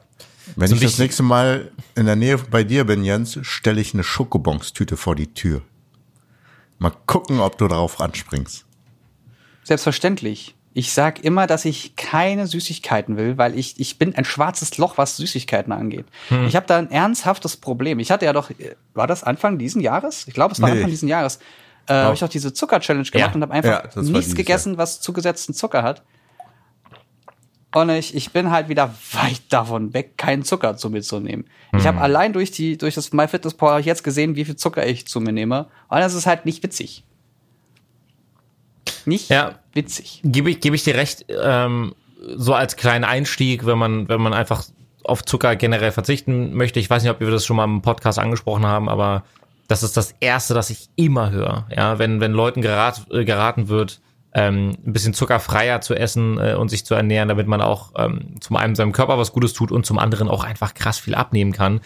Wenn 0.56 0.68
so 0.68 0.74
ich 0.74 0.80
das 0.80 0.98
nächste 0.98 1.22
Mal 1.22 1.70
in 1.94 2.06
der 2.06 2.16
Nähe 2.16 2.38
bei 2.38 2.64
dir 2.64 2.84
bin, 2.84 3.04
Jens, 3.04 3.38
stelle 3.42 3.80
ich 3.80 3.94
eine 3.94 4.02
Schokobons-Tüte 4.02 4.96
vor 4.96 5.14
die 5.14 5.32
Tür. 5.32 5.62
Mal 6.78 6.92
gucken, 7.06 7.40
ob 7.40 7.58
du 7.58 7.68
darauf 7.68 8.00
anspringst. 8.00 8.64
Selbstverständlich. 9.62 10.56
Ich 10.74 10.92
sag 10.92 11.22
immer, 11.22 11.46
dass 11.46 11.64
ich 11.64 11.96
keine 11.96 12.46
Süßigkeiten 12.46 13.16
will, 13.16 13.36
weil 13.36 13.58
ich, 13.58 13.78
ich 13.78 13.98
bin 13.98 14.14
ein 14.14 14.24
schwarzes 14.24 14.78
Loch, 14.78 14.96
was 14.96 15.18
Süßigkeiten 15.18 15.72
angeht. 15.72 16.06
Hm. 16.28 16.46
Ich 16.46 16.56
habe 16.56 16.66
da 16.66 16.78
ein 16.78 16.90
ernsthaftes 16.90 17.58
Problem. 17.58 17.98
Ich 17.98 18.10
hatte 18.10 18.24
ja 18.24 18.32
doch, 18.32 18.50
war 18.94 19.06
das 19.06 19.22
Anfang 19.22 19.58
diesen 19.58 19.82
Jahres? 19.82 20.26
Ich 20.26 20.34
glaube, 20.34 20.54
es 20.54 20.62
war 20.62 20.70
nee. 20.70 20.76
Anfang 20.76 20.90
diesen 20.90 21.08
Jahres. 21.08 21.36
Äh, 21.86 21.92
oh. 21.92 21.94
habe 21.94 22.14
ich 22.14 22.20
doch 22.20 22.28
diese 22.28 22.52
Zucker-Challenge 22.52 23.08
gemacht 23.08 23.30
ja. 23.30 23.34
und 23.34 23.42
habe 23.42 23.52
einfach 23.52 23.94
ja, 23.94 24.02
nichts 24.02 24.34
gegessen, 24.34 24.72
Jahr. 24.72 24.78
was 24.78 25.00
zugesetzten 25.00 25.54
Zucker 25.54 25.82
hat. 25.82 26.02
Und 27.74 27.88
ich, 27.90 28.14
ich 28.14 28.32
bin 28.32 28.50
halt 28.50 28.68
wieder 28.68 28.94
weit 29.12 29.40
davon 29.48 29.94
weg, 29.94 30.18
keinen 30.18 30.44
Zucker 30.44 30.76
zu 30.76 30.90
mir 30.90 31.02
zu 31.02 31.20
nehmen. 31.20 31.44
Mhm. 31.72 31.78
Ich 31.78 31.86
habe 31.86 31.96
hm. 31.96 32.02
allein 32.02 32.32
durch 32.32 32.50
die 32.50 32.76
durch 32.76 32.94
das 32.94 33.12
MyFitnessPal 33.12 33.80
jetzt 33.80 34.04
gesehen, 34.04 34.36
wie 34.36 34.44
viel 34.44 34.56
Zucker 34.56 34.86
ich 34.86 35.06
zu 35.06 35.20
mir 35.20 35.32
nehme. 35.32 35.66
Und 35.88 35.98
das 35.98 36.14
ist 36.14 36.26
halt 36.26 36.44
nicht 36.44 36.62
witzig. 36.62 37.04
Nicht 39.06 39.30
ja, 39.30 39.58
witzig. 39.72 40.20
Gebe 40.24 40.50
ich, 40.50 40.60
gebe 40.60 40.76
ich 40.76 40.84
dir 40.84 40.94
recht, 40.94 41.24
ähm, 41.28 41.94
so 42.36 42.54
als 42.54 42.76
kleinen 42.76 43.04
Einstieg, 43.04 43.66
wenn 43.66 43.78
man, 43.78 44.08
wenn 44.08 44.20
man 44.20 44.32
einfach 44.32 44.64
auf 45.04 45.24
Zucker 45.24 45.56
generell 45.56 45.92
verzichten 45.92 46.54
möchte. 46.54 46.78
Ich 46.78 46.88
weiß 46.88 47.02
nicht, 47.02 47.10
ob 47.10 47.20
wir 47.20 47.30
das 47.30 47.44
schon 47.44 47.56
mal 47.56 47.64
im 47.64 47.82
Podcast 47.82 48.18
angesprochen 48.18 48.66
haben, 48.66 48.88
aber 48.88 49.24
das 49.66 49.82
ist 49.82 49.96
das 49.96 50.14
Erste, 50.20 50.54
das 50.54 50.70
ich 50.70 50.88
immer 50.96 51.30
höre. 51.30 51.66
Ja, 51.74 51.98
wenn, 51.98 52.20
wenn 52.20 52.32
Leuten 52.32 52.62
gerat, 52.62 53.06
äh, 53.10 53.24
geraten 53.24 53.68
wird, 53.68 54.00
ähm, 54.34 54.76
ein 54.86 54.92
bisschen 54.92 55.14
zuckerfreier 55.14 55.80
zu 55.80 55.94
essen 55.94 56.38
äh, 56.38 56.54
und 56.54 56.68
sich 56.68 56.86
zu 56.86 56.94
ernähren, 56.94 57.28
damit 57.28 57.46
man 57.46 57.60
auch 57.60 57.92
ähm, 57.96 58.36
zum 58.40 58.56
einen 58.56 58.74
seinem 58.74 58.92
Körper 58.92 59.18
was 59.18 59.32
Gutes 59.32 59.52
tut 59.52 59.70
und 59.70 59.84
zum 59.84 59.98
anderen 59.98 60.28
auch 60.28 60.44
einfach 60.44 60.74
krass 60.74 60.98
viel 60.98 61.14
abnehmen 61.14 61.52
kann. 61.52 61.80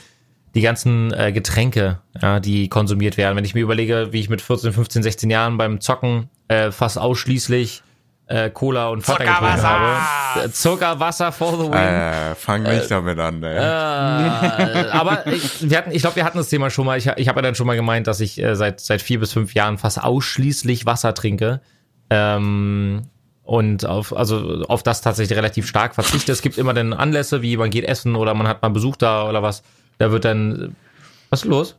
die 0.54 0.62
ganzen 0.62 1.12
äh, 1.12 1.32
Getränke, 1.32 1.98
ja, 2.22 2.40
die 2.40 2.68
konsumiert 2.68 3.16
werden. 3.16 3.37
Wenn 3.37 3.44
ich 3.44 3.54
mir 3.54 3.61
überlege, 3.61 4.09
wie 4.12 4.20
ich 4.20 4.30
mit 4.30 4.40
14, 4.40 4.72
15, 4.72 5.02
16 5.02 5.28
Jahren 5.30 5.59
beim 5.59 5.80
Zocken 5.80 6.30
äh, 6.48 6.70
fast 6.70 6.98
ausschließlich 6.98 7.82
äh, 8.28 8.50
Cola 8.50 8.88
und 8.88 9.02
Fanta 9.02 9.24
getrunken 9.24 9.62
habe. 9.62 10.46
Äh, 10.46 10.50
Zuckerwasser 10.50 11.30
for 11.32 11.52
the 11.52 11.70
win. 11.70 11.72
Äh, 11.74 12.35
fang 12.35 12.62
nicht 12.62 12.90
damit 12.90 13.18
an, 13.18 13.42
ey. 13.42 13.56
Äh, 13.56 14.88
aber 14.90 15.26
ich, 15.26 15.68
wir 15.68 15.78
hatten, 15.78 15.90
ich 15.92 16.02
glaube, 16.02 16.16
wir 16.16 16.24
hatten 16.24 16.38
das 16.38 16.48
Thema 16.48 16.70
schon 16.70 16.87
mal. 16.87 16.98
Ich, 16.98 17.06
ich 17.06 17.28
habe 17.28 17.38
ja 17.38 17.42
dann 17.42 17.54
schon 17.54 17.66
mal 17.66 17.76
gemeint, 17.76 18.06
dass 18.06 18.20
ich 18.20 18.42
äh, 18.42 18.56
seit 18.56 18.80
seit 18.80 19.02
vier 19.02 19.20
bis 19.20 19.32
fünf 19.32 19.54
Jahren 19.54 19.78
fast 19.78 20.02
ausschließlich 20.02 20.87
Wasser 20.87 21.14
trinke. 21.14 21.61
Ähm, 22.11 23.03
und 23.45 23.87
auf, 23.87 24.16
also 24.16 24.64
auf 24.69 24.83
das 24.83 25.03
tatsächlich 25.03 25.37
relativ 25.37 25.66
stark 25.69 25.95
verzichte. 25.95 26.33
Es 26.33 26.42
gibt 26.42 26.59
immer 26.59 26.75
dann 26.75 26.92
Anlässe, 26.92 27.42
wie 27.42 27.57
man 27.57 27.71
geht 27.71 27.85
essen 27.85 28.16
oder 28.16 28.35
man 28.35 28.49
hat 28.49 28.62
mal 28.62 28.71
Besuch 28.71 28.97
da 28.97 29.29
oder 29.29 29.42
was. 29.42 29.62
Da 29.99 30.11
wird 30.11 30.25
dann. 30.25 30.75
Was 31.31 31.42
ist 31.42 31.49
los? 31.49 31.77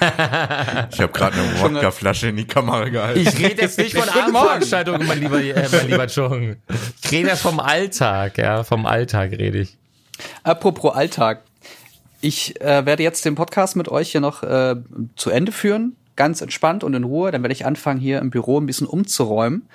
Ich 0.00 1.00
habe 1.00 1.12
gerade 1.12 1.36
eine 1.38 1.60
Wodkaflasche 1.60 2.28
in 2.28 2.36
die 2.36 2.46
Kamera 2.46 2.88
gehalten. 2.88 3.20
Ich 3.20 3.38
rede 3.38 3.60
jetzt 3.60 3.78
nicht 3.78 3.94
von. 3.94 4.08
Abendveranstaltungen, 4.08 5.06
mein 5.06 5.20
lieber, 5.20 5.42
äh, 5.42 5.68
mein 5.70 5.86
lieber 5.88 6.06
Chung. 6.06 6.56
Ich 7.02 7.12
rede 7.12 7.28
jetzt 7.28 7.42
vom 7.42 7.60
Alltag, 7.60 8.38
ja, 8.38 8.64
vom 8.64 8.86
Alltag 8.86 9.32
rede 9.32 9.58
ich. 9.58 9.76
Apropos 10.42 10.94
Alltag. 10.94 11.42
Ich 12.22 12.60
äh, 12.60 12.86
werde 12.86 13.02
jetzt 13.02 13.24
den 13.24 13.34
Podcast 13.34 13.76
mit 13.76 13.88
euch 13.88 14.12
hier 14.12 14.20
noch 14.20 14.42
äh, 14.42 14.76
zu 15.16 15.30
Ende 15.30 15.52
führen, 15.52 15.96
ganz 16.16 16.40
entspannt 16.40 16.84
und 16.84 16.94
in 16.94 17.04
Ruhe. 17.04 17.30
Dann 17.30 17.42
werde 17.42 17.52
ich 17.52 17.66
anfangen, 17.66 18.00
hier 18.00 18.18
im 18.18 18.30
Büro 18.30 18.58
ein 18.58 18.66
bisschen 18.66 18.86
umzuräumen. 18.86 19.68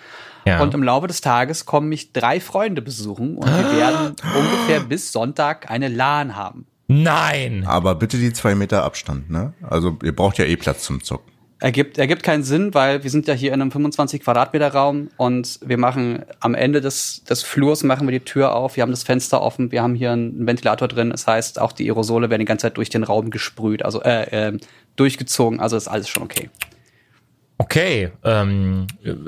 Ja. 0.45 0.61
Und 0.61 0.73
im 0.73 0.83
Laufe 0.83 1.07
des 1.07 1.21
Tages 1.21 1.65
kommen 1.65 1.89
mich 1.89 2.13
drei 2.13 2.39
Freunde 2.39 2.81
besuchen 2.81 3.37
und 3.37 3.47
wir 3.47 3.77
werden 3.77 4.15
ungefähr 4.37 4.79
bis 4.81 5.11
Sonntag 5.11 5.71
eine 5.71 5.87
LAN 5.87 6.35
haben. 6.35 6.67
Nein! 6.87 7.63
Aber 7.65 7.95
bitte 7.95 8.17
die 8.17 8.31
zwei 8.31 8.53
Meter 8.53 8.83
Abstand, 8.83 9.31
ne? 9.31 9.53
Also 9.63 9.97
ihr 10.03 10.15
braucht 10.15 10.37
ja 10.37 10.45
eh 10.45 10.55
Platz 10.55 10.83
zum 10.83 11.03
Zocken. 11.03 11.35
Ergibt, 11.59 11.97
ergibt 11.97 12.21
keinen 12.21 12.43
Sinn, 12.43 12.73
weil 12.73 13.03
wir 13.03 13.09
sind 13.09 13.27
ja 13.27 13.33
hier 13.33 13.53
in 13.53 13.61
einem 13.61 13.71
25 13.71 14.21
Quadratmeter 14.21 14.73
Raum 14.73 15.09
und 15.15 15.59
wir 15.65 15.77
machen 15.77 16.25
am 16.41 16.53
Ende 16.53 16.81
des, 16.81 17.23
des 17.23 17.43
Flurs 17.43 17.81
machen 17.83 18.05
wir 18.05 18.11
die 18.11 18.25
Tür 18.25 18.53
auf, 18.53 18.75
wir 18.75 18.83
haben 18.83 18.91
das 18.91 19.03
Fenster 19.03 19.41
offen, 19.41 19.71
wir 19.71 19.81
haben 19.81 19.95
hier 19.95 20.11
einen 20.11 20.45
Ventilator 20.45 20.89
drin. 20.89 21.11
Das 21.11 21.25
heißt, 21.25 21.59
auch 21.59 21.71
die 21.71 21.89
Aerosole 21.89 22.29
werden 22.29 22.41
die 22.41 22.45
ganze 22.45 22.63
Zeit 22.63 22.77
durch 22.77 22.89
den 22.89 23.03
Raum 23.03 23.29
gesprüht, 23.29 23.83
also 23.83 24.03
äh, 24.03 24.49
äh, 24.49 24.57
durchgezogen, 24.95 25.59
also 25.59 25.75
ist 25.77 25.87
alles 25.87 26.09
schon 26.09 26.23
okay. 26.23 26.49
Okay, 27.57 28.11
ähm, 28.25 28.85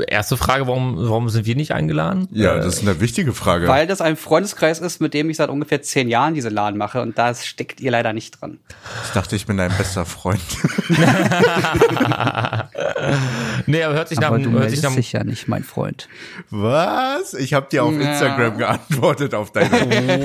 erste 0.09 0.35
Frage, 0.35 0.67
warum, 0.67 0.97
warum 0.97 1.29
sind 1.29 1.45
wir 1.45 1.55
nicht 1.55 1.71
eingeladen? 1.71 2.27
Ja, 2.33 2.57
das 2.57 2.75
ist 2.75 2.81
eine 2.81 2.99
wichtige 2.99 3.31
Frage. 3.33 3.69
Weil 3.69 3.87
das 3.87 4.01
ein 4.01 4.17
Freundeskreis 4.17 4.79
ist, 4.79 4.99
mit 4.99 5.13
dem 5.13 5.29
ich 5.29 5.37
seit 5.37 5.49
ungefähr 5.49 5.81
zehn 5.81 6.09
Jahren 6.09 6.33
diese 6.33 6.49
Laden 6.49 6.77
mache 6.77 7.01
und 7.01 7.17
da 7.17 7.33
steckt 7.33 7.79
ihr 7.79 7.89
leider 7.89 8.11
nicht 8.11 8.41
dran. 8.41 8.59
ich 9.05 9.11
dachte, 9.11 9.37
ich 9.37 9.45
bin 9.45 9.55
dein 9.55 9.71
bester 9.77 10.05
Freund. 10.05 10.41
Nee, 13.65 13.83
aber 13.83 13.95
hört 13.95 14.09
sich 14.09 14.19
nach, 14.19 14.27
Aber 14.29 14.39
du 14.39 14.51
hört 14.51 14.69
sich 14.69 14.81
nach, 14.81 14.95
dich 14.95 15.11
ja 15.11 15.23
nicht, 15.23 15.47
mein 15.47 15.63
Freund. 15.63 16.07
Was? 16.49 17.33
Ich 17.33 17.53
habe 17.53 17.67
dir 17.69 17.83
auf 17.83 17.93
Ja. 17.93 18.11
Instagram 18.11 18.57
geantwortet 18.57 19.33
auf 19.35 19.51
deine. 19.51 19.71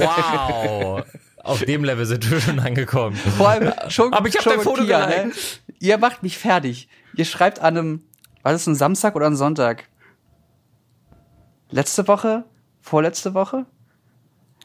wow. 0.00 1.02
Auf 1.42 1.64
dem 1.64 1.84
Level 1.84 2.06
sind 2.06 2.30
wir 2.30 2.40
schon 2.40 2.58
angekommen. 2.60 3.16
Vor 3.16 3.48
allem 3.48 3.72
schon, 3.88 4.12
Aber 4.12 4.28
ich 4.28 4.36
hab 4.36 4.42
schon 4.42 4.54
dein 4.54 4.62
Foto 4.62 4.84
Pia, 4.84 5.06
ne? 5.06 5.32
Ihr 5.80 5.98
macht 5.98 6.22
mich 6.22 6.38
fertig. 6.38 6.88
Ihr 7.16 7.24
schreibt 7.24 7.60
an 7.60 7.76
einem, 7.76 8.02
war 8.42 8.52
das 8.52 8.66
ein 8.66 8.74
Samstag 8.74 9.16
oder 9.16 9.26
ein 9.26 9.36
Sonntag? 9.36 9.88
Letzte 11.70 12.06
Woche? 12.06 12.44
Vorletzte 12.80 13.34
Woche? 13.34 13.66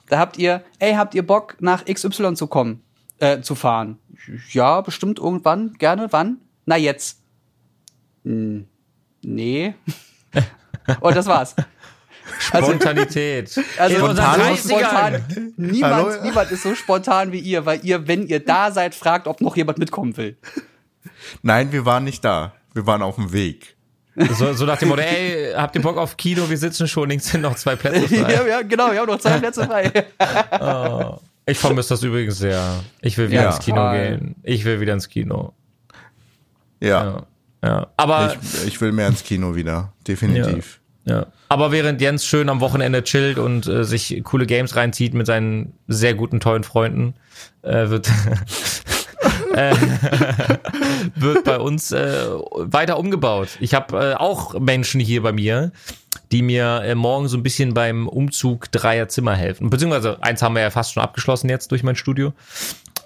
Da 0.07 0.19
habt 0.19 0.37
ihr, 0.37 0.63
ey, 0.79 0.93
habt 0.93 1.15
ihr 1.15 1.25
Bock 1.25 1.57
nach 1.59 1.85
XY 1.85 2.35
zu 2.35 2.47
kommen, 2.47 2.83
äh, 3.19 3.41
zu 3.41 3.55
fahren? 3.55 3.97
Ja, 4.51 4.81
bestimmt 4.81 5.19
irgendwann, 5.19 5.73
gerne, 5.73 6.07
wann? 6.11 6.37
Na 6.65 6.77
jetzt. 6.77 7.21
Hm, 8.23 8.67
nee. 9.23 9.73
Und 11.01 11.15
das 11.15 11.25
war's. 11.25 11.55
Also, 12.51 12.67
Spontanität. 12.69 13.57
also 13.77 13.95
In 13.95 14.01
unseren 14.01 14.35
so 14.35 14.41
30ern. 14.41 14.57
spontan. 14.57 15.53
Niemand, 15.57 15.93
Hallo? 15.93 16.23
niemand 16.23 16.51
ist 16.51 16.63
so 16.63 16.75
spontan 16.75 17.31
wie 17.31 17.39
ihr, 17.39 17.65
weil 17.65 17.79
ihr, 17.83 18.07
wenn 18.07 18.27
ihr 18.27 18.39
da 18.43 18.71
seid, 18.71 18.95
fragt, 18.95 19.27
ob 19.27 19.41
noch 19.41 19.55
jemand 19.55 19.77
mitkommen 19.77 20.15
will. 20.17 20.37
Nein, 21.41 21.71
wir 21.71 21.85
waren 21.85 22.03
nicht 22.03 22.23
da. 22.23 22.53
Wir 22.73 22.85
waren 22.85 23.01
auf 23.01 23.15
dem 23.15 23.31
Weg. 23.33 23.75
So, 24.33 24.53
so 24.53 24.65
nach 24.65 24.77
dem 24.79 24.89
Motto, 24.89 25.01
ey, 25.01 25.53
habt 25.55 25.75
ihr 25.75 25.81
Bock 25.81 25.97
auf 25.97 26.17
Kino? 26.17 26.49
Wir 26.49 26.57
sitzen 26.57 26.87
schon, 26.87 27.07
links 27.09 27.27
sind 27.27 27.41
noch 27.41 27.55
zwei 27.55 27.75
Plätze 27.75 28.07
frei. 28.07 28.31
ja, 28.33 28.47
ja, 28.47 28.61
genau, 28.63 28.91
wir 28.91 28.99
haben 28.99 29.07
noch 29.07 29.19
zwei 29.19 29.37
Plätze 29.39 29.63
frei. 29.65 29.91
Ich 31.45 31.59
vermisse 31.59 31.89
das 31.89 32.01
übrigens 32.03 32.37
sehr. 32.39 32.83
Ich 33.01 33.17
will 33.17 33.29
wieder 33.29 33.43
Ja. 33.43 33.49
ins 33.51 33.59
Kino 33.59 33.91
gehen. 33.91 34.35
Ich 34.43 34.65
will 34.65 34.79
wieder 34.79 34.93
ins 34.93 35.07
Kino. 35.07 35.53
Ja. 36.79 37.03
Ja. 37.05 37.23
ja. 37.63 37.87
Aber, 37.95 38.35
Ich, 38.41 38.67
ich 38.67 38.81
will 38.81 38.91
mehr 38.91 39.07
ins 39.07 39.23
Kino 39.23 39.55
wieder. 39.55 39.93
Definitiv. 40.07 40.76
Ja. 41.07 41.25
Aber 41.47 41.71
während 41.71 42.01
Jens 42.01 42.25
schön 42.25 42.49
am 42.49 42.59
Wochenende 42.59 43.01
chillt 43.03 43.39
und 43.39 43.65
äh, 43.67 43.85
sich 43.85 44.21
coole 44.25 44.45
Games 44.45 44.75
reinzieht 44.75 45.13
mit 45.13 45.25
seinen 45.25 45.73
sehr 45.87 46.13
guten, 46.13 46.41
tollen 46.41 46.63
Freunden, 46.63 47.13
äh, 47.61 47.87
wird, 47.87 48.09
äh, 49.53 49.73
wird 51.15 51.45
bei 51.45 51.59
uns 51.59 51.93
äh, 51.93 52.27
weiter 52.55 52.99
umgebaut. 52.99 53.49
Ich 53.61 53.73
habe 53.73 54.11
äh, 54.11 54.13
auch 54.15 54.59
Menschen 54.59 54.99
hier 54.99 55.23
bei 55.23 55.31
mir, 55.31 55.71
die 56.33 56.41
mir 56.41 56.81
äh, 56.83 56.95
morgen 56.95 57.29
so 57.29 57.37
ein 57.37 57.43
bisschen 57.43 57.73
beim 57.73 58.09
Umzug 58.09 58.69
dreier 58.73 59.07
Zimmer 59.07 59.35
helfen. 59.35 59.69
Beziehungsweise 59.69 60.21
eins 60.21 60.41
haben 60.41 60.55
wir 60.55 60.61
ja 60.61 60.71
fast 60.71 60.93
schon 60.93 61.03
abgeschlossen 61.03 61.47
jetzt 61.47 61.71
durch 61.71 61.83
mein 61.83 61.95
Studio. 61.95 62.33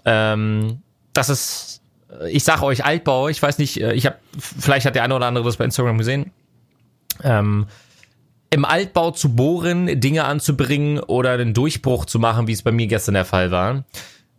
Ähm, 0.05 0.81
das 1.13 1.29
ist, 1.29 1.83
ich 2.29 2.43
sage 2.43 2.63
euch 2.63 2.83
Altbau, 2.83 3.27
ich 3.27 3.39
weiß 3.39 3.59
nicht, 3.59 3.79
ich 3.79 4.05
habe, 4.07 4.15
vielleicht 4.39 4.87
hat 4.87 4.95
der 4.95 5.03
eine 5.03 5.15
oder 5.15 5.27
andere 5.27 5.45
das 5.45 5.57
bei 5.57 5.65
Instagram 5.65 5.99
gesehen. 5.99 6.31
Ähm, 7.23 7.67
im 8.51 8.65
Altbau 8.65 9.11
zu 9.11 9.33
bohren, 9.35 9.99
Dinge 9.99 10.25
anzubringen 10.25 10.99
oder 10.99 11.31
einen 11.31 11.53
Durchbruch 11.53 12.05
zu 12.05 12.19
machen, 12.19 12.47
wie 12.47 12.51
es 12.53 12.61
bei 12.61 12.71
mir 12.71 12.85
gestern 12.87 13.13
der 13.15 13.25
Fall 13.25 13.49
war. 13.49 13.85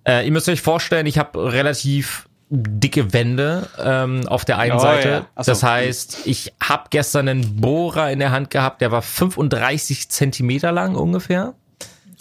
Äh, 0.06 0.26
ihr 0.26 0.32
müsst 0.32 0.48
euch 0.48 0.60
vorstellen, 0.60 1.06
ich 1.06 1.18
habe 1.18 1.52
relativ 1.52 2.28
dicke 2.50 3.14
Wände 3.14 3.68
ähm, 3.82 4.28
auf 4.28 4.44
der 4.44 4.58
einen 4.58 4.76
Oh, 4.76 4.78
Seite. 4.78 5.08
ja. 5.08 5.42
So. 5.42 5.52
Das 5.52 5.62
heißt, 5.62 6.26
ich 6.26 6.52
habe 6.62 6.84
gestern 6.90 7.26
einen 7.28 7.60
Bohrer 7.62 8.10
in 8.12 8.18
der 8.18 8.30
Hand 8.30 8.50
gehabt, 8.50 8.82
der 8.82 8.92
war 8.92 9.00
35 9.00 10.10
Zentimeter 10.10 10.70
lang 10.72 10.94
ungefähr. 10.94 11.54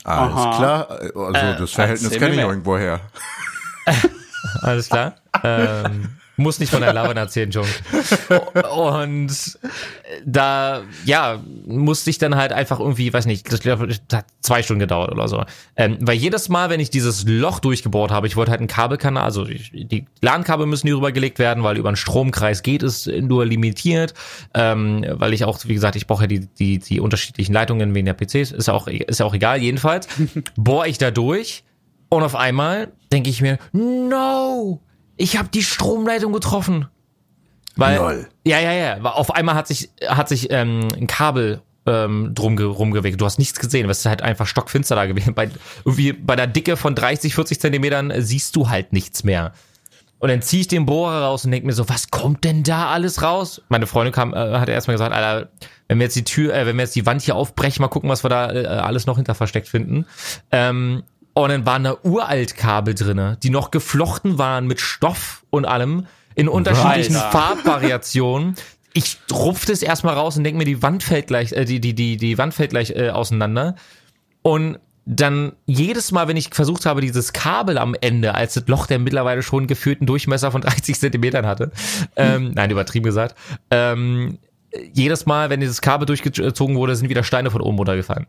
Alles 0.05 0.33
Aha. 0.35 0.57
klar. 0.57 0.89
Also 0.89 1.59
das 1.59 1.71
Verhältnis 1.71 2.03
erzähl 2.05 2.19
kenne 2.19 2.29
mir 2.29 2.35
ich 2.35 2.37
mehr. 2.37 2.47
irgendwo 2.49 2.77
her. 2.77 3.01
Alles 4.61 4.87
klar. 4.89 5.15
ähm, 5.43 6.09
muss 6.41 6.59
nicht 6.59 6.71
von 6.71 6.81
der 6.81 6.93
Lavan 6.93 7.17
erzählen, 7.17 7.51
Jung. 7.51 7.65
Und 8.75 9.59
da, 10.25 10.81
ja, 11.05 11.39
musste 11.65 12.09
ich 12.09 12.17
dann 12.17 12.35
halt 12.35 12.51
einfach 12.53 12.79
irgendwie, 12.79 13.13
weiß 13.13 13.25
nicht, 13.25 13.51
das 13.51 13.61
hat 14.11 14.25
zwei 14.41 14.63
Stunden 14.63 14.79
gedauert 14.79 15.11
oder 15.11 15.27
so. 15.27 15.43
Ähm, 15.75 15.97
weil 16.01 16.15
jedes 16.15 16.49
Mal, 16.49 16.69
wenn 16.69 16.79
ich 16.79 16.89
dieses 16.89 17.25
Loch 17.25 17.59
durchgebohrt 17.59 18.11
habe, 18.11 18.27
ich 18.27 18.35
wollte 18.35 18.51
halt 18.51 18.59
einen 18.59 18.67
Kabelkanal, 18.67 19.23
also 19.23 19.45
die 19.45 20.05
LAN-Kabel 20.21 20.65
müssen 20.65 20.87
hier 20.87 20.97
rübergelegt 20.97 21.39
werden, 21.39 21.63
weil 21.63 21.77
über 21.77 21.89
einen 21.89 21.95
Stromkreis 21.95 22.63
geht 22.63 22.83
es 22.83 23.07
nur 23.07 23.45
limitiert. 23.45 24.13
Ähm, 24.53 25.05
weil 25.09 25.33
ich 25.33 25.45
auch, 25.45 25.59
wie 25.65 25.73
gesagt, 25.73 25.95
ich 25.95 26.07
brauche 26.07 26.23
ja 26.23 26.27
die, 26.27 26.47
die, 26.59 26.79
die 26.79 26.99
unterschiedlichen 26.99 27.53
Leitungen 27.53 27.93
wegen 27.95 28.05
der 28.05 28.13
PCs, 28.13 28.51
ist 28.51 28.67
ja 28.67 28.73
auch, 28.73 28.87
ist 28.87 29.19
ja 29.19 29.25
auch 29.25 29.33
egal. 29.33 29.61
Jedenfalls 29.61 30.07
bohre 30.55 30.87
ich 30.87 30.97
da 30.97 31.11
durch 31.11 31.63
und 32.09 32.23
auf 32.23 32.35
einmal 32.35 32.91
denke 33.11 33.29
ich 33.29 33.41
mir, 33.41 33.57
no, 33.71 34.81
ich 35.21 35.37
habe 35.37 35.49
die 35.53 35.63
Stromleitung 35.63 36.33
getroffen. 36.33 36.87
Weil, 37.75 37.97
Lol. 37.97 38.27
ja, 38.45 38.59
ja, 38.59 38.73
ja. 38.73 39.01
Auf 39.03 39.31
einmal 39.33 39.55
hat 39.55 39.67
sich, 39.67 39.89
hat 40.05 40.27
sich 40.27 40.51
ähm, 40.51 40.87
ein 40.97 41.07
Kabel 41.07 41.61
ähm, 41.85 42.31
drum 42.35 42.57
ge- 42.57 42.65
rumgewickelt. 42.65 43.21
Du 43.21 43.25
hast 43.25 43.39
nichts 43.39 43.59
gesehen, 43.59 43.85
weil 43.85 43.91
es 43.91 43.99
ist 43.99 44.05
halt 44.05 44.21
einfach 44.21 44.45
stockfinster 44.45 44.95
da 44.95 45.05
gewesen. 45.05 45.33
Bei, 45.35 45.49
irgendwie 45.85 46.13
bei 46.13 46.35
der 46.35 46.47
Dicke 46.47 46.75
von 46.77 46.95
30, 46.95 47.33
40 47.33 47.59
Zentimetern 47.61 48.11
äh, 48.11 48.21
siehst 48.21 48.55
du 48.55 48.69
halt 48.69 48.91
nichts 48.93 49.23
mehr. 49.23 49.53
Und 50.19 50.29
dann 50.29 50.43
ziehe 50.43 50.61
ich 50.61 50.67
den 50.67 50.85
Bohrer 50.85 51.23
raus 51.23 51.45
und 51.45 51.51
denke 51.51 51.65
mir 51.65 51.73
so, 51.73 51.89
was 51.89 52.11
kommt 52.11 52.43
denn 52.43 52.61
da 52.61 52.89
alles 52.91 53.23
raus? 53.23 53.61
Meine 53.69 53.87
Freundin 53.87 54.13
kam, 54.13 54.33
äh, 54.35 54.59
hat 54.59 54.69
erstmal 54.69 54.93
gesagt, 54.95 55.15
Alter, 55.15 55.49
wenn 55.87 55.97
wir 55.97 56.03
jetzt 56.03 56.15
die 56.15 56.23
Tür, 56.23 56.53
äh, 56.53 56.67
wenn 56.67 56.75
wir 56.75 56.83
jetzt 56.83 56.95
die 56.95 57.07
Wand 57.07 57.23
hier 57.23 57.35
aufbrechen, 57.35 57.81
mal 57.81 57.87
gucken, 57.87 58.09
was 58.09 58.23
wir 58.23 58.29
da 58.29 58.51
äh, 58.51 58.65
alles 58.67 59.07
noch 59.07 59.15
hinter 59.15 59.33
versteckt 59.33 59.67
finden. 59.67 60.05
Ähm, 60.51 61.01
und 61.33 61.49
dann 61.49 61.65
waren 61.65 61.83
da 61.83 61.97
Uraltkabel 62.03 62.93
drinne, 62.93 63.37
die 63.41 63.49
noch 63.49 63.71
geflochten 63.71 64.37
waren 64.37 64.67
mit 64.67 64.79
Stoff 64.81 65.45
und 65.49 65.65
allem 65.65 66.07
in 66.35 66.47
unterschiedlichen 66.47 67.15
Alter. 67.15 67.31
Farbvariationen. 67.31 68.55
Ich 68.93 69.17
rupfte 69.31 69.71
es 69.71 69.81
erstmal 69.81 70.15
raus 70.15 70.35
und 70.35 70.43
denke 70.43 70.57
mir, 70.57 70.65
die 70.65 70.81
Wand 70.81 71.03
fällt 71.03 71.27
gleich, 71.27 71.53
äh, 71.53 71.63
die, 71.65 71.79
die, 71.79 71.93
die, 71.93 72.17
die 72.17 72.37
Wand 72.37 72.53
fällt 72.53 72.71
gleich 72.71 72.91
äh, 72.91 73.09
auseinander. 73.09 73.75
Und 74.41 74.79
dann 75.05 75.53
jedes 75.65 76.11
Mal, 76.11 76.27
wenn 76.27 76.37
ich 76.37 76.49
versucht 76.53 76.85
habe, 76.85 77.01
dieses 77.01 77.33
Kabel 77.33 77.77
am 77.77 77.95
Ende, 77.99 78.35
als 78.35 78.53
das 78.53 78.67
Loch, 78.67 78.87
der 78.87 78.99
mittlerweile 78.99 79.43
schon 79.43 79.67
geführten 79.67 80.05
Durchmesser 80.05 80.51
von 80.51 80.61
30 80.61 80.99
Zentimetern 80.99 81.45
hatte, 81.45 81.71
ähm, 82.15 82.51
nein, 82.53 82.69
übertrieben 82.69 83.05
gesagt, 83.05 83.35
ähm, 83.69 84.37
jedes 84.93 85.25
Mal, 85.25 85.49
wenn 85.49 85.59
dieses 85.59 85.81
Kabel 85.81 86.05
durchgezogen 86.05 86.75
wurde, 86.75 86.95
sind 86.95 87.09
wieder 87.09 87.23
Steine 87.23 87.51
von 87.51 87.61
oben 87.61 87.77
runtergefallen. 87.77 88.27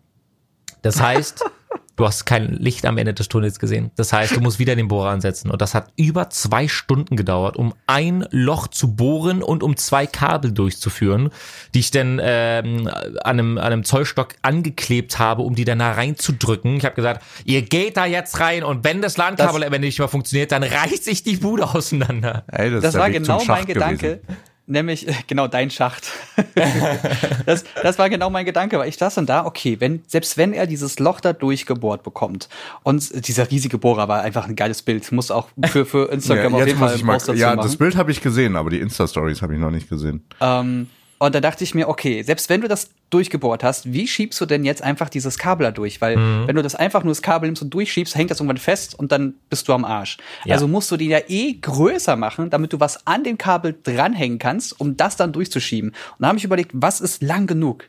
Das 0.83 1.01
heißt, 1.01 1.45
du 1.97 2.07
hast 2.07 2.25
kein 2.25 2.49
Licht 2.55 2.87
am 2.87 2.99
Ende 2.99 3.15
des 3.15 3.29
Tunnels 3.29 3.59
gesehen. 3.59 3.91
Das 3.97 4.13
heißt, 4.13 4.35
du 4.37 4.41
musst 4.41 4.59
wieder 4.59 4.75
den 4.77 4.89
Bohrer 4.89 5.11
ansetzen. 5.11 5.51
Und 5.51 5.61
das 5.61 5.75
hat 5.75 5.93
über 5.97 6.31
zwei 6.31 6.69
Stunden 6.69 7.17
gedauert, 7.17 7.57
um 7.57 7.75
ein 7.87 8.27
Loch 8.31 8.69
zu 8.69 8.95
bohren 8.95 9.43
und 9.43 9.63
um 9.63 9.77
zwei 9.77 10.07
Kabel 10.07 10.53
durchzuführen, 10.53 11.31
die 11.75 11.81
ich 11.81 11.91
dann 11.91 12.21
ähm, 12.23 12.89
an, 12.89 13.39
einem, 13.39 13.59
an 13.59 13.73
einem 13.73 13.85
Zollstock 13.85 14.35
angeklebt 14.43 15.19
habe, 15.19 15.43
um 15.43 15.55
die 15.55 15.65
dann 15.65 15.81
da 15.81 15.93
reinzudrücken. 15.93 16.77
Ich 16.77 16.85
habe 16.85 16.95
gesagt, 16.95 17.23
ihr 17.45 17.63
geht 17.63 17.97
da 17.97 18.07
jetzt 18.07 18.41
rein 18.41 18.65
und 18.65 18.85
wenn 18.85 19.03
das 19.03 19.17
Landkabel 19.17 19.63
am 19.65 19.73
Ende 19.73 19.87
nicht 19.87 19.99
mehr 19.99 20.09
funktioniert, 20.09 20.53
dann 20.53 20.63
reißt 20.63 21.05
sich 21.05 21.23
die 21.23 21.37
Bude 21.37 21.75
auseinander. 21.75 22.45
Ey, 22.51 22.71
das, 22.71 22.83
Das 22.83 22.95
war 22.95 23.11
genau 23.11 23.43
mein 23.47 23.67
Gedanke. 23.67 24.21
gewesen. 24.21 24.52
Nämlich, 24.67 25.09
äh, 25.09 25.15
genau, 25.27 25.49
dein 25.49 25.71
Schacht. 25.71 26.09
das, 27.47 27.65
das 27.83 27.99
war 27.99 28.09
genau 28.09 28.31
mein 28.31 28.45
Gedanke, 28.45 28.79
weil 28.79 28.89
ich 28.89 28.97
saß 28.97 29.17
dann 29.17 29.27
da, 29.27 29.45
okay, 29.45 29.79
wenn, 29.81 30.03
selbst 30.07 30.37
wenn 30.37 30.53
er 30.53 30.67
dieses 30.67 30.99
Loch 31.01 31.21
da 31.21 31.33
durchgebohrt 31.33 32.05
bekommt 32.05 32.49
und 32.85 33.27
dieser 33.27 33.51
riesige 33.51 33.79
Bohrer 33.79 34.07
war 34.07 34.23
einfach 34.23 34.47
ein 34.47 34.55
geiles 34.55 34.83
Bild, 34.83 35.11
muss 35.11 35.31
auch 35.31 35.49
für, 35.67 35.85
für 35.85 36.09
Instagram 36.13 36.55
Ja, 36.55 36.61
auf 36.61 36.67
jeden 36.67 36.79
Fall 36.79 36.95
ich 36.95 37.03
mal, 37.03 37.19
ja, 37.35 37.57
machen. 37.57 37.67
das 37.67 37.77
Bild 37.77 37.97
habe 37.97 38.13
ich 38.13 38.21
gesehen, 38.21 38.55
aber 38.55 38.71
die 38.71 38.79
Insta-Stories 38.79 39.43
habe 39.43 39.55
ich 39.55 39.61
noch 39.61 39.71
nicht 39.71 39.89
gesehen. 39.89 40.25
Ähm, 40.41 40.89
und 41.27 41.35
da 41.35 41.41
dachte 41.41 41.63
ich 41.65 41.75
mir, 41.75 41.89
okay, 41.89 42.23
selbst 42.23 42.49
wenn 42.49 42.61
du 42.63 42.69
das 42.69 42.91
durchgebohrt 43.11 43.63
hast, 43.63 43.93
wie 43.93 44.09
schiebst 44.09 44.41
du 44.41 44.47
denn 44.47 44.65
jetzt 44.65 44.83
einfach 44.83 45.09
dieses 45.09 45.39
Kabel 45.39 45.65
da 45.65 45.71
durch? 45.71 46.01
Weil 46.01 46.17
Mhm. 46.17 46.49
wenn 46.49 46.57
du 46.57 46.63
das 46.63 46.75
einfach 46.75 47.05
nur 47.05 47.13
das 47.13 47.23
Kabel 47.23 47.47
nimmst 47.49 47.63
und 47.63 47.71
durchschiebst, 47.73 48.15
hängt 48.17 48.31
das 48.31 48.41
irgendwann 48.41 48.57
fest 48.57 48.99
und 48.99 49.13
dann 49.13 49.35
bist 49.51 49.69
du 49.69 49.73
am 49.73 49.85
Arsch. 49.85 50.19
Ja. 50.45 50.55
Also 50.55 50.67
musst 50.67 50.91
du 50.91 50.97
den 50.97 51.11
ja 51.11 51.21
eh 51.29 51.53
größer 51.55 52.17
machen, 52.17 52.51
damit 52.51 52.73
du 52.73 52.81
was 52.81 53.07
an 53.07 53.23
dem 53.25 53.39
Kabel 53.39 53.77
dranhängen 53.83 54.39
kannst, 54.39 54.81
um 54.81 54.97
das 54.97 55.17
dann 55.17 55.33
durchzuschieben. 55.33 55.91
Und 55.91 55.97
da 56.19 56.29
habe 56.29 56.39
ich 56.39 56.45
überlegt, 56.45 56.73
was 56.75 57.01
ist 57.01 57.23
lang 57.23 57.47
genug? 57.47 57.85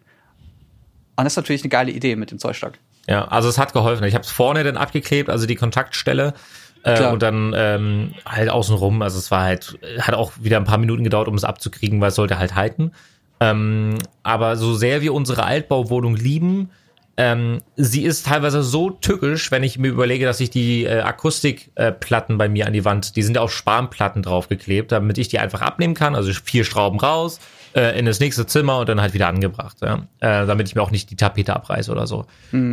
Und 1.15 1.25
das 1.25 1.33
ist 1.33 1.37
natürlich 1.37 1.63
eine 1.63 1.69
geile 1.69 1.91
Idee 1.91 2.15
mit 2.15 2.31
dem 2.31 2.39
Zollstock. 2.39 2.73
Ja, 3.07 3.25
also 3.25 3.49
es 3.49 3.57
hat 3.57 3.73
geholfen. 3.73 4.03
Ich 4.05 4.13
habe 4.13 4.23
es 4.23 4.31
vorne 4.31 4.63
dann 4.63 4.77
abgeklebt, 4.77 5.29
also 5.29 5.45
die 5.45 5.55
Kontaktstelle. 5.55 6.33
Äh, 6.83 7.07
und 7.07 7.21
dann 7.21 7.53
ähm, 7.55 8.13
halt 8.25 8.49
außenrum, 8.49 9.01
also 9.01 9.17
es 9.17 9.31
war 9.31 9.43
halt, 9.43 9.77
hat 9.99 10.15
auch 10.15 10.33
wieder 10.39 10.57
ein 10.57 10.65
paar 10.65 10.77
Minuten 10.77 11.03
gedauert, 11.03 11.29
um 11.29 11.35
es 11.35 11.45
abzukriegen, 11.45 12.01
weil 12.01 12.09
es 12.09 12.15
sollte 12.15 12.37
halt 12.37 12.55
halten. 12.55 12.91
Ähm, 13.43 13.97
aber 14.23 14.55
so 14.55 14.73
sehr 14.73 15.01
wir 15.01 15.13
unsere 15.13 15.43
Altbauwohnung 15.43 16.15
lieben, 16.15 16.69
ähm, 17.15 17.59
sie 17.75 18.03
ist 18.03 18.25
teilweise 18.25 18.63
so 18.63 18.89
tückisch, 18.89 19.51
wenn 19.51 19.61
ich 19.61 19.77
mir 19.77 19.89
überlege, 19.89 20.25
dass 20.25 20.39
ich 20.39 20.49
die 20.49 20.85
äh, 20.85 21.01
Akustikplatten 21.01 22.35
äh, 22.35 22.37
bei 22.37 22.49
mir 22.49 22.65
an 22.65 22.73
die 22.73 22.85
Wand, 22.85 23.15
die 23.15 23.21
sind 23.21 23.35
ja 23.35 23.41
auf 23.41 23.53
Spanplatten 23.53 24.23
draufgeklebt, 24.23 24.91
damit 24.91 25.17
ich 25.19 25.27
die 25.27 25.37
einfach 25.37 25.61
abnehmen 25.61 25.93
kann, 25.93 26.15
also 26.15 26.31
vier 26.33 26.63
Schrauben 26.63 26.99
raus, 26.99 27.39
äh, 27.75 27.97
in 27.99 28.05
das 28.05 28.19
nächste 28.19 28.47
Zimmer 28.47 28.79
und 28.79 28.89
dann 28.89 28.99
halt 28.99 29.13
wieder 29.13 29.27
angebracht, 29.27 29.77
ja? 29.81 30.07
äh, 30.21 30.47
damit 30.47 30.69
ich 30.69 30.75
mir 30.75 30.81
auch 30.81 30.91
nicht 30.91 31.11
die 31.11 31.15
Tapete 31.15 31.55
abreiße 31.55 31.91
oder 31.91 32.07
so. 32.07 32.25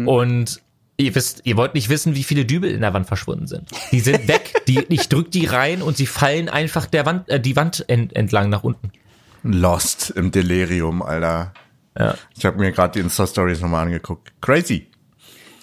Und 0.06 0.62
ihr 0.96 1.14
wisst, 1.14 1.42
ihr 1.44 1.56
wollt 1.58 1.74
nicht 1.74 1.90
wissen, 1.90 2.14
wie 2.14 2.24
viele 2.24 2.46
Dübel 2.46 2.70
in 2.70 2.80
der 2.80 2.94
Wand 2.94 3.06
verschwunden 3.06 3.46
sind. 3.46 3.68
Die 3.92 4.00
sind 4.00 4.26
weg, 4.28 4.62
die, 4.68 4.86
ich 4.88 5.10
drück 5.10 5.30
die 5.30 5.44
rein 5.44 5.82
und 5.82 5.98
sie 5.98 6.06
fallen 6.06 6.48
einfach 6.48 6.86
der 6.86 7.04
Wand, 7.04 7.28
äh, 7.28 7.40
die 7.40 7.56
Wand 7.56 7.84
ent, 7.88 8.16
entlang 8.16 8.48
nach 8.48 8.64
unten. 8.64 8.90
Lost 9.42 10.10
im 10.10 10.30
Delirium, 10.30 11.02
Alter. 11.02 11.52
Ja. 11.98 12.14
Ich 12.36 12.44
habe 12.44 12.58
mir 12.58 12.72
gerade 12.72 12.92
die 12.94 13.00
Insta-Stories 13.00 13.60
nochmal 13.60 13.86
angeguckt. 13.86 14.32
Crazy. 14.40 14.88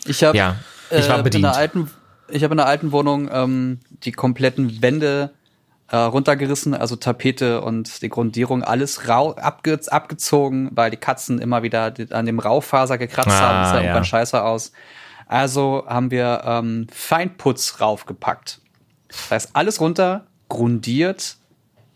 Ich 0.06 0.24
habe 0.24 0.38
Ja, 0.38 0.56
ich 0.90 1.08
war 1.10 1.18
in 1.18 1.24
bedient. 1.24 1.46
einer 1.46 1.56
alten, 1.56 1.90
ich 2.30 2.44
habe 2.44 2.54
in 2.54 2.60
einer 2.60 2.70
alten 2.70 2.92
Wohnung 2.92 3.30
ähm, 3.32 3.80
die 4.04 4.12
kompletten 4.12 4.82
Wände 4.82 5.32
äh, 5.90 5.96
runtergerissen, 5.98 6.74
also 6.74 6.96
Tapete 6.98 7.62
und 7.62 8.02
die 8.02 8.10
Grundierung, 8.10 8.64
alles 8.64 9.08
rau 9.08 9.36
abge 9.36 9.80
abgezogen, 9.88 10.70
weil 10.74 10.92
die 10.92 10.98
Katzen 10.98 11.40
immer 11.40 11.64
wieder 11.64 11.94
an 12.12 12.26
dem 12.26 12.40
Raufaser 12.40 12.98
gekratzt 12.98 13.30
Ah, 13.30 13.40
haben. 13.40 13.60
Das 13.62 13.70
sah 13.70 13.76
ja. 13.78 13.82
irgendwann 13.84 14.06
scheiße 14.06 14.44
aus. 14.44 14.72
Also 15.28 15.86
haben 15.88 16.12
wir 16.12 16.42
ähm, 16.46 16.88
Feinputz 16.92 17.80
raufgepackt. 17.80 18.60
Das 19.08 19.32
heißt, 19.32 19.50
alles 19.54 19.80
runter, 19.80 20.28
grundiert 20.50 21.37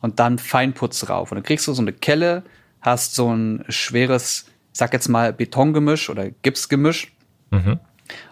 und 0.02 0.20
dann 0.20 0.38
Feinputz 0.38 1.10
rauf. 1.10 1.32
Und 1.32 1.38
dann 1.38 1.44
kriegst 1.44 1.68
du 1.68 1.74
so 1.74 1.82
eine 1.82 1.94
Kelle, 1.94 2.44
hast 2.82 3.16
so 3.16 3.34
ein 3.34 3.64
schweres, 3.70 4.46
sag 4.74 4.94
jetzt 4.94 5.08
mal, 5.08 5.34
Betongemisch 5.34 6.10
oder 6.10 6.30
Gipsgemisch. 6.30 7.14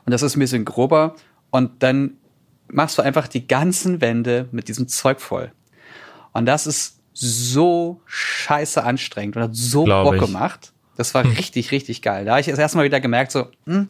Und 0.05 0.11
das 0.11 0.21
ist 0.23 0.35
ein 0.35 0.39
bisschen 0.39 0.65
grober. 0.65 1.15
Und 1.51 1.83
dann 1.83 2.17
machst 2.67 2.97
du 2.97 3.01
einfach 3.01 3.27
die 3.27 3.47
ganzen 3.47 4.01
Wände 4.01 4.47
mit 4.51 4.67
diesem 4.67 4.87
Zeug 4.87 5.21
voll. 5.21 5.51
Und 6.33 6.45
das 6.45 6.67
ist 6.67 6.99
so 7.13 8.01
scheiße 8.05 8.83
anstrengend 8.83 9.35
und 9.35 9.43
hat 9.43 9.55
so 9.55 9.83
Glaub 9.83 10.05
Bock 10.05 10.15
ich. 10.15 10.21
gemacht. 10.21 10.73
Das 10.95 11.13
war 11.13 11.23
richtig, 11.23 11.71
richtig 11.71 12.01
geil. 12.01 12.25
Da 12.25 12.31
habe 12.31 12.41
ich 12.41 12.47
das 12.47 12.59
erste 12.59 12.77
Mal 12.77 12.83
wieder 12.83 12.99
gemerkt, 12.99 13.31
so, 13.31 13.47
hm, 13.65 13.87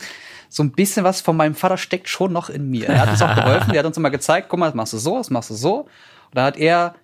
so 0.48 0.64
ein 0.64 0.72
bisschen 0.72 1.04
was 1.04 1.22
von 1.22 1.36
meinem 1.36 1.56
Vater 1.56 1.78
steckt 1.78 2.10
schon 2.10 2.32
noch 2.32 2.50
in 2.50 2.70
mir. 2.70 2.88
Er 2.88 3.02
hat 3.02 3.10
uns 3.10 3.22
auch 3.22 3.36
geholfen, 3.36 3.72
der 3.72 3.80
hat 3.80 3.86
uns 3.86 3.98
immer 3.98 4.10
gezeigt, 4.10 4.48
guck 4.50 4.60
mal, 4.60 4.68
das 4.68 4.76
machst 4.76 4.94
du 4.94 4.98
so, 4.98 5.18
das 5.18 5.30
machst 5.30 5.50
du 5.50 5.56
so. 5.56 5.82
Und 5.82 5.90
dann 6.34 6.46
hat 6.46 6.58
er 6.58 6.96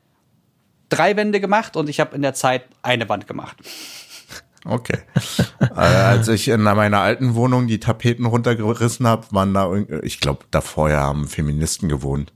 drei 0.90 1.16
Wände 1.16 1.40
gemacht 1.40 1.76
und 1.76 1.90
ich 1.90 2.00
habe 2.00 2.16
in 2.16 2.22
der 2.22 2.34
Zeit 2.34 2.64
eine 2.82 3.10
Wand 3.10 3.28
gemacht. 3.28 3.58
Okay. 4.66 5.00
äh, 5.60 5.80
als 5.80 6.28
ich 6.28 6.48
in 6.48 6.64
meiner 6.64 7.00
alten 7.00 7.36
Wohnung 7.36 7.68
die 7.68 7.80
Tapeten 7.80 8.26
runtergerissen 8.26 9.08
habe, 9.08 9.28
waren 9.32 9.54
da, 9.54 9.72
ich 10.02 10.20
glaube, 10.20 10.46
da 10.52 10.62
vorher 10.62 11.02
haben 11.02 11.28
Feministen 11.28 11.88
gewohnt. 11.88 12.34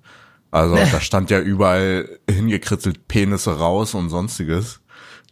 Also 0.52 0.76
da 0.76 1.00
stand 1.00 1.30
ja 1.30 1.40
überall 1.40 2.20
hingekritzelt 2.30 3.08
Penisse 3.08 3.58
raus 3.58 3.94
und 3.94 4.10
sonstiges. 4.10 4.80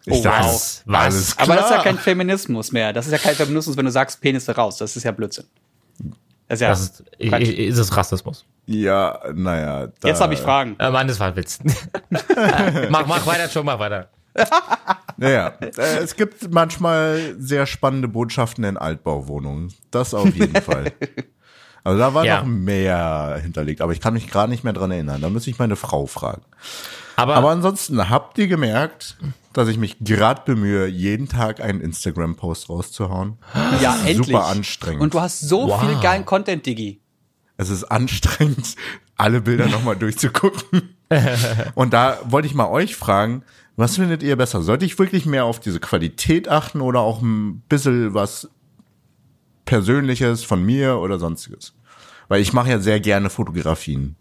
Ich 0.05 0.20
Oh, 0.20 0.24
dachte, 0.24 0.45
was? 0.45 0.84
Was? 0.86 1.38
Aber 1.38 1.55
das 1.55 1.65
ist 1.65 1.72
ja 1.72 1.84
kein 1.84 1.97
Feminismus 1.97 2.72
mehr. 2.72 2.93
Das 2.93 3.07
ist 3.07 3.11
ja 3.11 3.18
kein 3.18 3.36
Feminismus, 3.36 3.76
wenn 3.76 3.86
du 3.86 3.91
sagst, 3.91 4.22
Penisse 4.22 4.55
raus. 4.55 4.78
Das 4.78 4.95
ist 4.95 5.03
ja 5.03 5.11
Blödsinn. 5.11 5.45
Das 6.48 6.58
ist 6.58 6.62
ja 6.62 6.70
Das 6.70 6.82
ist, 7.41 7.50
ist 7.54 7.78
es 7.78 7.98
Rassismus. 7.98 8.45
Ja, 8.66 9.20
naja. 9.34 9.88
Da, 10.00 10.08
Jetzt 10.08 10.22
habe 10.22 10.34
ich 10.34 10.39
Fragen. 10.39 10.76
Äh, 10.80 10.91
Mann, 10.91 11.08
das 11.08 11.20
war 11.20 11.28
ein 11.28 11.36
Witz. 11.36 11.60
mach, 12.89 13.08
mach 13.08 13.26
weiter, 13.26 13.50
schon, 13.50 13.66
mach 13.66 13.80
weiter. 13.80 14.10
Naja, 15.20 15.56
äh, 15.62 15.98
es 16.04 16.16
gibt 16.16 16.54
manchmal 16.54 17.36
sehr 17.39 17.66
spannende 17.66 18.08
Botschaften 18.08 18.64
in 18.64 18.78
Altbauwohnungen. 18.78 19.74
Das 19.89 20.14
auf 20.14 20.34
jeden 20.36 20.62
Fall. 20.62 20.93
Also 21.88 21.99
da 21.99 22.13
war 22.13 22.25
Ja. 22.25 22.39
noch 22.41 22.45
mehr 22.47 23.39
hinterlegt, 23.41 23.79
aber 23.81 23.93
ich 23.93 24.01
kann 24.01 24.13
mich 24.13 24.27
gerade 24.29 24.51
nicht 24.51 24.63
mehr 24.65 24.73
dran 24.73 24.91
erinnern. 24.91 25.21
Da 25.21 25.29
müsste 25.29 25.49
ich 25.49 25.57
meine 25.57 25.75
Frau 25.77 26.05
fragen. 26.05 26.41
Aber, 27.15 27.35
Aber 27.35 27.49
ansonsten 27.51 28.09
habt 28.09 28.38
ihr 28.38 28.47
gemerkt, 28.47 29.17
dass 29.53 29.69
ich 29.69 29.77
mich 29.77 29.95
gerade 30.01 30.41
bemühe, 30.45 30.85
jeden 30.88 31.29
Tag 31.29 31.61
einen 31.61 31.79
Instagram-Post 31.79 32.69
rauszuhauen. 32.69 33.38
Ja, 33.81 33.93
Das 33.93 33.95
ist 34.01 34.07
endlich. 34.07 34.27
Super 34.27 34.47
anstrengend. 34.47 35.01
Und 35.01 35.13
du 35.13 35.21
hast 35.21 35.39
so 35.39 35.67
Wow. 35.69 35.79
viel 35.81 35.95
geilen 36.01 36.25
Content, 36.25 36.65
Digi. 36.65 36.99
es 37.55 37.69
ist 37.69 37.85
anstrengend, 37.85 38.75
alle 39.15 39.39
Bilder 39.41 39.65
nochmal 39.69 39.95
durchzugucken. 39.95 40.93
Und 41.73 41.93
da 41.93 42.17
wollte 42.25 42.47
ich 42.49 42.53
mal 42.53 42.67
euch 42.67 42.97
fragen, 42.97 43.43
was 43.77 43.95
findet 43.95 44.23
ihr 44.23 44.35
besser? 44.35 44.61
Sollte 44.61 44.83
ich 44.85 44.99
wirklich 44.99 45.25
mehr 45.25 45.45
auf 45.45 45.59
diese 45.61 45.79
Qualität 45.79 46.49
achten 46.49 46.81
oder 46.81 46.99
auch 46.99 47.21
ein 47.21 47.61
bisschen 47.69 48.13
was 48.13 48.49
Persönliches 49.65 50.43
von 50.43 50.63
mir 50.63 50.97
oder 50.97 51.17
sonstiges? 51.19 51.73
Weil 52.28 52.41
ich 52.41 52.53
mache 52.53 52.69
ja 52.69 52.80
sehr 52.80 52.99
gerne 52.99 53.30
Fotografien, 53.30 54.15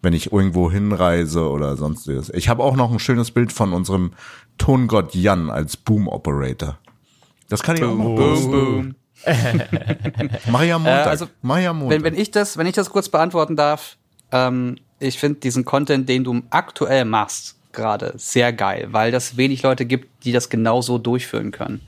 wenn 0.00 0.12
ich 0.12 0.32
irgendwo 0.32 0.70
hinreise 0.70 1.48
oder 1.48 1.76
sonstiges. 1.76 2.30
Ich 2.30 2.48
habe 2.48 2.62
auch 2.62 2.76
noch 2.76 2.92
ein 2.92 2.98
schönes 2.98 3.30
Bild 3.30 3.52
von 3.52 3.72
unserem 3.72 4.12
Tongott 4.58 5.14
Jan 5.14 5.50
als 5.50 5.76
Boom 5.76 6.08
Operator. 6.08 6.78
Das 7.48 7.62
kann 7.62 7.76
ich 7.76 7.84
auch 7.84 7.94
mal 7.94 8.14
posten. 8.16 8.50
boom. 8.50 8.94
Mach 10.50 10.62
ich 10.62 10.72
am 10.72 10.82
Montag. 10.82 11.06
Äh, 11.06 11.10
also, 11.10 11.26
Mach 11.42 11.58
am 11.58 11.78
Montag. 11.78 11.96
Wenn, 11.96 12.04
wenn 12.04 12.20
ich 12.20 12.30
das, 12.30 12.56
wenn 12.56 12.66
ich 12.66 12.74
das 12.74 12.90
kurz 12.90 13.08
beantworten 13.08 13.56
darf, 13.56 13.96
ähm, 14.32 14.76
ich 14.98 15.18
finde 15.18 15.40
diesen 15.40 15.64
Content, 15.64 16.08
den 16.08 16.24
du 16.24 16.42
aktuell 16.50 17.04
machst, 17.04 17.56
gerade 17.72 18.12
sehr 18.16 18.52
geil, 18.52 18.88
weil 18.90 19.10
das 19.10 19.36
wenig 19.36 19.62
Leute 19.62 19.86
gibt, 19.86 20.24
die 20.24 20.32
das 20.32 20.48
genauso 20.48 20.98
durchführen 20.98 21.50
können. 21.50 21.80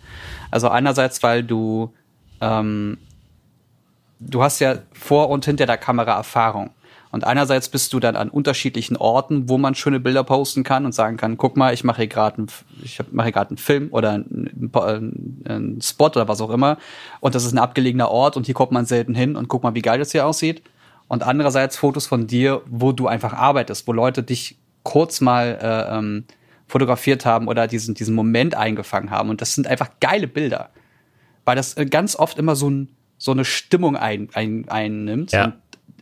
Also 0.51 0.69
einerseits, 0.69 1.23
weil 1.23 1.43
du 1.43 1.93
ähm, 2.41 2.99
du 4.21 4.43
hast 4.43 4.61
ja 4.61 4.77
vor 4.93 5.31
und 5.31 5.45
hinter 5.45 5.67
der 5.67 5.79
Kamera 5.79 6.17
Erfahrung. 6.17 6.71
Und 7.11 7.23
einerseits 7.25 7.69
bist 7.69 7.93
du 7.93 8.01
dann 8.01 8.17
an 8.17 8.29
unterschiedlichen 8.29 8.97
Orten, 8.97 9.49
wo 9.49 9.57
man 9.57 9.77
schöne 9.77 10.01
Bilder 10.01 10.25
posten 10.25 10.65
kann 10.65 10.85
und 10.85 10.93
sagen 10.93 11.17
kann, 11.17 11.37
guck 11.37 11.57
mal, 11.57 11.73
ich 11.73 11.85
mache 11.85 11.99
hier 11.99 12.07
gerade 12.09 12.39
einen, 12.39 12.49
ich 12.83 12.99
hab- 12.99 13.13
mache 13.13 13.31
gerade 13.31 13.51
einen 13.51 13.57
Film 13.57 13.89
oder 13.93 14.11
einen, 14.11 14.73
einen, 14.75 15.45
einen 15.49 15.81
Spot 15.81 16.07
oder 16.07 16.27
was 16.27 16.41
auch 16.41 16.51
immer. 16.51 16.77
Und 17.21 17.37
das 17.37 17.45
ist 17.45 17.53
ein 17.53 17.59
abgelegener 17.59 18.11
Ort 18.11 18.37
und 18.37 18.47
hier 18.47 18.55
kommt 18.55 18.73
man 18.73 18.85
selten 18.85 19.15
hin 19.15 19.37
und 19.37 19.47
guck 19.47 19.63
mal, 19.63 19.77
wie 19.77 19.83
geil 19.83 20.01
das 20.01 20.11
hier 20.11 20.27
aussieht. 20.27 20.63
Und 21.07 21.23
andererseits 21.23 21.77
Fotos 21.77 22.07
von 22.07 22.27
dir, 22.27 22.63
wo 22.67 22.91
du 22.91 23.07
einfach 23.07 23.33
arbeitest, 23.33 23.87
wo 23.87 23.93
Leute 23.93 24.25
dich 24.25 24.59
kurz 24.83 25.21
mal 25.21 25.59
äh, 25.63 25.97
ähm, 25.97 26.25
fotografiert 26.67 27.25
haben 27.25 27.47
oder 27.47 27.69
diesen, 27.69 27.95
diesen 27.95 28.17
Moment 28.17 28.57
eingefangen 28.57 29.11
haben. 29.11 29.31
Und 29.31 29.41
das 29.41 29.55
sind 29.55 29.69
einfach 29.69 29.91
geile 30.01 30.27
Bilder 30.27 30.71
weil 31.45 31.57
das 31.57 31.77
äh, 31.77 31.87
ganz 31.87 32.17
oft 32.17 32.39
immer 32.39 32.57
so, 32.57 32.71
ein, 32.71 32.89
so 33.25 33.31
eine 33.31 33.47
Stimmung 33.47 33.97
ein, 33.97 34.29
ein, 34.35 34.69
einnimmt. 34.69 35.33
Ja. 35.33 35.45
Und 35.47 35.55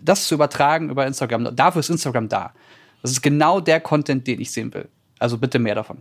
das 0.03 0.27
zu 0.27 0.35
übertragen 0.35 0.91
über 0.91 1.07
Instagram, 1.07 1.55
dafür 1.55 1.79
ist 1.79 1.89
Instagram 1.89 2.29
da. 2.29 2.53
Das 3.01 3.13
ist 3.13 3.23
genau 3.23 3.61
der 3.61 3.79
Content, 3.81 4.27
den 4.27 4.41
ich 4.41 4.51
sehen 4.51 4.75
will. 4.75 4.89
Also 5.21 5.39
bitte 5.39 5.61
mehr 5.61 5.77
davon. 5.77 5.99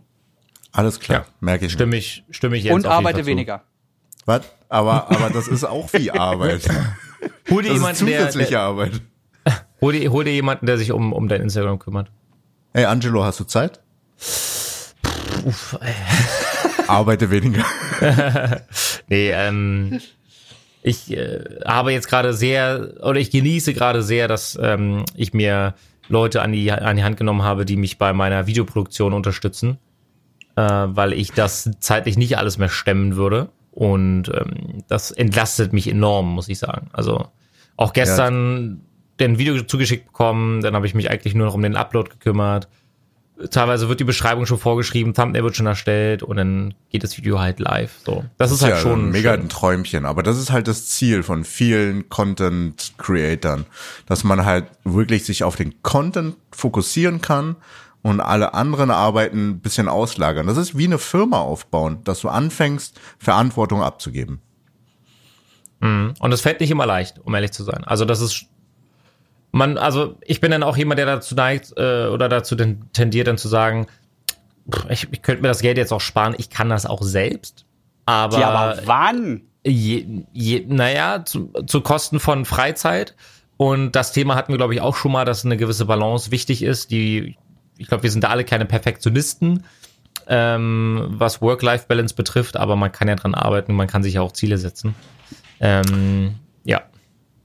Alles 0.72 0.99
klar, 0.99 1.19
Ja. 1.22 1.26
merke 1.39 1.67
ich. 1.67 1.74
Stimme 1.74 1.95
ich, 1.95 2.24
stimme 2.32 2.57
ich 2.57 2.63
jetzt 2.63 2.74
Und 2.74 2.88
auf 2.88 2.93
jeden 2.93 3.05
arbeite 3.07 3.26
weniger. 3.28 3.61
Was? 4.26 4.41
Aber, 4.67 5.11
aber 5.11 5.30
das 5.30 5.47
ist 5.47 5.63
auch 5.63 5.93
wie 5.93 6.09
Arbeit. 6.32 6.67
Hol 7.51 7.61
dir 7.61 7.69
Das 7.69 7.78
ist 7.78 7.84
jemanden, 7.84 8.05
der, 8.07 8.17
zusätzliche 8.19 8.49
der 8.51 8.61
Arbeit. 8.61 9.01
hol, 9.82 9.93
dir, 9.93 10.11
hol 10.11 10.24
dir 10.24 10.34
jemanden, 10.34 10.65
der 10.65 10.80
sich 10.80 10.91
um, 10.91 11.13
um 11.13 11.28
dein 11.28 11.41
Instagram 11.41 11.78
kümmert. 11.78 12.09
Hey 12.74 12.86
Angelo, 12.86 13.24
hast 13.24 13.39
du 13.39 13.43
Zeit? 13.43 13.80
Uff, 15.45 15.78
ey. 15.82 15.93
Arbeite 16.88 17.30
weniger. 17.30 17.63
Nee, 19.07 19.30
ähm, 19.32 19.99
ich 20.84 21.12
äh, 21.12 21.44
habe 21.66 21.92
jetzt 21.92 22.08
gerade 22.08 22.34
sehr, 22.34 22.94
oder 23.02 23.20
ich 23.20 23.32
genieße 23.32 23.74
gerade 23.74 24.02
sehr, 24.02 24.28
dass 24.28 24.58
ähm, 24.62 25.06
ich 25.16 25.34
mir 25.34 25.76
Leute 26.08 26.42
an 26.42 26.52
die, 26.52 26.72
an 26.72 26.98
die 26.98 27.04
Hand 27.04 27.18
genommen 27.18 27.44
habe, 27.44 27.66
die 27.66 27.78
mich 27.78 27.98
bei 27.98 28.14
meiner 28.14 28.48
Videoproduktion 28.48 29.14
unterstützen, 29.14 29.78
äh, 30.56 30.62
weil 30.62 31.14
ich 31.14 31.32
das 31.32 31.70
zeitlich 31.80 32.18
nicht 32.18 32.38
alles 32.38 32.58
mehr 32.58 32.70
stemmen 32.70 33.16
würde. 33.16 33.50
Und 33.72 34.30
ähm, 34.34 34.84
das 34.90 35.12
entlastet 35.12 35.72
mich 35.72 35.88
enorm, 35.88 36.34
muss 36.34 36.50
ich 36.50 36.60
sagen. 36.60 36.90
Also 36.92 37.28
auch 37.78 37.94
gestern 37.94 38.82
ein 39.20 39.38
Video 39.38 39.62
zugeschickt 39.62 40.08
bekommen, 40.08 40.62
dann 40.62 40.76
habe 40.76 40.88
ich 40.88 40.94
mich 40.94 41.10
eigentlich 41.10 41.36
nur 41.36 41.46
noch 41.46 41.54
um 41.54 41.62
den 41.62 41.76
Upload 41.76 42.10
gekümmert. 42.10 42.68
Teilweise 43.50 43.89
wird 43.89 44.00
die 44.00 44.06
Beschreibung 44.06 44.46
schon 44.46 44.58
vorgeschrieben, 44.58 45.14
Thumbnail 45.14 45.44
wird 45.44 45.56
schon 45.56 45.66
erstellt 45.66 46.24
und 46.24 46.38
dann 46.38 46.74
geht 46.89 47.04
das 47.04 47.18
Video 47.18 47.39
halt 47.39 47.60
live. 47.60 47.92
So, 48.06 48.24
das, 48.38 48.52
ist 48.52 48.62
halt 48.62 48.76
ja 48.76 48.80
schon 48.80 49.10
mega 49.12 49.34
schön. 49.34 49.42
ein 49.42 49.50
Träumchen, 49.50 50.06
aber 50.06 50.24
das 50.24 50.38
ist 50.38 50.52
halt 50.52 50.68
das 50.68 50.88
Ziel 50.88 51.24
von 51.24 51.44
vielen 51.44 52.10
Content 52.10 52.94
Creatern, 52.98 53.66
dass 54.06 54.24
man 54.24 54.46
halt 54.46 54.66
wirklich 54.84 55.26
sich 55.26 55.44
auf 55.44 55.56
den 55.56 55.82
Content 55.82 56.36
fokussieren 56.52 57.22
kann 57.22 57.56
und 58.02 58.20
alle 58.20 58.54
anderen 58.54 58.92
Arbeiten 58.92 59.50
ein 59.50 59.60
bisschen 59.60 59.88
auslagern. 59.88 60.48
Das 60.48 60.58
ist 60.58 60.78
wie 60.78 60.86
eine 60.86 60.98
Firma 60.98 61.39
aufbauen, 61.39 62.00
dass 62.04 62.22
du 62.22 62.30
anfängst, 62.30 63.00
Verantwortung 63.20 63.84
abzugeben. 63.84 64.42
Und 65.82 66.16
das 66.22 66.42
fällt 66.42 66.60
nicht 66.60 66.70
immer 66.70 66.86
leicht, 66.86 67.20
um 67.24 67.34
ehrlich 67.34 67.52
zu 67.52 67.64
sein. 67.64 67.84
Also 67.86 68.06
das 68.06 68.22
ist 68.22 68.46
man, 69.52 69.78
also 69.78 70.16
ich 70.22 70.41
bin 70.41 70.52
dann 70.52 70.64
auch 70.64 70.78
jemand, 70.78 70.99
der 70.99 71.06
dazu 71.06 71.36
neigt 71.36 71.74
äh, 71.78 72.08
oder 72.08 72.30
dazu 72.30 72.56
ten- 72.56 72.91
tendiert, 72.93 73.28
dann 73.28 73.38
zu 73.38 73.47
sagen, 73.47 73.88
ich, 74.89 75.08
ich 75.12 75.22
könnte 75.22 75.41
mir 75.41 75.47
das 75.47 75.62
Geld 75.62 75.78
jetzt 75.78 75.91
auch 75.91 76.02
sparen, 76.02 76.36
ich 76.38 76.49
kann 76.49 76.70
das 76.70 76.86
auch 76.86 77.02
selbst. 77.02 77.66
Aber, 78.06 78.39
ja, 78.39 78.49
aber 78.49 78.82
wann? 78.86 79.41
je, 79.66 80.06
je, 80.34 80.66
naja, 80.68 81.24
zu, 81.26 81.52
zu 81.68 81.82
Kosten 81.82 82.20
von 82.20 82.45
Freizeit. 82.45 83.16
Und 83.58 83.95
das 83.95 84.12
Thema 84.12 84.36
hatten 84.36 84.52
wir, 84.52 84.58
glaube 84.58 84.74
ich, 84.74 84.82
auch 84.82 84.95
schon 84.95 85.12
mal, 85.12 85.26
dass 85.26 85.45
eine 85.45 85.58
gewisse 85.58 85.86
Balance 85.86 86.32
wichtig 86.32 86.64
ist. 86.64 86.91
Die, 86.91 87.38
ich 87.78 87.88
glaube, 87.88 88.04
wir 88.04 88.12
sind 88.12 88.24
da 88.24 88.30
alle 88.30 88.43
keine 88.43 88.66
Perfektionisten, 88.66 89.64
ähm, 90.28 91.08
was 91.10 91.41
Work-Life-Balance 91.41 92.16
betrifft, 92.16 92.58
aber 92.58 92.76
man 92.76 92.91
kann 92.91 93.08
ja 93.08 93.16
dran 93.16 93.36
arbeiten, 93.36 93.74
man 93.74 93.88
kann 93.88 94.02
sich 94.02 94.16
ja 94.16 94.22
auch 94.22 94.32
Ziele 94.32 94.58
setzen. 94.58 94.95
Ähm, 95.60 96.36
ja. 96.64 96.82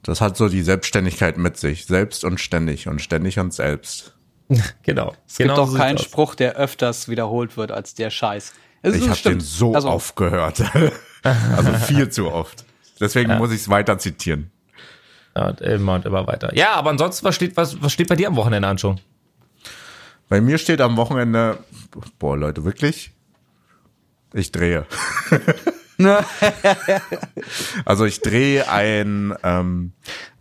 Das 0.07 0.20
hat 0.20 0.36
so 0.36 0.48
die 0.48 0.62
Selbstständigkeit 0.62 1.36
mit 1.36 1.57
sich. 1.57 1.86
Selbst 1.86 2.24
und 2.24 2.40
ständig 2.40 2.88
und 2.88 3.02
ständig 3.02 3.38
und 3.38 3.52
selbst. 3.52 4.12
Genau. 4.84 5.12
Es 5.26 5.38
gibt 5.38 5.48
genau 5.48 5.57
doch 5.57 5.66
so 5.66 5.72
sieht's 5.72 5.82
keinen. 5.84 5.98
Spruch, 5.98 6.36
der 6.36 6.54
öfters 6.54 7.09
wiederholt 7.09 7.57
wird 7.57 7.72
als 7.72 7.94
der 7.94 8.11
Scheiß. 8.11 8.52
Es 8.82 8.94
Ich 8.94 9.02
ist- 9.02 9.09
habe 9.11 9.20
den 9.34 9.40
so 9.40 9.74
also, 9.74 9.88
oft 9.90 10.14
gehört. 10.14 10.62
also 11.24 11.72
viel 11.72 12.09
zu 12.11 12.30
oft. 12.30 12.64
Deswegen 13.00 13.36
muss 13.38 13.50
ich 13.50 13.62
es 13.62 13.68
weiter 13.68 13.98
zitieren. 13.98 14.52
Ja, 15.34 15.48
und 15.48 15.61
immer 15.61 15.94
und 15.96 16.07
immer 16.07 16.26
weiter. 16.28 16.54
Ja, 16.57 16.74
aber 16.74 16.90
ansonsten, 16.90 17.26
was 17.26 17.34
steht, 17.34 17.57
was, 17.57 17.82
was 17.82 17.92
steht 17.92 18.09
bei 18.09 18.14
dir 18.14 18.28
am 18.28 18.36
Wochenende 18.36 18.68
an 18.68 18.78
schon? 18.78 19.00
Bei 20.28 20.40
mir 20.40 20.59
steht 20.59 20.80
am 20.80 20.96
Wochenende, 20.96 21.59
boah 22.20 22.36
Leute, 22.36 22.64
wirklich? 22.64 23.11
Ich 24.32 24.52
drehe. 24.52 24.86
also 27.84 28.05
ich 28.05 28.20
drehe 28.20 28.68
ein, 28.68 29.34
ähm, 29.42 29.92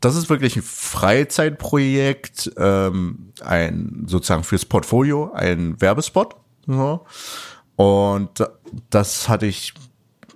das 0.02 0.16
ist 0.16 0.30
wirklich 0.30 0.56
ein 0.58 0.64
Freizeitprojekt, 0.64 2.52
ähm, 2.58 3.32
ein 3.44 4.04
sozusagen 4.08 4.44
fürs 4.44 4.66
Portfolio, 4.66 5.32
ein 5.34 5.80
Werbespot. 5.82 6.36
So. 6.68 7.06
Und 7.76 8.44
das 8.90 9.30
hatte 9.30 9.46
ich, 9.46 9.74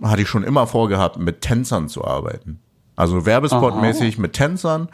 hatte 0.02 0.22
ich 0.22 0.30
schon 0.30 0.44
immer 0.44 0.68
vorgehabt, 0.68 1.18
mit 1.18 1.42
Tänzern 1.42 1.90
zu 1.90 2.06
arbeiten. 2.06 2.60
Also 2.96 3.26
Werbespotmäßig 3.26 4.18
mit 4.18 4.34
Tänzern. 4.34 4.90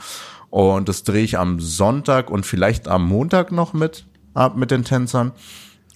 Und 0.49 0.88
das 0.89 1.03
drehe 1.03 1.23
ich 1.23 1.38
am 1.38 1.59
Sonntag 1.59 2.30
und 2.30 2.45
vielleicht 2.45 2.88
am 2.88 3.07
Montag 3.07 3.51
noch 3.51 3.73
mit, 3.73 4.05
ab 4.34 4.55
mit 4.55 4.71
den 4.71 4.84
Tänzern. 4.84 5.32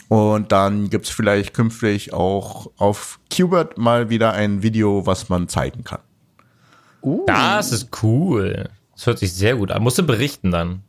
Und 0.10 0.52
dann 0.52 0.90
gibt's 0.90 1.10
vielleicht 1.10 1.54
künftig 1.54 2.14
auch 2.14 2.72
auf 2.78 3.20
Qbert 3.30 3.78
mal 3.78 4.10
wieder 4.10 4.34
ein 4.34 4.64
Video, 4.64 5.06
was 5.06 5.30
man 5.30 5.48
zeigen 5.48 5.84
kann. 5.84 6.02
uh, 7.04 7.26
Das 7.28 7.72
ist 7.72 7.90
cool. 8.04 8.70
Das 8.96 9.06
hört 9.06 9.20
sich 9.20 9.34
sehr 9.34 9.56
gut 9.56 9.72
an. 9.72 9.84
Musst 9.84 10.00
du 10.00 10.04
berichten 10.04 10.52
dann. 10.52 10.82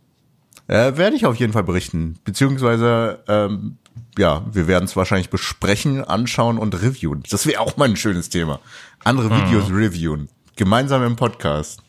Äh, 0.69 0.97
werde 0.97 1.17
ich 1.17 1.27
auf 1.27 1.37
jeden 1.37 1.53
Fall 1.53 1.65
berichten. 1.65 2.19
Beziehungsweise, 2.25 3.23
ähm, 3.29 3.77
ja, 4.17 4.45
wir 4.51 4.67
werden 4.67 4.87
es 4.87 4.97
wahrscheinlich 4.97 5.29
besprechen, 5.29 6.03
anschauen 6.03 6.59
und 6.59 6.81
reviewen. 6.81 7.23
Das 7.31 7.47
wäre 7.47 7.61
auch 7.61 7.77
mal 7.77 7.89
ein 7.89 7.97
schönes 7.97 8.31
Thema. 8.31 8.59
Andere 9.05 9.31
Videos 9.31 9.71
reviewen. 9.71 10.29
Gemeinsam 10.57 11.05
im 11.05 11.17
Podcast. 11.17 11.83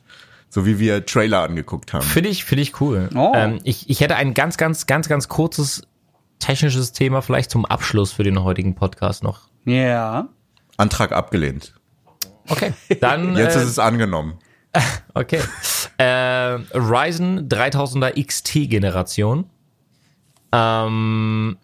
So 0.49 0.65
wie 0.65 0.79
wir 0.79 1.05
Trailer 1.05 1.43
angeguckt 1.43 1.93
haben. 1.93 2.03
Finde 2.03 2.29
ich, 2.29 2.43
finde 2.43 2.63
ich 2.63 2.82
cool. 2.82 3.09
Oh. 3.15 3.32
Ähm, 3.34 3.59
ich, 3.63 3.89
ich 3.89 4.01
hätte 4.01 4.17
ein 4.17 4.34
ganz, 4.34 4.57
ganz, 4.57 4.86
ganz, 4.86 5.07
ganz 5.07 5.29
kurzes 5.29 5.84
technisches 6.42 6.92
Thema 6.92 7.22
vielleicht 7.22 7.52
zum 7.52 7.66
Abschluss 7.66 8.12
für 8.12 8.24
den 8.24 8.44
heutigen 8.44 8.76
Podcast 8.76 9.24
noch. 9.24 9.48
ja. 9.66 10.28
Antrag 10.78 11.12
abgelehnt. 11.12 11.76
Okay. 12.48 12.74
Dann, 13.00 13.36
Jetzt 13.38 13.56
äh, 13.56 13.64
ist 13.64 13.70
es 13.70 13.80
angenommen. 13.80 14.39
okay. 15.14 15.42
Äh, 15.98 16.04
Ryzen 16.74 17.48
3000er 17.48 18.26
XT 18.26 18.70
Generation. 18.70 19.50
Ähm, 20.52 21.58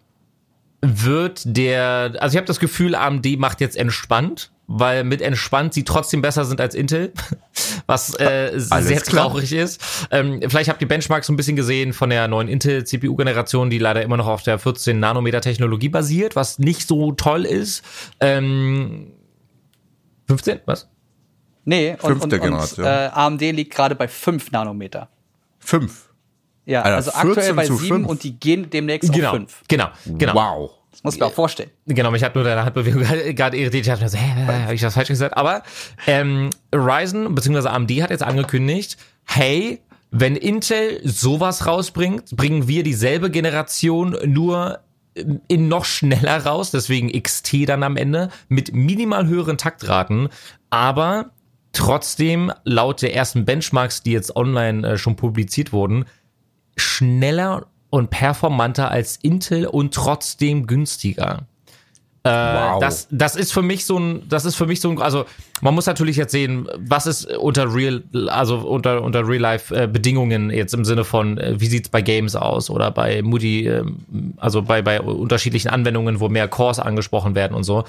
wird 0.80 1.42
der, 1.44 2.14
also 2.20 2.34
ich 2.34 2.36
habe 2.36 2.46
das 2.46 2.60
Gefühl, 2.60 2.94
AMD 2.94 3.26
macht 3.38 3.60
jetzt 3.60 3.76
entspannt, 3.76 4.52
weil 4.68 5.02
mit 5.02 5.22
entspannt 5.22 5.72
sie 5.74 5.82
trotzdem 5.82 6.20
besser 6.22 6.44
sind 6.44 6.60
als 6.60 6.74
Intel, 6.74 7.12
was 7.86 8.14
äh, 8.20 8.52
sehr 8.56 9.00
klar. 9.00 9.28
traurig 9.30 9.52
ist. 9.52 9.80
Ähm, 10.10 10.40
vielleicht 10.46 10.68
habt 10.68 10.80
ihr 10.82 10.86
Benchmarks 10.88 11.26
so 11.26 11.32
ein 11.32 11.36
bisschen 11.36 11.56
gesehen 11.56 11.94
von 11.94 12.10
der 12.10 12.28
neuen 12.28 12.48
Intel 12.48 12.84
CPU 12.84 13.16
Generation, 13.16 13.70
die 13.70 13.78
leider 13.78 14.02
immer 14.02 14.18
noch 14.18 14.26
auf 14.26 14.42
der 14.42 14.58
14 14.58 15.00
Nanometer 15.00 15.40
Technologie 15.40 15.88
basiert, 15.88 16.36
was 16.36 16.58
nicht 16.58 16.86
so 16.86 17.12
toll 17.12 17.46
ist. 17.46 17.82
Ähm, 18.20 19.12
15, 20.28 20.60
was? 20.66 20.88
Nee, 21.64 21.92
und, 21.92 22.00
Fünfte 22.00 22.24
und, 22.26 22.32
und 22.34 22.40
Generation. 22.40 22.86
äh, 22.86 23.10
AMD 23.12 23.40
liegt 23.40 23.74
gerade 23.74 23.94
bei 23.94 24.06
5 24.06 24.52
Nanometer. 24.52 25.08
Fünf. 25.58 26.10
Ja, 26.66 26.82
Alter, 26.82 26.96
also 26.96 27.10
aktuell 27.12 27.34
14 27.34 27.56
bei 27.56 27.66
zu 27.66 27.76
7 27.76 27.88
fünf. 27.96 28.08
und 28.08 28.22
die 28.22 28.38
gehen 28.38 28.68
demnächst 28.68 29.10
Genau, 29.12 29.30
auf 29.30 29.36
5. 29.36 29.62
genau, 29.68 29.88
genau. 30.04 30.34
Wow. 30.34 30.70
Das 30.90 31.04
muss 31.04 31.14
ich 31.14 31.20
mir 31.20 31.26
auch 31.26 31.32
vorstellen. 31.32 31.70
Genau, 31.86 32.10
mich 32.10 32.24
hat 32.24 32.34
nur 32.34 32.44
deine 32.44 32.64
Handbewegung 32.64 33.02
gerade 33.34 33.56
irritiert. 33.56 33.86
Ich 33.86 33.92
dachte 33.92 34.04
mir 34.04 34.08
so, 34.08 34.18
hä, 34.18 34.62
habe 34.64 34.74
ich 34.74 34.80
das 34.80 34.94
falsch 34.94 35.08
gesagt? 35.08 35.36
Aber 35.36 35.62
ähm, 36.06 36.50
Ryzen 36.74 37.34
bzw. 37.34 37.68
AMD 37.68 37.90
hat 38.02 38.10
jetzt 38.10 38.22
angekündigt, 38.22 38.96
hey, 39.24 39.80
wenn 40.10 40.36
Intel 40.36 41.00
sowas 41.04 41.66
rausbringt, 41.66 42.34
bringen 42.36 42.66
wir 42.68 42.82
dieselbe 42.82 43.30
Generation 43.30 44.16
nur 44.24 44.80
ähm, 45.14 45.40
in 45.48 45.68
noch 45.68 45.84
schneller 45.84 46.44
raus, 46.44 46.70
deswegen 46.70 47.12
XT 47.12 47.68
dann 47.68 47.82
am 47.82 47.96
Ende, 47.96 48.30
mit 48.48 48.72
minimal 48.72 49.26
höheren 49.26 49.58
Taktraten, 49.58 50.28
aber 50.70 51.30
trotzdem 51.72 52.52
laut 52.64 53.02
der 53.02 53.14
ersten 53.14 53.44
Benchmarks, 53.44 54.02
die 54.02 54.12
jetzt 54.12 54.34
online 54.34 54.88
äh, 54.88 54.98
schon 54.98 55.16
publiziert 55.16 55.72
wurden, 55.72 56.06
schneller 56.76 57.66
und 57.90 58.10
performanter 58.10 58.90
als 58.90 59.16
Intel 59.16 59.66
und 59.66 59.94
trotzdem 59.94 60.66
günstiger. 60.66 61.46
Äh, 62.24 62.30
Wow. 62.30 62.80
das, 62.80 63.06
das 63.10 63.36
ist 63.36 63.52
für 63.52 63.62
mich 63.62 63.86
so 63.86 63.98
ein, 63.98 64.28
das 64.28 64.44
ist 64.44 64.56
für 64.56 64.66
mich 64.66 64.80
so 64.80 64.90
ein, 64.90 65.00
also 65.00 65.24
man 65.60 65.74
muss 65.74 65.86
natürlich 65.86 66.16
jetzt 66.16 66.32
sehen, 66.32 66.68
was 66.78 67.06
ist 67.06 67.26
unter 67.36 67.74
Real, 67.74 68.02
also 68.28 68.58
unter, 68.58 69.02
unter 69.02 69.26
Real-Life-Bedingungen 69.26 70.50
jetzt 70.50 70.74
im 70.74 70.84
Sinne 70.84 71.04
von, 71.04 71.38
äh, 71.38 71.60
wie 71.60 71.66
sieht's 71.66 71.88
bei 71.88 72.02
Games 72.02 72.36
aus 72.36 72.70
oder 72.70 72.90
bei 72.90 73.22
Moody, 73.22 73.66
ähm, 73.66 74.34
also 74.36 74.62
bei, 74.62 74.82
bei 74.82 75.00
unterschiedlichen 75.00 75.68
Anwendungen, 75.68 76.20
wo 76.20 76.28
mehr 76.28 76.48
Cores 76.48 76.78
angesprochen 76.78 77.34
werden 77.34 77.54
und 77.54 77.64
so. 77.64 77.84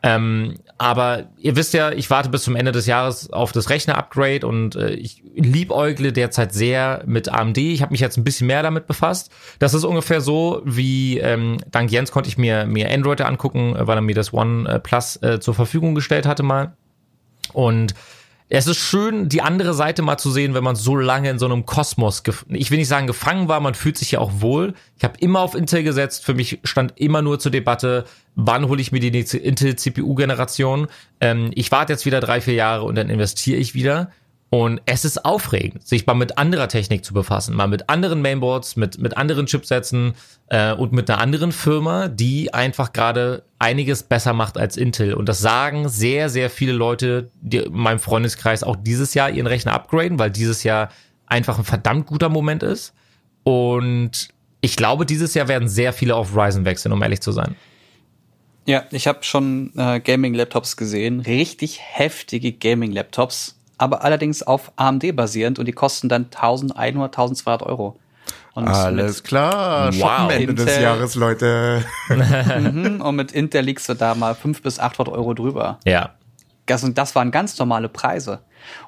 Ähm, 0.00 0.54
aber 0.76 1.24
ihr 1.38 1.56
wisst 1.56 1.74
ja, 1.74 1.90
ich 1.90 2.08
warte 2.08 2.28
bis 2.28 2.44
zum 2.44 2.54
Ende 2.54 2.70
des 2.70 2.86
Jahres 2.86 3.32
auf 3.32 3.50
das 3.50 3.68
Rechner-Upgrade 3.68 4.46
und 4.46 4.76
äh, 4.76 4.90
ich 4.90 5.24
liebäugle 5.34 6.12
derzeit 6.12 6.52
sehr 6.52 7.02
mit 7.04 7.28
AMD. 7.28 7.58
Ich 7.58 7.82
habe 7.82 7.90
mich 7.90 8.00
jetzt 8.00 8.16
ein 8.16 8.22
bisschen 8.22 8.46
mehr 8.46 8.62
damit 8.62 8.86
befasst. 8.86 9.32
Das 9.58 9.74
ist 9.74 9.84
ungefähr 9.84 10.20
so, 10.20 10.62
wie 10.64 11.18
ähm, 11.18 11.56
dank 11.72 11.90
Jens 11.90 12.12
konnte 12.12 12.28
ich 12.28 12.38
mir, 12.38 12.64
mir 12.66 12.92
Android 12.92 13.20
angucken, 13.22 13.74
äh, 13.74 13.86
weil 13.88 13.98
er 13.98 14.02
mir 14.02 14.14
das 14.14 14.32
One 14.32 14.68
äh, 14.68 14.78
Plus 14.78 15.16
äh, 15.22 15.40
zur 15.40 15.54
Verfügung 15.54 15.96
gestellt 15.96 16.26
hatte 16.26 16.44
mal. 16.44 16.76
Und 17.52 17.94
es 18.50 18.66
ist 18.66 18.78
schön, 18.78 19.28
die 19.28 19.42
andere 19.42 19.74
Seite 19.74 20.00
mal 20.00 20.16
zu 20.16 20.30
sehen, 20.30 20.54
wenn 20.54 20.64
man 20.64 20.74
so 20.74 20.96
lange 20.96 21.28
in 21.28 21.38
so 21.38 21.44
einem 21.44 21.66
Kosmos, 21.66 22.22
ich 22.48 22.70
will 22.70 22.78
nicht 22.78 22.88
sagen 22.88 23.06
gefangen 23.06 23.46
war, 23.46 23.60
man 23.60 23.74
fühlt 23.74 23.98
sich 23.98 24.12
ja 24.12 24.20
auch 24.20 24.32
wohl. 24.40 24.72
Ich 24.96 25.04
habe 25.04 25.18
immer 25.20 25.40
auf 25.40 25.54
Intel 25.54 25.82
gesetzt, 25.82 26.24
für 26.24 26.32
mich 26.32 26.60
stand 26.64 26.94
immer 26.96 27.20
nur 27.20 27.38
zur 27.38 27.52
Debatte, 27.52 28.06
wann 28.36 28.68
hole 28.68 28.80
ich 28.80 28.90
mir 28.90 29.00
die 29.00 29.10
nächste 29.10 29.36
Intel 29.36 29.76
CPU-Generation. 29.76 30.86
Ähm, 31.20 31.50
ich 31.54 31.70
warte 31.70 31.92
jetzt 31.92 32.06
wieder 32.06 32.20
drei, 32.20 32.40
vier 32.40 32.54
Jahre 32.54 32.84
und 32.84 32.94
dann 32.94 33.10
investiere 33.10 33.58
ich 33.58 33.74
wieder. 33.74 34.10
Und 34.50 34.80
es 34.86 35.04
ist 35.04 35.26
aufregend, 35.26 35.86
sich 35.86 36.06
mal 36.06 36.14
mit 36.14 36.38
anderer 36.38 36.68
Technik 36.68 37.04
zu 37.04 37.12
befassen, 37.12 37.54
mal 37.54 37.68
mit 37.68 37.90
anderen 37.90 38.22
Mainboards, 38.22 38.76
mit, 38.76 38.98
mit 38.98 39.14
anderen 39.16 39.44
Chipsätzen 39.44 40.14
äh, 40.46 40.72
und 40.72 40.92
mit 40.92 41.10
einer 41.10 41.20
anderen 41.20 41.52
Firma, 41.52 42.08
die 42.08 42.54
einfach 42.54 42.94
gerade 42.94 43.42
einiges 43.58 44.02
besser 44.04 44.32
macht 44.32 44.56
als 44.56 44.78
Intel. 44.78 45.12
Und 45.12 45.28
das 45.28 45.40
sagen 45.40 45.90
sehr, 45.90 46.30
sehr 46.30 46.48
viele 46.48 46.72
Leute 46.72 47.30
die 47.42 47.58
in 47.58 47.74
meinem 47.74 47.98
Freundeskreis 47.98 48.62
auch 48.62 48.76
dieses 48.76 49.12
Jahr 49.12 49.28
ihren 49.28 49.46
Rechner 49.46 49.74
upgraden, 49.74 50.18
weil 50.18 50.30
dieses 50.30 50.62
Jahr 50.62 50.88
einfach 51.26 51.58
ein 51.58 51.64
verdammt 51.64 52.06
guter 52.06 52.30
Moment 52.30 52.62
ist. 52.62 52.94
Und 53.44 54.28
ich 54.62 54.76
glaube, 54.76 55.04
dieses 55.04 55.34
Jahr 55.34 55.48
werden 55.48 55.68
sehr 55.68 55.92
viele 55.92 56.16
auf 56.16 56.34
Ryzen 56.34 56.64
wechseln, 56.64 56.92
um 56.92 57.02
ehrlich 57.02 57.20
zu 57.20 57.32
sein. 57.32 57.54
Ja, 58.66 58.84
ich 58.90 59.06
habe 59.06 59.24
schon 59.24 59.72
äh, 59.76 60.00
Gaming-Laptops 60.00 60.76
gesehen, 60.76 61.20
richtig 61.20 61.80
heftige 61.80 62.52
Gaming-Laptops, 62.52 63.57
aber 63.78 64.04
allerdings 64.04 64.42
auf 64.42 64.72
AMD 64.76 65.14
basierend 65.16 65.58
und 65.58 65.66
die 65.66 65.72
kosten 65.72 66.08
dann 66.08 66.24
1100, 66.26 67.16
1200 67.16 67.62
Euro. 67.62 67.98
Und 68.54 68.66
Alles 68.66 69.22
klar, 69.22 69.92
Wow. 69.94 70.30
Ende 70.32 70.54
des 70.54 70.66
Intel. 70.66 70.82
Jahres, 70.82 71.14
Leute. 71.14 71.84
Mhm, 72.08 73.00
und 73.00 73.16
mit 73.16 73.32
Intel 73.32 73.64
liegst 73.64 73.88
du 73.88 73.94
da 73.94 74.14
mal 74.14 74.34
500 74.34 74.62
bis 74.62 74.78
800 74.80 75.14
Euro 75.14 75.32
drüber. 75.34 75.78
Ja. 75.84 76.10
Das, 76.66 76.82
und 76.84 76.98
das 76.98 77.14
waren 77.14 77.30
ganz 77.30 77.56
normale 77.58 77.88
Preise. 77.88 78.40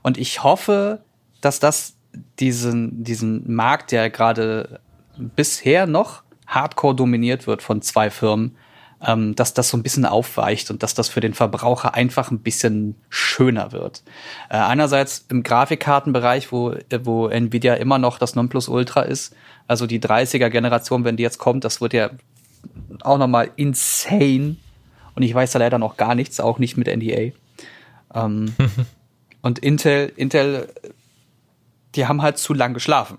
Und 0.02 0.18
ich 0.18 0.42
hoffe, 0.42 1.00
dass 1.40 1.60
das 1.60 1.94
diesen, 2.40 3.04
diesen 3.04 3.52
Markt, 3.54 3.92
der 3.92 4.10
gerade 4.10 4.80
bisher 5.16 5.86
noch 5.86 6.22
hardcore 6.46 6.96
dominiert 6.96 7.46
wird 7.46 7.62
von 7.62 7.80
zwei 7.80 8.10
Firmen, 8.10 8.56
ähm, 9.06 9.34
dass 9.34 9.54
das 9.54 9.70
so 9.70 9.76
ein 9.76 9.82
bisschen 9.82 10.04
aufweicht 10.04 10.70
und 10.70 10.82
dass 10.82 10.94
das 10.94 11.08
für 11.08 11.20
den 11.20 11.32
Verbraucher 11.34 11.94
einfach 11.94 12.30
ein 12.30 12.40
bisschen 12.40 12.96
schöner 13.08 13.72
wird. 13.72 14.02
Äh, 14.50 14.56
einerseits 14.56 15.24
im 15.30 15.42
Grafikkartenbereich, 15.42 16.52
wo, 16.52 16.72
äh, 16.72 17.00
wo 17.04 17.28
Nvidia 17.28 17.74
immer 17.74 17.98
noch 17.98 18.18
das 18.18 18.34
Nonplusultra 18.34 19.02
ist, 19.02 19.34
also 19.66 19.86
die 19.86 20.00
30er-Generation, 20.00 21.04
wenn 21.04 21.16
die 21.16 21.22
jetzt 21.22 21.38
kommt, 21.38 21.64
das 21.64 21.80
wird 21.80 21.94
ja 21.94 22.10
auch 23.02 23.18
nochmal 23.18 23.50
insane. 23.56 24.56
Und 25.14 25.22
ich 25.22 25.34
weiß 25.34 25.52
da 25.52 25.58
leider 25.58 25.78
noch 25.78 25.96
gar 25.96 26.14
nichts, 26.14 26.40
auch 26.40 26.58
nicht 26.58 26.76
mit 26.76 26.86
NDA. 26.86 27.32
Ähm, 28.14 28.54
und 29.42 29.58
Intel, 29.60 30.12
Intel, 30.16 30.68
die 31.94 32.06
haben 32.06 32.20
halt 32.20 32.36
zu 32.36 32.52
lang 32.52 32.74
geschlafen. 32.74 33.18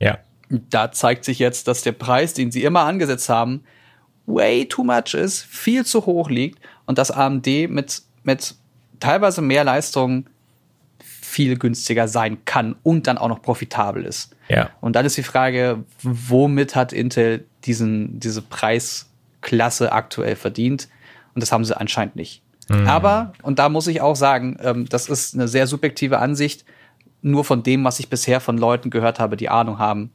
Ja. 0.00 0.18
Da 0.48 0.92
zeigt 0.92 1.24
sich 1.24 1.38
jetzt, 1.38 1.68
dass 1.68 1.82
der 1.82 1.92
Preis, 1.92 2.34
den 2.34 2.50
sie 2.50 2.64
immer 2.64 2.82
angesetzt 2.82 3.28
haben, 3.28 3.64
way 4.26 4.66
too 4.66 4.84
much 4.84 5.14
ist, 5.14 5.44
viel 5.44 5.84
zu 5.84 6.06
hoch 6.06 6.28
liegt 6.30 6.58
und 6.84 6.98
dass 6.98 7.10
AMD 7.10 7.46
mit, 7.68 8.02
mit 8.22 8.54
teilweise 9.00 9.42
mehr 9.42 9.64
Leistung 9.64 10.26
viel 11.00 11.56
günstiger 11.58 12.08
sein 12.08 12.38
kann 12.44 12.76
und 12.82 13.06
dann 13.06 13.18
auch 13.18 13.28
noch 13.28 13.42
profitabel 13.42 14.04
ist. 14.04 14.34
Ja. 14.48 14.70
Und 14.80 14.96
dann 14.96 15.04
ist 15.04 15.16
die 15.16 15.22
Frage, 15.22 15.84
womit 16.02 16.74
hat 16.74 16.92
Intel 16.92 17.44
diesen, 17.64 18.18
diese 18.20 18.42
Preisklasse 18.42 19.92
aktuell 19.92 20.36
verdient? 20.36 20.88
Und 21.34 21.42
das 21.42 21.52
haben 21.52 21.64
sie 21.64 21.78
anscheinend 21.78 22.16
nicht. 22.16 22.42
Aber, 22.86 23.32
und 23.42 23.58
da 23.58 23.68
muss 23.68 23.86
ich 23.86 24.00
auch 24.00 24.16
sagen, 24.16 24.56
ähm, 24.60 24.88
das 24.88 25.08
ist 25.08 25.34
eine 25.34 25.46
sehr 25.46 25.66
subjektive 25.66 26.18
Ansicht, 26.18 26.64
nur 27.22 27.44
von 27.44 27.62
dem, 27.62 27.84
was 27.84 28.00
ich 28.00 28.08
bisher 28.08 28.40
von 28.40 28.58
Leuten 28.58 28.90
gehört 28.90 29.20
habe, 29.20 29.36
die 29.36 29.48
Ahnung 29.48 29.78
haben. 29.78 30.10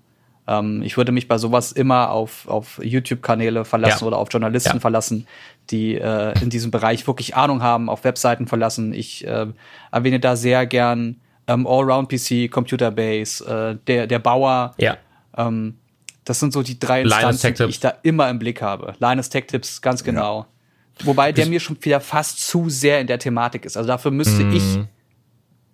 Ähm, 0.52 0.82
ich 0.84 0.98
würde 0.98 1.12
mich 1.12 1.28
bei 1.28 1.38
sowas 1.38 1.72
immer 1.72 2.10
auf, 2.12 2.48
auf 2.48 2.80
YouTube-Kanäle 2.84 3.64
verlassen 3.64 4.00
Ja. 4.04 4.08
oder 4.08 4.18
auf 4.18 4.28
Journalisten 4.32 4.78
Ja. 4.78 4.80
verlassen, 4.80 5.28
die 5.70 5.96
äh, 5.96 6.34
in 6.42 6.50
diesem 6.50 6.72
Bereich 6.72 7.06
wirklich 7.08 7.36
Ahnung 7.36 7.62
haben, 7.62 7.90
auf 7.90 8.04
Webseiten 8.04 8.48
verlassen. 8.48 8.94
Ich 8.94 9.26
äh, 9.26 9.48
erwähne 9.92 10.20
da 10.20 10.36
sehr 10.36 10.66
gern 10.66 11.22
ähm, 11.48 11.66
Allround-PC, 11.68 12.50
Computer 12.52 12.92
Base, 12.92 13.44
äh, 13.46 13.78
der, 13.88 14.08
der 14.08 14.20
Bauer, 14.20 14.74
Ja. 14.78 14.98
ähm, 15.38 15.78
das 16.26 16.40
sind 16.40 16.54
so 16.54 16.62
die 16.64 16.80
drei 16.80 17.02
Instanzen, 17.02 17.54
die 17.56 17.64
ich 17.66 17.80
da 17.80 17.94
immer 18.04 18.30
im 18.30 18.38
Blick 18.40 18.62
habe. 18.62 18.94
Linus 19.00 19.30
Tech 19.30 19.46
Tips, 19.48 19.82
ganz 19.82 20.04
genau. 20.04 20.46
Wobei 21.04 21.32
der 21.32 21.48
mir 21.48 21.60
schon 21.60 21.78
wieder 21.84 22.00
fast 22.00 22.46
zu 22.48 22.70
sehr 22.70 23.00
in 23.02 23.08
der 23.08 23.18
Thematik 23.18 23.66
ist. 23.66 23.76
Also 23.78 23.88
dafür 23.88 24.12
müsste 24.12 24.44
Mhm. 24.44 24.54
ich 24.56 24.80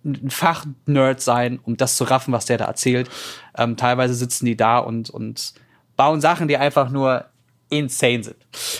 ein 0.04 0.30
Fachnerd 0.30 1.20
sein, 1.20 1.58
um 1.62 1.76
das 1.76 1.96
zu 1.96 2.04
raffen, 2.04 2.32
was 2.32 2.46
der 2.46 2.58
da 2.58 2.64
erzählt. 2.66 3.10
Ähm, 3.56 3.76
teilweise 3.76 4.14
sitzen 4.14 4.46
die 4.46 4.56
da 4.56 4.78
und, 4.78 5.10
und 5.10 5.54
bauen 5.96 6.20
Sachen, 6.20 6.48
die 6.48 6.56
einfach 6.56 6.90
nur 6.90 7.24
insane 7.70 8.22
sind. 8.24 8.36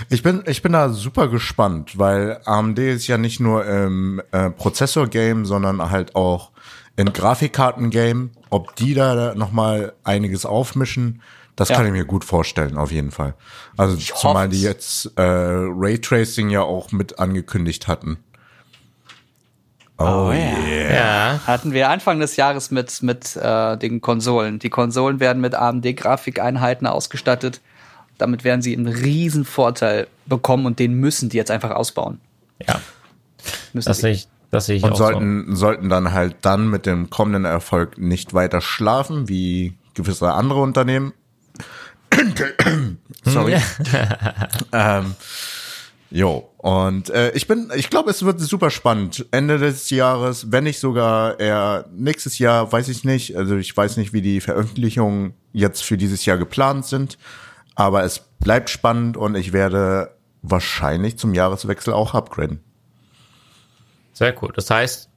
Ich 0.09 0.23
bin, 0.23 0.43
ich 0.47 0.63
bin 0.63 0.73
da 0.73 0.89
super 0.89 1.29
gespannt, 1.29 1.99
weil 1.99 2.41
AMD 2.47 2.79
ist 2.79 3.07
ja 3.07 3.19
nicht 3.19 3.39
nur 3.41 3.67
im 3.67 4.23
äh, 4.33 4.51
Prozessor-Game, 4.51 5.45
sondern 5.45 5.91
halt 5.91 6.15
auch 6.17 6.53
in 6.97 7.13
Grafikkarten-Game. 7.13 8.31
Ob 8.51 8.77
die 8.77 8.95
da 8.95 9.35
noch 9.35 9.53
mal 9.53 9.93
einiges 10.05 10.47
aufmischen, 10.47 11.21
das 11.55 11.69
Ja. 11.69 11.77
kann 11.77 11.87
ich 11.87 11.93
mir 11.93 12.05
gut 12.05 12.25
vorstellen, 12.25 12.79
auf 12.79 12.91
jeden 12.93 13.11
Fall. 13.11 13.35
Also 13.77 13.97
zumal 13.97 14.47
hoff's. 14.47 14.57
die 14.57 14.63
jetzt 14.63 15.13
äh, 15.17 15.23
Raytracing 15.23 16.49
ja 16.51 16.63
auch 16.63 16.93
mit 16.93 17.19
angekündigt 17.19 17.89
hatten. 17.89 18.19
Oh, 19.99 20.31
yeah. 20.31 20.95
Ja. 20.95 21.41
Hatten 21.47 21.73
wir 21.73 21.91
Anfang 21.91 22.21
des 22.21 22.37
Jahres 22.37 22.71
mit, 22.71 23.03
mit 23.03 23.37
äh, 23.37 23.77
den 23.77 24.01
Konsolen. 24.01 24.61
Die 24.61 24.71
Konsolen 24.71 25.19
werden 25.19 25.41
mit 25.41 25.55
AMD-Grafikeinheiten 25.55 26.87
ausgestattet. 26.87 27.61
Damit 28.17 28.45
werden 28.45 28.63
sie 28.63 28.77
einen 28.77 28.87
riesen 28.87 29.45
Vorteil 29.45 30.07
bekommen 30.27 30.67
und 30.67 30.79
den 30.79 30.95
müssen 30.95 31.29
die 31.29 31.37
jetzt 31.37 31.51
einfach 31.51 31.71
ausbauen. 31.71 32.21
Ja. 32.67 32.81
Müssen 33.73 33.89
Das 33.89 33.99
sie. 33.99 34.03
sehe 34.03 34.13
ich, 34.13 34.29
das 34.51 34.67
sehe 34.67 34.77
ich 34.77 34.85
Und 34.85 34.93
auch 34.93 34.97
sollten, 34.97 35.57
sollten 35.57 35.89
dann 35.89 36.13
halt 36.13 36.37
dann 36.43 36.69
mit 36.69 36.87
dem 36.87 37.11
kommenden 37.11 37.45
Erfolg 37.45 37.99
nicht 37.99 38.35
weiter 38.35 38.61
schlafen, 38.61 39.29
wie 39.29 39.75
gewisse 39.95 40.33
andere 40.33 40.61
Unternehmen. 40.61 41.13
Sorry. 43.25 43.57
ähm, 44.73 45.15
jo, 46.11 46.49
und 46.59 47.11
äh, 47.11 47.31
ich 47.33 47.47
bin, 47.47 47.71
ich 47.77 47.89
glaube, 47.89 48.11
es 48.11 48.25
wird 48.25 48.41
super 48.41 48.71
spannend. 48.71 49.27
Ende 49.31 49.59
des 49.59 49.91
Jahres, 49.91 50.51
wenn 50.51 50.65
nicht 50.65 50.81
sogar 50.81 51.39
eher 51.39 51.87
nächstes 51.93 52.39
Jahr, 52.39 52.71
weiß 52.73 52.89
ich 52.89 53.05
nicht. 53.05 53.37
Also 53.37 53.57
ich 53.57 53.77
weiß 53.77 53.97
nicht, 53.97 54.13
wie 54.13 54.23
die 54.23 54.41
Veröffentlichungen 54.41 55.35
jetzt 55.53 55.83
für 55.83 55.97
dieses 55.97 56.25
Jahr 56.27 56.37
geplant 56.37 56.87
sind. 56.87 57.19
Aber 57.75 58.03
es 58.03 58.19
bleibt 58.41 58.71
spannend 58.71 59.17
und 59.17 59.37
ich 59.37 59.53
werde 59.53 60.17
wahrscheinlich 60.43 61.19
zum 61.19 61.33
Jahreswechsel 61.33 61.93
auch 61.93 62.15
upgraden. 62.15 62.61
Sehr 64.13 64.35
cool. 64.43 64.53
Das 64.55 64.69
heißt, 64.69 65.09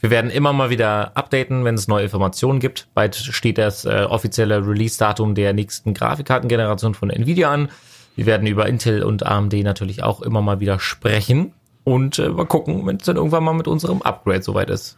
wir 0.00 0.10
werden 0.10 0.30
immer 0.30 0.52
mal 0.52 0.68
wieder 0.68 1.16
updaten, 1.16 1.64
wenn 1.64 1.76
es 1.76 1.88
neue 1.88 2.04
Informationen 2.04 2.60
gibt. 2.60 2.88
Bald 2.92 3.14
steht 3.14 3.56
das 3.56 3.84
äh, 3.84 4.04
offizielle 4.08 4.66
Release-Datum 4.66 5.34
der 5.34 5.52
nächsten 5.52 5.94
Grafikkartengeneration 5.94 6.94
von 6.94 7.08
Nvidia 7.08 7.50
an. 7.50 7.70
Wir 8.14 8.26
werden 8.26 8.46
über 8.46 8.66
Intel 8.66 9.02
und 9.02 9.24
AMD 9.24 9.54
natürlich 9.62 10.02
auch 10.02 10.22
immer 10.22 10.42
mal 10.42 10.60
wieder 10.60 10.78
sprechen 10.78 11.52
und 11.84 12.18
äh, 12.18 12.28
mal 12.28 12.46
gucken, 12.46 12.86
wenn 12.86 12.96
es 12.96 13.04
dann 13.04 13.16
irgendwann 13.16 13.44
mal 13.44 13.54
mit 13.54 13.68
unserem 13.68 14.02
Upgrade 14.02 14.42
soweit 14.42 14.70
ist. 14.70 14.96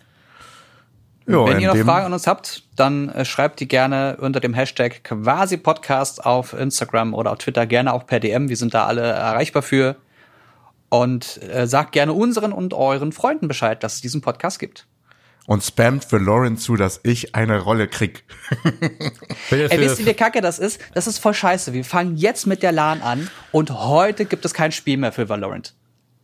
Jo, 1.26 1.46
Wenn 1.46 1.58
ihr 1.58 1.72
noch 1.72 1.84
Fragen 1.84 2.06
an 2.06 2.12
uns 2.12 2.26
habt, 2.26 2.64
dann 2.76 3.08
äh, 3.08 3.24
schreibt 3.24 3.60
die 3.60 3.68
gerne 3.68 4.18
unter 4.20 4.40
dem 4.40 4.52
Hashtag 4.52 5.04
quasi 5.04 5.56
Podcast 5.56 6.24
auf 6.24 6.52
Instagram 6.52 7.14
oder 7.14 7.32
auf 7.32 7.38
Twitter, 7.38 7.66
gerne 7.66 7.94
auch 7.94 8.06
per 8.06 8.20
DM. 8.20 8.50
Wir 8.50 8.56
sind 8.56 8.74
da 8.74 8.86
alle 8.86 9.02
erreichbar 9.02 9.62
für. 9.62 9.96
Und 10.90 11.42
äh, 11.42 11.66
sagt 11.66 11.92
gerne 11.92 12.12
unseren 12.12 12.52
und 12.52 12.74
euren 12.74 13.10
Freunden 13.10 13.48
Bescheid, 13.48 13.82
dass 13.82 13.94
es 13.94 14.00
diesen 14.00 14.20
Podcast 14.20 14.58
gibt. 14.58 14.86
Und 15.46 15.62
spammt 15.62 16.04
für 16.04 16.18
Lauren 16.18 16.56
zu, 16.56 16.76
dass 16.76 17.00
ich 17.02 17.34
eine 17.34 17.58
Rolle 17.60 17.88
krieg. 17.88 18.24
Ey, 19.50 19.78
wisst 19.80 20.00
ihr, 20.00 20.06
wie 20.06 20.14
kacke 20.14 20.40
das 20.40 20.58
ist? 20.58 20.80
Das 20.94 21.06
ist 21.06 21.18
voll 21.18 21.34
scheiße. 21.34 21.72
Wir 21.72 21.84
fangen 21.84 22.16
jetzt 22.16 22.46
mit 22.46 22.62
der 22.62 22.72
LAN 22.72 23.02
an 23.02 23.28
und 23.52 23.70
heute 23.70 24.24
gibt 24.24 24.44
es 24.44 24.54
kein 24.54 24.72
Spiel 24.72 24.96
mehr 24.96 25.12
für 25.12 25.28
Valorant. 25.28 25.74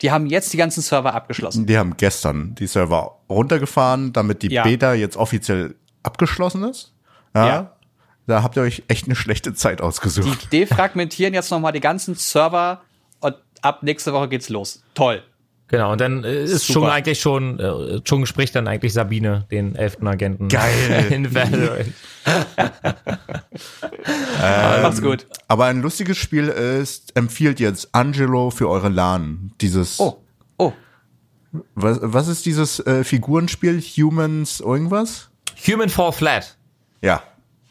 Die 0.02 0.10
haben 0.10 0.26
jetzt 0.26 0.52
die 0.52 0.56
ganzen 0.56 0.80
Server 0.82 1.14
abgeschlossen. 1.14 1.66
Die 1.66 1.76
haben 1.76 1.96
gestern 1.98 2.54
die 2.54 2.66
Server 2.66 3.18
runtergefahren, 3.28 4.12
damit 4.14 4.42
die 4.42 4.48
Ja. 4.50 4.62
Beta 4.62 4.94
jetzt 4.94 5.16
offiziell 5.16 5.74
abgeschlossen 6.02 6.64
ist. 6.64 6.94
Ja. 7.34 7.46
Ja. 7.46 7.76
Da 8.26 8.42
habt 8.42 8.56
ihr 8.56 8.62
euch 8.62 8.84
echt 8.88 9.06
eine 9.06 9.16
schlechte 9.16 9.52
Zeit 9.54 9.80
Die 9.80 9.82
ausgesucht. 9.82 10.52
defragmentieren 10.52 11.34
jetzt 11.34 11.50
nochmal 11.50 11.72
die 11.72 11.80
ganzen 11.80 12.14
Server 12.14 12.80
und 13.20 13.34
ab 13.60 13.82
nächste 13.82 14.12
Woche 14.14 14.28
geht's 14.28 14.48
los. 14.48 14.82
Toll. 14.94 15.22
Genau, 15.70 15.92
und 15.92 16.00
dann 16.00 16.24
äh, 16.24 16.42
ist 16.44 16.66
Super. 16.66 16.80
schon 16.80 16.90
eigentlich 16.90 17.20
schon, 17.20 17.60
äh, 17.60 18.00
schon 18.04 18.26
spricht 18.26 18.56
dann 18.56 18.66
eigentlich 18.66 18.92
Sabine, 18.92 19.46
den 19.52 19.76
elften 19.76 20.08
Agenten. 20.08 20.48
Geil. 20.48 21.06
In 21.10 21.32
Valorant. 21.32 21.92
Macht's 24.82 25.00
gut. 25.00 25.26
Aber 25.46 25.66
ein 25.66 25.80
lustiges 25.80 26.18
Spiel 26.18 26.48
ist, 26.48 27.16
empfiehlt 27.16 27.60
jetzt 27.60 27.94
Angelo 27.94 28.50
für 28.50 28.68
eure 28.68 28.88
LAN. 28.88 29.52
Dieses, 29.60 30.00
Oh, 30.00 30.20
oh. 30.58 30.72
was, 31.76 32.00
was 32.02 32.26
ist 32.26 32.46
dieses 32.46 32.80
äh, 32.80 33.04
Figurenspiel? 33.04 33.80
Humans 33.80 34.58
irgendwas? 34.60 35.30
Human 35.68 35.88
Fall 35.88 36.10
Flat. 36.12 36.56
Ja. 37.00 37.22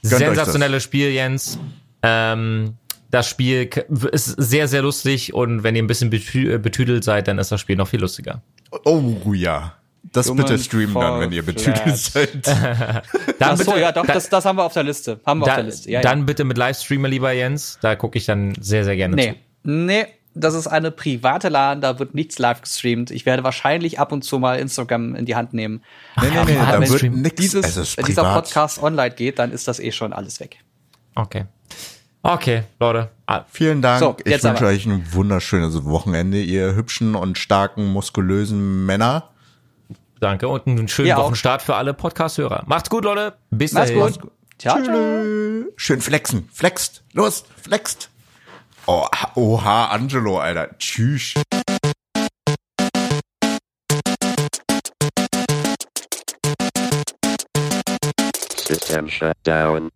Gönnt 0.04 0.14
euch 0.14 0.20
das. 0.20 0.36
Sensationelles 0.38 0.84
Spiel, 0.84 1.10
Jens. 1.10 1.60
Ähm, 2.02 2.78
das 3.12 3.28
Spiel 3.28 3.70
ist 4.12 4.26
sehr, 4.38 4.68
sehr 4.68 4.82
lustig 4.82 5.34
und 5.34 5.64
wenn 5.64 5.76
ihr 5.76 5.84
ein 5.84 5.88
bisschen 5.88 6.10
betü 6.10 6.54
äh, 6.54 6.58
betüdelt 6.58 7.04
seid, 7.04 7.28
dann 7.28 7.40
ist 7.40 7.52
das 7.52 7.60
Spiel 7.62 7.76
noch 7.76 7.88
viel 7.88 8.00
lustiger. 8.02 8.42
Oh 8.86 9.34
ja. 9.34 9.74
Das 10.14 10.30
Human 10.30 10.46
bitte 10.46 10.58
streamen 10.60 10.96
dann, 10.96 11.20
wenn 11.20 11.32
ihr 11.32 11.44
betütelt 11.44 11.98
seid. 11.98 12.48
Dann 12.48 13.02
Ach 13.42 13.58
so, 13.58 13.66
bitte- 13.66 13.80
ja, 13.82 13.92
doch, 13.92 14.06
dann- 14.06 14.14
das, 14.16 14.30
das 14.30 14.46
haben 14.46 14.58
wir 14.58 14.64
auf 14.64 14.74
der 14.74 14.84
Liste. 14.84 15.20
Haben 15.26 15.40
wir 15.42 15.44
auf 15.44 15.50
da, 15.50 15.56
der 15.58 15.66
Liste. 15.66 15.92
Ja, 15.92 16.02
dann 16.02 16.20
ja. 16.20 16.26
bitte 16.26 16.46
mit 16.46 16.58
Livestreamer, 16.58 17.10
lieber 17.10 17.32
Jens. 17.34 17.78
Da 17.82 17.96
gucke 17.96 18.18
ich 18.18 18.26
dann 18.26 18.56
sehr, 18.62 18.86
sehr 18.86 18.96
gerne 18.96 19.16
Nee, 19.18 19.34
zu. 19.34 19.70
nee, 19.70 20.06
das 20.36 20.54
ist 20.54 20.68
eine 20.68 20.92
private 20.92 21.50
LAN, 21.50 21.82
da 21.82 22.00
wird 22.00 22.16
nichts 22.16 22.40
live 22.40 22.62
gestreamt. 22.62 23.12
Ich 23.12 23.26
werde 23.26 23.44
wahrscheinlich 23.44 24.00
ab 24.00 24.12
und 24.14 24.24
zu 24.24 24.40
mal 24.40 24.58
Instagram 24.58 25.16
in 25.16 25.26
die 25.26 25.36
Hand 25.36 25.54
nehmen. 25.54 25.84
Nee, 26.22 26.28
nee, 26.32 26.44
nee, 26.46 26.56
da 26.56 26.80
wird 26.80 26.90
Stream- 26.98 27.22
nix. 27.22 27.36
Dieses, 27.36 27.98
wenn 27.98 28.06
dieser. 28.06 28.34
Podcast 28.34 28.82
online 28.82 29.12
geht, 29.16 29.38
dann 29.38 29.52
ist 29.52 29.68
das 29.68 29.80
eh 29.80 29.92
schon 29.92 30.14
alles 30.14 30.40
weg. 30.40 30.58
Okay. 31.16 31.46
Okay, 32.22 32.64
Leute. 32.80 33.10
Ah, 33.28 33.46
Vielen 33.50 33.82
Dank. 33.82 34.00
So, 34.00 34.16
ich 34.24 34.32
jetzt 34.32 34.44
wünsche 34.44 34.64
aber. 34.66 34.74
euch 34.74 34.86
ein 34.86 35.14
wunderschönes 35.14 35.86
Wochenende, 35.86 36.42
ihr 36.42 36.76
hübschen 36.76 37.16
und 37.16 37.38
starken, 37.38 37.86
muskulösen 37.94 38.86
Männer. 38.86 39.30
danke 40.20 40.48
und 40.50 40.68
einen 40.68 40.88
schönen 40.90 41.08
Ihr 41.08 41.18
auch. 41.18 41.26
Wochenstart 41.26 41.62
für 41.62 41.76
alle 41.76 41.94
Podcast-Hörer. 41.94 42.64
Macht's 42.68 42.90
gut, 42.90 43.06
Leute. 43.06 43.36
Bis 43.52 43.72
Mach's 43.72 43.88
dahin. 43.94 44.14
gut. 44.14 44.32
Ciao, 44.58 44.84
ciao. 44.84 44.96
Schön 45.78 46.02
flexen. 46.02 46.50
Flext. 46.52 47.04
Los, 47.14 47.46
flext. 47.62 48.10
Oh, 48.86 49.06
oha, 49.36 49.86
Angelo, 49.86 50.40
Alter. 50.40 50.78
Tschüss. 50.78 51.36
System 58.68 59.08
shut 59.10 59.38
down. 59.44 59.90